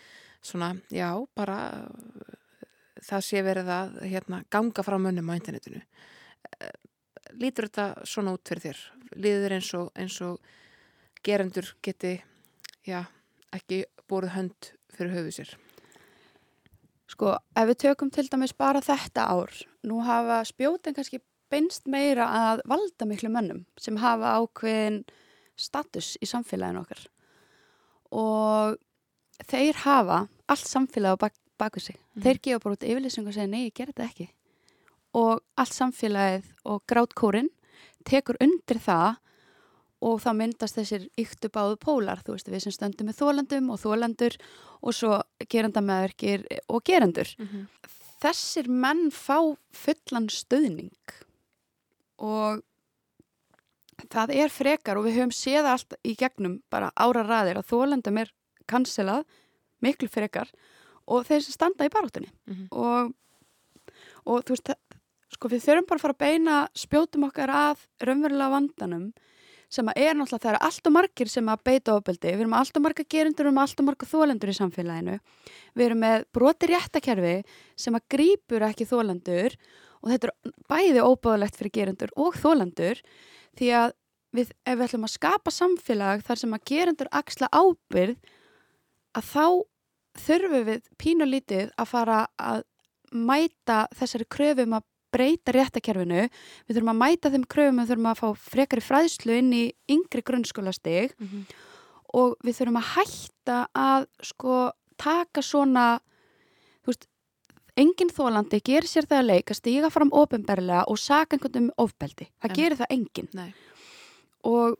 svona, 0.47 0.71
já, 0.93 1.09
bara 1.37 1.57
það 3.03 3.25
sé 3.25 3.43
verið 3.45 3.71
að 3.71 3.99
hérna, 4.07 4.41
ganga 4.53 4.85
frá 4.85 4.97
mönnum 5.01 5.29
á 5.31 5.37
internetinu. 5.37 5.81
Eh, 6.59 6.73
lítur 7.39 7.69
þetta 7.69 8.07
svona 8.07 8.33
út 8.35 8.47
fyrir 8.47 8.65
þér? 8.67 8.81
Líður 9.17 9.57
eins 9.57 9.71
og, 9.77 9.91
eins 9.95 10.17
og 10.25 10.39
gerendur 11.25 11.73
geti 11.83 12.17
já, 12.87 13.03
ekki 13.55 13.83
búið 14.07 14.33
hönd 14.35 14.71
fyrir 14.95 15.15
höfuð 15.15 15.39
sér? 15.39 15.55
Sko, 17.07 17.37
ef 17.55 17.69
við 17.69 17.81
tökum 17.85 18.11
til 18.11 18.27
dæmis 18.27 18.53
bara 18.57 18.83
þetta 18.83 19.29
ár, 19.31 19.53
nú 19.87 20.01
hafa 20.03 20.41
spjótin 20.47 20.95
kannski 20.95 21.21
beinst 21.51 21.87
meira 21.87 22.27
að 22.27 22.65
valda 22.67 23.07
miklu 23.07 23.31
mönnum 23.31 23.63
sem 23.79 23.95
hafa 24.01 24.35
ákveðin 24.41 25.05
status 25.57 26.15
í 26.21 26.27
samfélaginu 26.27 26.83
okkar. 26.83 27.05
Og 28.11 28.75
þeir 29.47 29.79
hafa 29.85 30.25
allt 30.47 30.67
samfélag 30.67 31.15
á 31.15 31.17
bak, 31.19 31.33
baku 31.57 31.79
sig. 31.79 31.95
Mhm. 32.15 32.23
Þeir 32.23 32.41
gefa 32.41 32.63
bara 32.63 32.75
út 32.75 32.87
yfirlýsing 32.87 33.27
og 33.27 33.33
segja 33.33 33.49
nei, 33.49 33.69
ég 33.69 33.73
ger 33.73 33.87
þetta 33.91 34.09
ekki. 34.09 34.29
Og 35.13 35.41
allt 35.57 35.73
samfélagið 35.73 36.45
og 36.65 36.83
grátkórin 36.87 37.49
tekur 38.05 38.37
undir 38.41 38.79
það 38.79 39.17
og 40.01 40.21
þá 40.21 40.29
myndast 40.37 40.77
þessir 40.77 41.07
yktu 41.17 41.49
báðu 41.49 41.77
pólar, 41.81 42.21
þú 42.21 42.35
veist, 42.35 42.49
við 42.51 42.67
sem 42.67 42.75
stöndum 42.75 43.09
með 43.09 43.17
þólandum 43.21 43.71
og 43.73 43.81
þólandur 43.81 44.37
og 44.81 44.93
svo 44.93 45.21
gerandamæðurkir 45.49 46.45
og 46.69 46.83
gerendur. 46.83 47.35
mm 47.37 47.47
-hmm. 47.47 47.65
Þessir 48.21 48.67
menn 48.67 49.11
fá 49.11 49.57
fullan 49.71 50.27
stöðning 50.27 50.91
og 52.17 52.63
það 54.09 54.33
er 54.35 54.49
frekar 54.49 54.97
og 54.97 55.05
við 55.05 55.17
höfum 55.19 55.33
séð 55.33 55.65
allt 55.65 55.93
í 56.03 56.15
gegnum 56.15 56.61
bara 56.69 56.91
ára 56.95 57.23
ræðir 57.23 57.57
að 57.57 57.69
þólandum 57.71 58.19
er 58.21 58.33
kanselað 58.69 59.25
miklu 59.83 60.09
frekar 60.11 60.51
og 61.07 61.23
þeir 61.27 61.45
sem 61.45 61.55
standa 61.55 61.87
í 61.87 61.93
baráttunni. 61.93 62.31
Mhm. 62.49 62.67
og, 62.71 63.13
og 64.25 64.43
þú 64.43 64.55
veist, 64.55 64.73
sko 65.33 65.51
við 65.51 65.63
þurfum 65.65 65.87
bara 65.87 65.99
að 65.99 66.05
fara 66.05 66.15
að 66.17 66.23
beina 66.25 66.57
spjótum 66.75 67.27
okkar 67.29 67.53
að 67.53 67.87
raunverulega 68.03 68.53
vandanum 68.53 69.07
sem 69.67 69.87
að 69.91 69.99
er 69.99 70.15
náttúrulega, 70.15 70.43
það 70.43 70.53
eru 70.53 70.63
allt 70.63 70.87
og 70.87 70.93
margir 70.95 71.29
sem 71.31 71.49
að 71.51 71.63
beita 71.67 71.95
ofbeldi, 71.97 72.31
við 72.31 72.43
erum 72.45 72.55
allt 72.55 72.77
og 72.79 72.83
marga 72.85 73.03
gerundur 73.03 73.43
við 73.43 73.49
erum 73.49 73.59
allt 73.63 73.81
og 73.81 73.87
marga 73.89 74.07
þólendur 74.07 74.51
í 74.51 74.55
samfélaginu. 74.55 75.17
Við 75.75 75.85
erum 75.85 75.99
með 76.05 76.23
broti 76.35 76.69
réttakerfi 76.71 77.33
sem 77.75 77.97
að 77.97 78.05
grípur 78.15 78.63
ekki 78.69 78.87
þólendur 78.87 79.57
og 79.99 80.13
þetta 80.13 80.29
er 80.29 80.55
bæði 80.71 81.03
óbáðalegt 81.03 81.59
fyrir 81.59 81.75
gerundur 81.75 82.13
og 82.15 82.39
þólendur 82.39 83.03
því 83.59 83.71
að 83.81 83.91
við, 84.37 84.55
ef 84.63 84.77
við 84.77 84.85
ætlum 84.87 85.07
að 85.07 85.15
skapa 85.17 85.53
samfélag 85.53 86.23
þar 86.27 86.41
sem 86.43 86.55
að 86.55 86.65
gerundur 86.71 87.11
axla 87.19 87.51
ábyrð 87.51 88.15
að 89.17 89.31
þá 89.31 89.45
þurfum 90.27 90.67
við 90.71 90.85
pínulítið 91.01 91.71
að 91.77 91.89
fara 91.91 92.19
að 92.41 92.63
mæta 93.13 93.83
þessari 93.95 94.25
kröfum 94.33 94.77
að 94.77 94.85
breyta 95.17 95.53
réttakerfinu, 95.55 96.25
við 96.67 96.75
þurfum 96.75 96.91
að 96.91 96.99
mæta 96.99 97.29
þeim 97.33 97.45
kröfum, 97.49 97.77
við 97.79 97.91
þurfum 97.93 98.09
að 98.11 98.19
fá 98.19 98.27
frekari 98.51 98.83
fræðslu 98.83 99.37
inn 99.39 99.53
í 99.55 99.61
yngri 99.93 100.21
grunnskólastig. 100.27 101.13
Og 102.17 102.35
við 102.43 102.57
þurfum 102.59 102.79
að 102.81 102.89
hætta 102.95 103.59
að 103.77 104.07
sko 104.27 104.57
taka 104.99 105.43
svona 105.45 105.85
þú 106.83 106.91
veist, 106.91 107.07
engin 107.77 108.09
þólandi 108.11 108.59
gerir 108.65 108.89
sér 108.89 109.05
það 109.07 109.21
að 109.21 109.29
leik 109.31 109.51
að 109.53 109.59
stíga 109.61 109.89
fram 109.93 110.11
ofinberlega 110.17 110.83
og 110.91 110.97
saka 110.99 111.37
einhvern 111.37 111.67
um 111.67 111.71
ofbeldi, 111.85 112.27
það 112.41 112.49
En- 112.51 112.57
gerir 112.59 112.77
það 112.79 112.93
engin 112.97 113.27
Nei. 113.37 113.49
og 114.43 114.77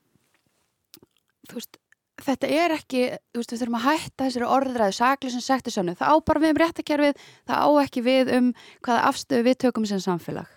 þú 1.48 1.60
veist 1.60 1.78
þetta 2.26 2.50
er 2.50 2.76
ekki, 2.78 3.02
þú 3.34 3.42
veist, 3.42 3.54
við 3.54 3.64
þurfum 3.64 3.80
að 3.80 3.88
hætta 3.88 4.28
þessari 4.28 4.52
orðræðu, 4.58 4.98
sakli 4.98 5.34
sem 5.34 5.44
sekti 5.46 5.74
sönnu 5.74 5.98
það 5.98 6.14
á 6.14 6.16
bara 6.26 6.44
við 6.44 6.54
um 6.54 6.62
réttakerfið, 6.64 7.26
það 7.48 7.66
á 7.66 7.70
ekki 7.84 8.06
við 8.06 8.32
um 8.38 8.54
hvaða 8.86 9.10
afstöðu 9.12 9.48
við 9.48 9.60
tökum 9.66 9.86
sem 9.90 10.02
samfélag 10.04 10.50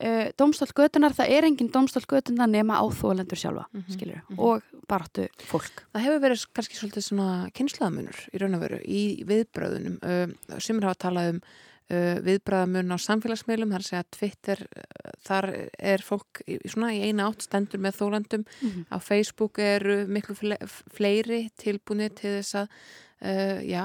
uh, 0.00 0.26
Dómstóll 0.40 0.72
götunar, 0.76 1.14
það 1.16 1.32
er 1.36 1.48
engin 1.48 1.70
dómstóll 1.72 2.06
götunar 2.08 2.50
nema 2.50 2.80
á 2.80 2.84
þólendur 2.88 3.40
sjálfa, 3.40 3.66
mm 3.70 3.80
Mhm, 3.80 3.94
skilur 3.94 4.22
mhm. 4.28 4.38
og 4.38 4.62
baráttu 4.88 5.28
fólk 5.46 5.84
Það 5.92 6.04
hefur 6.06 6.22
verið 6.24 6.46
kannski 6.54 6.78
svolítið 6.78 7.06
svona 7.06 7.50
kynslaðamunur 7.54 8.20
í 8.32 8.38
raun 8.38 8.54
og 8.54 8.60
veru 8.64 8.78
í 8.84 9.02
viðbröðunum. 9.26 9.98
Uh, 10.02 10.58
Sumir 10.58 10.88
hafa 10.88 10.98
talað 11.08 11.34
um 11.34 11.42
uh, 11.90 12.20
viðbröðamun 12.24 12.94
á 12.94 12.98
samfélagsmiðlum, 13.02 13.74
þar 13.74 13.84
að 13.84 13.90
segja 13.90 14.06
Twitter, 14.16 14.64
uh, 14.70 15.12
þar 15.26 15.50
er 15.78 16.06
fólk 16.06 16.42
svona 16.64 16.94
í 16.96 17.02
eina 17.08 17.28
átt 17.28 17.46
stendur 17.46 17.82
með 17.82 18.00
þólandum. 18.00 18.46
Mhm. 18.60 18.86
Á 18.90 18.96
Facebook 19.02 19.58
eru 19.58 20.04
miklu 20.06 20.38
fle 20.38 20.58
fleiri 20.94 21.42
tilbúinir 21.60 22.14
til 22.14 22.38
þess 22.38 22.62
að 22.62 22.72
uh, 23.20 23.60
já, 23.66 23.84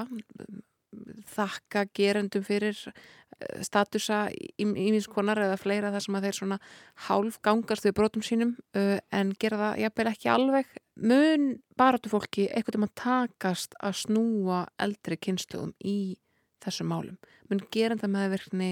þakka 1.35 1.85
gerendum 1.95 2.43
fyrir 2.45 2.77
uh, 2.87 3.61
statusa 3.65 4.25
íminskonar 4.61 5.41
eða 5.45 5.59
fleira 5.59 5.91
þar 5.93 6.05
sem 6.05 6.17
að 6.17 6.27
þeir 6.27 6.39
svona 6.39 6.59
hálf 7.07 7.39
gangast 7.45 7.87
við 7.87 7.95
brotum 7.99 8.25
sínum 8.25 8.55
uh, 8.77 8.97
en 9.11 9.33
gera 9.39 9.61
það 9.61 9.81
jafnvel 9.83 10.11
ekki 10.11 10.31
alveg 10.31 10.75
mun 10.95 11.49
baratu 11.77 12.11
fólki 12.11 12.47
eitthvað 12.47 12.79
um 12.79 12.87
að 12.87 12.95
takast 13.01 13.75
að 13.83 13.97
snúa 14.05 14.61
eldri 14.81 15.19
kynsluðum 15.19 15.75
í 15.83 16.15
þessum 16.63 16.91
málum. 16.91 17.17
Mun 17.49 17.63
gera 17.73 17.97
það 17.99 18.13
með 18.15 18.29
virkni 18.35 18.69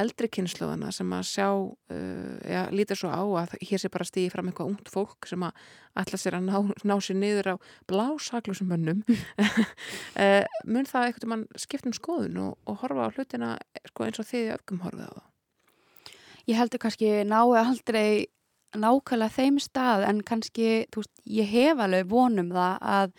eldri 0.00 0.28
kynsluðana 0.32 0.90
sem 0.94 1.10
að 1.14 1.26
sjá 1.28 1.48
uh, 1.54 2.36
já, 2.42 2.60
líta 2.74 2.96
svo 2.98 3.10
á 3.14 3.22
að 3.44 3.54
hér 3.62 3.82
sé 3.82 3.90
bara 3.92 4.06
stíði 4.08 4.32
fram 4.32 4.48
eitthvað 4.50 4.72
ungt 4.72 4.90
fólk 4.90 5.28
sem 5.30 5.44
að 5.46 5.60
ætla 6.02 6.18
sér 6.18 6.38
að 6.40 6.48
ná, 6.48 6.56
ná 6.82 6.94
sér 6.98 7.18
niður 7.20 7.52
á 7.54 7.56
blásaklusum 7.90 8.72
mönnum 8.72 9.04
uh, 9.06 10.42
mun 10.72 10.90
það 10.90 11.06
eitthvað 11.10 11.30
mann 11.30 11.46
skipta 11.60 11.90
um 11.92 11.94
skoðun 11.94 12.40
og, 12.42 12.58
og 12.66 12.80
horfa 12.82 13.06
á 13.06 13.14
hlutina 13.14 13.52
sko, 13.92 14.08
eins 14.08 14.18
og 14.18 14.28
þið 14.32 14.50
öfgum 14.56 14.82
horfið 14.82 15.06
á 15.06 15.14
það 15.14 15.30
Ég 16.44 16.58
heldur 16.60 16.82
kannski 16.82 17.10
nái 17.24 17.56
aldrei 17.56 18.08
nákvæmlega 18.76 19.32
þeim 19.32 19.60
stað 19.62 20.02
en 20.10 20.20
kannski, 20.26 20.84
þú 20.92 21.04
veist, 21.04 21.14
ég 21.30 21.48
hef 21.48 21.80
alveg 21.80 22.10
vonum 22.10 22.50
það 22.52 22.82
að 22.94 23.14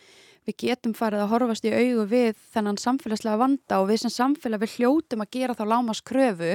við 0.45 0.57
getum 0.61 0.93
farið 0.97 1.23
að 1.23 1.31
horfast 1.33 1.65
í 1.65 1.73
augu 1.73 2.05
við 2.11 2.37
þennan 2.53 2.79
samfélagslega 2.81 3.41
vanda 3.41 3.81
og 3.81 3.89
við 3.89 4.03
sem 4.03 4.13
samfélag 4.13 4.63
við 4.63 4.77
hljótum 4.77 5.25
að 5.25 5.33
gera 5.37 5.57
þá 5.57 5.65
lámas 5.71 6.03
kröfu 6.05 6.53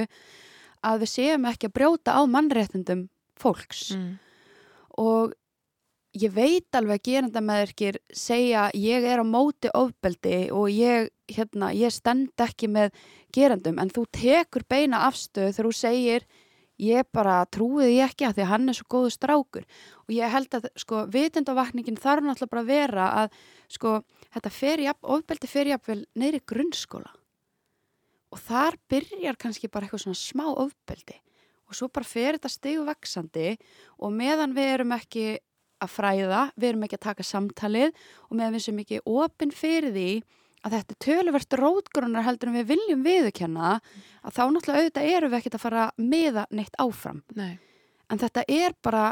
að 0.81 1.03
við 1.03 1.13
séum 1.13 1.45
ekki 1.49 1.69
að 1.69 1.75
brjóta 1.77 2.15
á 2.17 2.21
mannréttundum 2.25 3.05
fólks 3.41 3.91
mm. 3.97 4.11
og 5.01 5.35
ég 6.17 6.33
veit 6.35 6.75
alveg 6.75 6.99
að 6.99 7.07
gerandamæðurkir 7.07 7.99
segja 8.13 8.67
ég 8.75 9.05
er 9.07 9.21
á 9.23 9.25
móti 9.25 9.71
ofbeldi 9.77 10.49
og 10.55 10.67
ég, 10.73 11.11
hérna, 11.31 11.71
ég 11.75 11.93
stend 11.93 12.33
ekki 12.41 12.67
með 12.71 12.95
gerandum 13.33 13.79
en 13.79 13.91
þú 13.93 14.07
tekur 14.11 14.65
beina 14.67 15.05
afstöð 15.07 15.53
þegar 15.53 15.69
þú 15.69 15.75
segir 15.77 16.27
ég 16.81 17.07
bara 17.13 17.39
trúið 17.53 17.91
ég 17.93 18.09
ekki 18.09 18.27
að 18.27 18.37
því 18.37 18.43
að 18.45 18.51
hann 18.51 18.71
er 18.71 18.77
svo 18.77 18.87
góðu 18.89 19.13
strákur. 19.13 19.65
Og 20.07 20.13
ég 20.15 20.33
held 20.33 20.57
að 20.57 20.69
sko 20.81 21.03
vitundavakningin 21.13 21.99
þarf 22.01 22.25
náttúrulega 22.25 22.53
bara 22.53 22.63
að 22.63 22.71
vera 22.71 23.07
að 23.21 23.35
sko 23.71 23.95
þetta 24.33 24.53
fer 24.55 24.85
jafn, 24.87 25.09
ofbeldi 25.15 25.51
fer 25.51 25.71
jafnvel 25.71 25.99
neyri 26.17 26.41
grunnskóla. 26.51 27.13
Og 28.31 28.39
þar 28.39 28.79
byrjar 28.89 29.37
kannski 29.39 29.69
bara 29.71 29.87
eitthvað 29.87 30.05
svona 30.05 30.21
smá 30.21 30.45
ofbeldi. 30.49 31.19
Og 31.69 31.77
svo 31.77 31.87
bara 31.93 32.07
fer 32.07 32.35
þetta 32.35 32.51
stegu 32.51 32.83
vaksandi 32.87 33.55
og 34.01 34.13
meðan 34.15 34.55
við 34.55 34.75
erum 34.75 34.93
ekki 34.95 35.25
að 35.81 35.93
fræða, 35.95 36.41
við 36.59 36.69
erum 36.69 36.85
ekki 36.85 36.97
að 36.99 37.07
taka 37.07 37.25
samtalið 37.25 37.93
og 38.27 38.37
meðan 38.37 38.55
við 38.55 38.65
sem 38.67 38.81
ekki 38.83 39.01
opinn 39.07 39.53
fyrir 39.55 39.93
því 39.95 40.09
að 40.61 40.75
þetta 40.77 40.95
er 40.95 40.99
töluvert 41.05 41.57
rótgrunnar 41.57 42.25
heldur 42.25 42.51
en 42.51 42.57
við 42.59 42.69
viljum 42.75 43.03
viðurkenna 43.05 43.73
að 44.21 44.35
þá 44.35 44.43
náttúrulega 44.53 44.81
auðvitað 44.81 45.09
erum 45.15 45.31
við 45.31 45.39
ekkert 45.39 45.57
að 45.57 45.63
fara 45.65 45.85
að 45.87 46.05
miða 46.13 46.45
neitt 46.51 46.77
áfram. 46.81 47.23
Nei. 47.35 47.57
En 48.11 48.21
þetta 48.21 48.43
er 48.51 48.75
bara, 48.83 49.05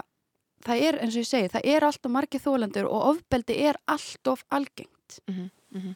það 0.65 0.83
er 0.87 0.99
eins 0.99 1.15
og 1.15 1.23
ég 1.23 1.29
segi, 1.29 1.53
það 1.55 1.71
er 1.73 1.87
alltaf 1.87 2.13
margir 2.13 2.43
þólendur 2.43 2.89
og 2.89 3.07
ofbeldi 3.13 3.57
er 3.69 3.79
alltof 3.89 4.43
algengt. 4.49 5.19
Mm 5.27 5.49
-hmm. 5.73 5.95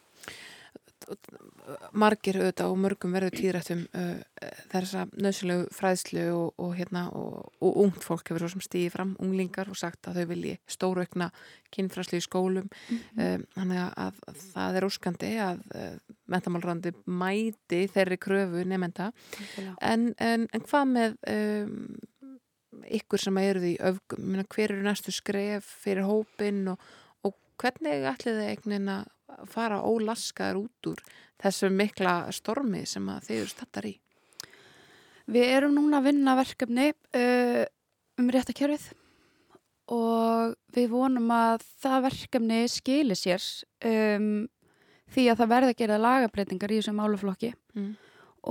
Margir 1.95 2.39
auðvitað 2.39 2.71
og 2.73 2.79
mörgum 2.83 3.15
verður 3.15 3.35
tíðrættum 3.37 3.83
uh, 3.95 4.49
þessa 4.71 5.05
nöðsilegu 5.13 5.67
fræðslu 5.73 6.25
og, 6.35 6.53
og, 6.61 6.73
hérna, 6.77 7.05
og, 7.15 7.51
og 7.63 7.79
ungt 7.85 8.03
fólk 8.05 8.31
hefur 8.31 8.45
svo 8.45 8.53
sem 8.55 8.65
stýði 8.65 8.93
fram, 8.93 9.15
unglingar 9.23 9.71
og 9.71 9.79
sagt 9.79 10.09
að 10.09 10.21
þau 10.21 10.31
vilji 10.33 10.55
stóraukna 10.69 11.29
kynfræðslu 11.73 12.19
í 12.19 12.25
skólum. 12.25 12.69
Mm 12.89 12.99
-hmm. 13.17 13.45
þannig 13.55 13.83
að, 13.83 14.23
að 14.27 14.41
það 14.53 14.77
er 14.77 14.87
óskandi 14.89 15.33
að 15.41 15.61
uh, 15.75 16.15
mentamálrandi 16.31 16.93
mæti 17.05 17.83
þeirri 17.91 18.17
kröfu 18.21 18.63
nefnda 18.67 19.11
en, 19.81 20.13
en, 20.17 20.47
en 20.53 20.65
hvað 20.67 20.89
með 20.93 21.15
um, 21.29 21.77
ykkur 22.97 23.21
sem 23.21 23.39
eru 23.41 23.63
því 23.63 23.73
öfgum, 23.89 24.37
hver 24.49 24.71
eru 24.71 24.85
næstu 24.85 25.13
skref 25.13 25.67
fyrir 25.83 26.07
hópin 26.07 26.65
og, 26.73 26.81
og 27.23 27.35
hvernig 27.61 28.07
ætlið 28.13 28.39
þið 28.39 28.51
eignin 28.53 28.93
að 28.93 29.11
fara 29.49 29.81
ólaskaður 29.83 30.63
út 30.65 30.89
úr 30.93 31.03
þessu 31.41 31.69
mikla 31.73 32.15
stormi 32.33 32.85
sem 32.89 33.07
þið 33.25 33.37
eru 33.39 33.51
stattar 33.51 33.87
í? 33.89 33.93
Við 35.33 35.53
erum 35.55 35.77
núna 35.77 36.01
að 36.01 36.09
vinna 36.09 36.35
verkefni 36.35 36.89
uh, 36.91 37.63
um 38.19 38.29
réttakjörfið 38.33 38.89
og 39.93 40.55
við 40.75 40.89
vonum 40.91 41.31
að 41.33 41.63
það 41.83 42.05
verkefni 42.07 42.59
skilir 42.71 43.19
sér 43.19 43.43
um, 43.83 44.45
því 45.11 45.27
að 45.29 45.41
það 45.41 45.53
verða 45.53 45.73
að 45.73 45.79
gera 45.81 46.01
lagabreitingar 46.01 46.71
í 46.73 46.79
þessum 46.79 47.01
áluflokki 47.03 47.51
mm. 47.75 47.89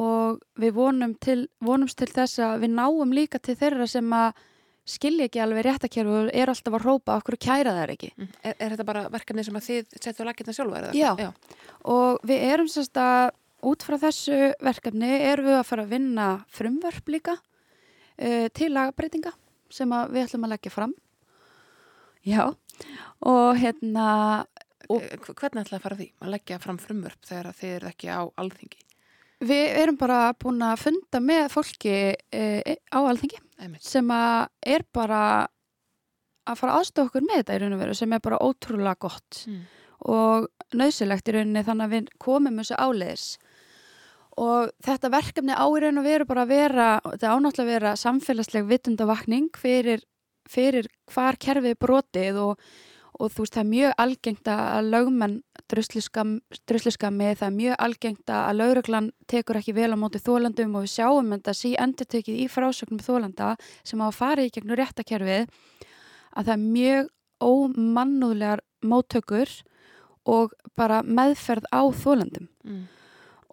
og 0.03 0.43
við 0.61 0.75
vonum 0.77 1.15
til, 1.21 1.39
vonumst 1.65 1.99
til 2.01 2.11
þess 2.13 2.43
að 2.45 2.67
við 2.67 2.75
náum 2.77 3.15
líka 3.17 3.41
til 3.41 3.57
þeirra 3.59 3.89
sem 3.91 4.13
að 4.17 4.43
skilja 4.89 5.29
ekki 5.29 5.43
alveg 5.43 5.67
réttakjörfu 5.67 6.17
og 6.25 6.33
er 6.35 6.51
alltaf 6.51 6.77
að 6.79 6.87
rópa 6.87 7.19
okkur 7.21 7.37
kæra 7.41 7.75
þær 7.77 7.93
ekki. 7.95 8.11
Mm. 8.17 8.33
Er, 8.43 8.57
er 8.57 8.75
þetta 8.75 8.87
bara 8.89 9.05
verkefni 9.13 9.45
sem 9.47 9.59
að 9.59 9.69
þið 9.69 9.95
setju 9.99 10.27
á 10.27 10.29
lakirna 10.29 10.57
sjálfa? 10.57 10.83
Já. 10.97 11.13
Já, 11.21 11.29
og 11.95 12.27
við 12.27 12.45
erum 12.49 12.71
sérst 12.73 12.99
að 12.99 13.31
út 13.71 13.87
frá 13.87 13.99
þessu 14.03 14.41
verkefni 14.63 15.13
erum 15.31 15.51
við 15.51 15.59
að 15.61 15.69
fara 15.69 15.87
að 15.87 15.95
vinna 15.95 16.29
frumvörp 16.51 17.15
líka 17.15 17.37
uh, 17.39 18.49
til 18.55 18.73
lagabreitinga 18.75 19.35
sem 19.73 19.95
við 20.13 20.27
ætlum 20.27 20.49
að 20.49 20.55
leggja 20.57 20.75
fram. 20.75 20.97
Já, 22.27 22.45
og 23.27 23.59
hérna... 23.59 24.07
Og, 24.91 25.03
Hvernig 25.39 25.63
ætlaði 25.63 25.79
að 25.79 25.85
fara 25.87 25.97
því 25.97 26.07
að 26.21 26.33
leggja 26.35 26.59
fram 26.61 26.79
frumvörp 26.83 27.27
þegar 27.27 27.55
þið 27.57 27.77
eru 27.79 27.89
ekki 27.89 28.11
á 28.13 28.21
alþingi? 28.43 28.83
Við 29.43 29.79
erum 29.83 29.99
bara 29.99 30.21
búin 30.39 30.63
að 30.63 30.85
funda 30.85 31.21
með 31.23 31.49
fólki 31.51 31.97
uh, 32.15 32.75
á 32.95 32.99
alþingi 33.01 33.41
Einmitt. 33.63 33.85
sem 33.87 34.11
að 34.15 34.49
er 34.75 34.85
bara 34.95 35.23
að 36.43 36.59
fara 36.59 36.79
aðstofa 36.79 37.11
okkur 37.11 37.27
með 37.27 37.43
þetta 37.43 37.57
í 37.57 37.63
raun 37.63 37.77
og 37.77 37.83
veru 37.83 37.97
sem 37.97 38.15
er 38.15 38.23
bara 38.23 38.43
ótrúlega 38.43 38.99
gott 39.03 39.43
mm. 39.47 39.59
og 40.11 40.47
nöðsilegt 40.75 41.29
í 41.29 41.35
rauninni 41.37 41.65
þannig 41.67 41.87
að 41.87 41.95
við 41.97 42.15
komum 42.23 42.59
þessu 42.59 42.79
áleiðis 42.79 43.27
og 44.43 44.73
þetta 44.83 45.11
verkefni 45.13 45.55
á 45.55 45.67
í 45.67 45.83
raun 45.85 46.01
og 46.01 46.07
veru 46.07 46.27
bara 46.29 46.47
að 46.47 46.55
vera, 46.55 46.87
þetta 47.05 47.35
ánáttúrulega 47.35 47.63
að 47.63 47.73
vera 47.75 47.93
samfélagsleg 48.01 48.71
vitundavakning 48.71 49.51
fyrir, 49.61 50.07
fyrir 50.49 50.89
hvar 51.13 51.39
kerfið 51.41 51.77
brotið 51.83 52.41
og, 52.41 52.65
og 53.23 53.31
þú 53.31 53.45
veist 53.45 53.57
það 53.57 53.63
er 53.63 53.71
mjög 53.71 53.93
algengt 54.03 54.49
að 54.51 54.89
lögmenn 54.91 55.35
drusliskami, 55.71 57.29
það 57.39 57.47
er 57.47 57.57
mjög 57.57 57.77
algengt 57.87 58.33
að 58.35 58.57
lauruglan 58.59 59.11
tekur 59.31 59.61
ekki 59.61 59.75
vel 59.77 59.93
á 59.95 59.97
móti 60.01 60.21
þólandum 60.23 60.75
og 60.79 60.87
við 60.87 60.95
sjáum 60.97 61.35
þetta 61.37 61.55
sí 61.57 61.75
endur 61.79 62.09
tekið 62.11 62.41
í 62.43 62.49
frásögnum 62.51 63.03
þólanda 63.03 63.53
sem 63.87 64.03
á 64.03 64.07
að 64.09 64.19
fara 64.19 64.47
í 64.47 64.51
gegnum 64.53 64.79
réttakerfið 64.81 65.47
að 66.33 66.49
það 66.49 66.55
er 66.57 66.65
mjög 66.65 67.13
ómannúðlegar 67.43 68.65
móttökur 68.83 69.55
og 70.29 70.57
bara 70.79 71.03
meðferð 71.03 71.69
á 71.71 71.83
þólandum 71.95 72.51
mm. 72.67 72.83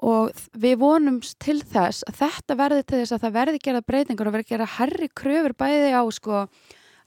og 0.05 0.43
við 0.57 0.81
vonum 0.81 1.21
til 1.41 1.59
þess 1.61 2.05
að 2.09 2.19
þetta 2.23 2.59
verði 2.59 2.83
til 2.89 2.99
þess 3.03 3.15
að 3.17 3.23
það 3.25 3.37
verði 3.39 3.63
gerða 3.67 3.85
breytingar 3.85 4.29
og 4.29 4.37
verði 4.37 4.51
gerða 4.53 4.73
herri 4.77 5.09
kröfur 5.13 5.57
bæði 5.57 5.93
á 5.93 6.03
sko 6.13 6.43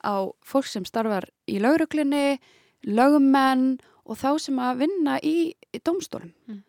á 0.03 0.29
fólk 0.45 0.69
sem 0.69 0.85
starfar 0.89 1.29
í 1.49 1.59
lauruglinni, 1.63 2.41
lögumenn 2.87 3.79
og 4.03 4.19
þá 4.19 4.31
sem 4.43 4.61
að 4.61 4.85
vinna 4.85 5.17
í, 5.23 5.53
í 5.55 5.81
domstólum. 5.85 6.33
Mm. 6.51 6.63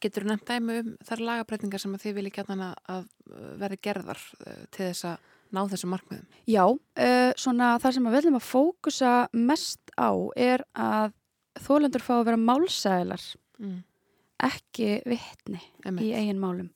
Getur 0.00 0.24
þú 0.24 0.30
nefnt 0.30 0.48
dæmi 0.48 0.76
um 0.80 0.90
þar 1.04 1.22
lagabrætingar 1.28 1.82
sem 1.82 1.94
að 1.96 2.06
þið 2.06 2.18
vilja 2.18 2.36
geta 2.38 2.54
hana 2.54 2.68
að 2.88 3.08
verði 3.60 3.80
gerðar 3.82 4.20
eh, 4.46 4.60
til 4.70 4.86
þess 4.86 5.08
að 5.10 5.32
ná 5.54 5.62
þessu 5.70 5.90
markmiðum? 5.90 6.28
Já, 6.50 6.64
uh, 6.66 7.30
svona 7.40 7.74
það 7.82 7.96
sem 7.96 8.06
við 8.08 8.16
viljum 8.18 8.38
að 8.38 8.46
fókusa 8.48 9.12
mest 9.36 9.92
á 9.98 10.10
er 10.38 10.64
að 10.72 11.14
þólendur 11.64 12.02
fá 12.02 12.14
að 12.18 12.26
vera 12.30 12.40
málsælar, 12.40 13.26
mm. 13.62 13.76
ekki 14.48 14.88
vittni 15.06 15.60
í 16.02 16.10
eigin 16.14 16.42
málum. 16.42 16.70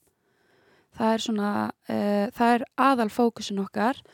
Það 0.99 1.15
er 1.15 1.25
svona, 1.25 1.53
uh, 1.91 2.25
það 2.35 2.55
er 2.57 2.67
aðal 2.89 3.11
fókusin 3.15 3.63
okkar 3.63 3.99
og 3.99 4.07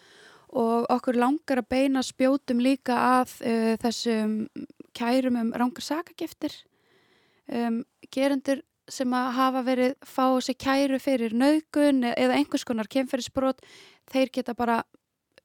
okkur 0.54 1.18
langar 1.18 1.62
að 1.62 1.70
beina 1.74 2.02
spjótum 2.06 2.62
líka 2.62 2.96
að 3.20 3.34
uh, 3.42 3.72
þessum 3.82 4.36
kærum 4.94 5.40
um 5.40 5.50
rángar 5.56 5.84
sakagiftir. 5.84 6.54
Um, 7.50 7.82
gerendur 8.14 8.62
sem 8.88 9.12
að 9.16 9.30
hafa 9.38 9.62
verið 9.64 9.94
fá 10.04 10.26
sér 10.44 10.56
kæru 10.60 10.98
fyrir 11.00 11.34
nögun 11.36 12.04
eða 12.10 12.36
einhvers 12.38 12.64
konar 12.68 12.88
kemferðisbrot 12.92 13.62
þeir 14.12 14.32
geta 14.32 14.54
bara 14.56 14.82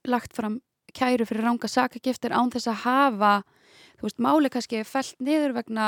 lagt 0.07 0.35
fram 0.35 0.59
kæru 0.95 1.27
fyrir 1.27 1.47
rángar 1.47 1.71
sakagiftir 1.71 2.35
án 2.35 2.51
þess 2.51 2.69
að 2.71 2.81
hafa 2.83 3.33
þú 3.99 4.07
veist, 4.07 4.19
máli 4.23 4.51
kannski 4.51 4.83
fælt 4.87 5.15
niður 5.23 5.55
vegna 5.59 5.87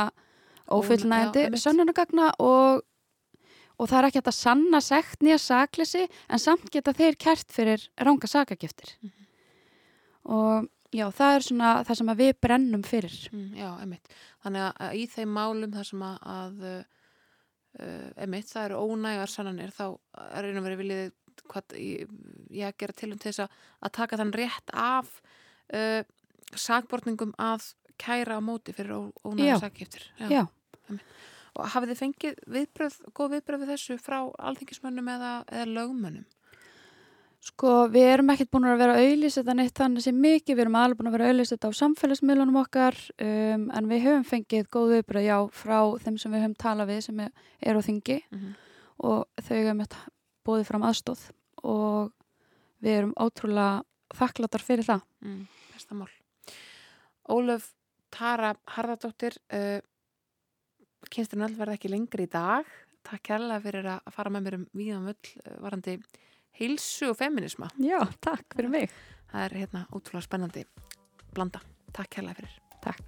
ófullnægandi 0.72 1.60
sönnunagagna 1.60 2.32
og 2.40 2.84
og 3.82 3.90
það 3.90 3.98
er 3.98 4.08
ekki 4.10 4.22
að 4.22 4.38
sanna 4.38 4.82
sekt 4.84 5.24
nýja 5.26 5.40
saklisi 5.42 6.06
en 6.06 6.42
samt 6.42 6.70
geta 6.74 6.94
þeir 6.94 7.18
kert 7.20 7.50
fyrir 7.54 7.88
ránga 7.98 8.30
sakagiftir 8.30 8.94
mm 9.02 9.10
-hmm. 9.10 9.26
og 10.38 10.70
já, 10.92 11.08
það 11.12 11.36
er 11.36 11.46
svona 11.48 11.72
það 11.88 11.98
sem 11.98 12.14
við 12.20 12.34
brennum 12.42 12.84
fyrir 12.84 13.18
mm, 13.32 13.50
Já, 13.56 13.70
emitt. 13.82 14.14
Þannig 14.44 14.68
að 14.68 14.96
í 15.00 15.08
þeim 15.08 15.34
málum 15.38 15.74
það 15.74 15.88
sem 15.90 16.06
að, 16.08 16.18
að 16.36 16.64
uh, 16.68 18.24
emitt, 18.26 18.52
það 18.52 18.66
eru 18.66 18.82
ónægar 18.86 19.32
sannanir 19.32 19.72
þá 19.72 19.86
er 20.36 20.50
einu 20.50 20.64
verið 20.66 20.82
viljið 20.84 21.12
hvað 21.52 21.76
ég 21.78 22.78
gera 22.78 22.94
til 22.94 23.12
um 23.12 23.20
til 23.20 23.32
þess 23.32 23.46
að, 23.46 23.60
að 23.82 23.92
taka 23.92 24.18
þann 24.18 24.34
rétt 24.34 24.74
af 24.74 25.22
uh, 25.74 26.04
sakbortningum 26.56 27.34
að 27.40 27.72
kæra 28.02 28.38
á 28.38 28.42
móti 28.44 28.74
fyrir 28.76 29.12
ónægar 29.24 29.62
sakagiftir 29.64 30.12
Já, 30.20 30.28
já. 30.30 30.44
Og 31.60 31.66
hafið 31.74 31.92
þið 31.92 32.02
fengið 32.02 32.38
viðbröð, 32.56 33.00
góð 33.18 33.34
viðbröð 33.36 33.64
við 33.64 33.74
þessu 33.74 33.98
frá 34.00 34.20
alþingismönnum 34.40 35.10
eða, 35.12 35.32
eða 35.52 35.66
lögmönnum? 35.68 36.28
Sko, 37.42 37.88
við 37.90 38.06
erum 38.06 38.30
ekkert 38.30 38.52
búin 38.54 38.68
að 38.70 38.82
vera 38.84 38.98
auðlýst 39.02 39.40
þetta 39.40 39.54
neitt 39.58 39.80
þannig 39.80 40.04
sem 40.06 40.18
mikið, 40.22 40.54
við 40.54 40.62
erum 40.62 40.76
alveg 40.78 41.00
búin 41.00 41.10
að 41.10 41.16
vera 41.16 41.30
auðlýst 41.32 41.56
þetta 41.56 41.72
á 41.74 41.80
samfélagsmiðlunum 41.80 42.60
okkar 42.62 42.98
um, 43.26 43.64
en 43.74 43.88
við 43.90 44.04
höfum 44.06 44.26
fengið 44.30 44.68
góð 44.70 44.94
viðbröð, 44.94 45.26
já, 45.26 45.38
frá 45.58 45.78
þeim 46.04 46.20
sem 46.22 46.36
við 46.36 46.44
höfum 46.46 46.56
talað 46.62 46.92
við 46.92 47.00
sem 47.08 47.24
er, 47.26 47.32
á 47.74 47.82
þingi 47.82 48.20
mm 48.22 48.38
-hmm. 48.38 48.54
og 49.10 49.42
þau 49.42 49.56
hefum 49.58 49.82
bóðið 50.46 50.70
fram 50.70 50.86
aðstóð 50.86 51.24
og 51.66 52.14
við 52.82 53.00
erum 53.00 53.18
ótrúlega 53.18 53.82
þakklatar 54.22 54.66
fyrir 54.66 54.86
það. 54.86 55.02
Mm, 55.26 55.42
besta 55.74 55.98
mál. 55.98 56.14
Ólöf 57.26 57.72
Tara 58.14 58.54
Harðardóttir, 58.76 59.38
uh, 59.50 59.80
kynsturinn 61.10 61.48
öll 61.48 61.58
verði 61.58 61.78
ekki 61.80 61.92
lengri 61.92 62.28
í 62.28 62.32
dag. 62.32 62.68
Takk 63.08 63.24
kærlega 63.32 63.64
fyrir 63.64 63.86
að 63.96 64.12
fara 64.14 64.34
með 64.34 64.46
mér 64.46 64.58
um 64.60 64.66
víðan 64.78 65.08
völl 65.10 65.32
eh, 65.42 65.58
varandi 65.64 65.94
heilsu 66.60 67.10
og 67.12 67.18
feminisma. 67.18 67.68
Já, 67.82 68.00
takk 68.22 68.46
fyrir 68.58 68.72
mig. 68.74 68.86
Það 69.32 69.42
er 69.48 69.58
hérna 69.64 69.82
útrúlega 69.90 70.28
spennandi 70.28 70.62
blanda. 71.34 71.60
Takk 71.96 72.10
kærlega 72.18 72.38
fyrir. 72.42 72.54
Takk. 72.86 73.08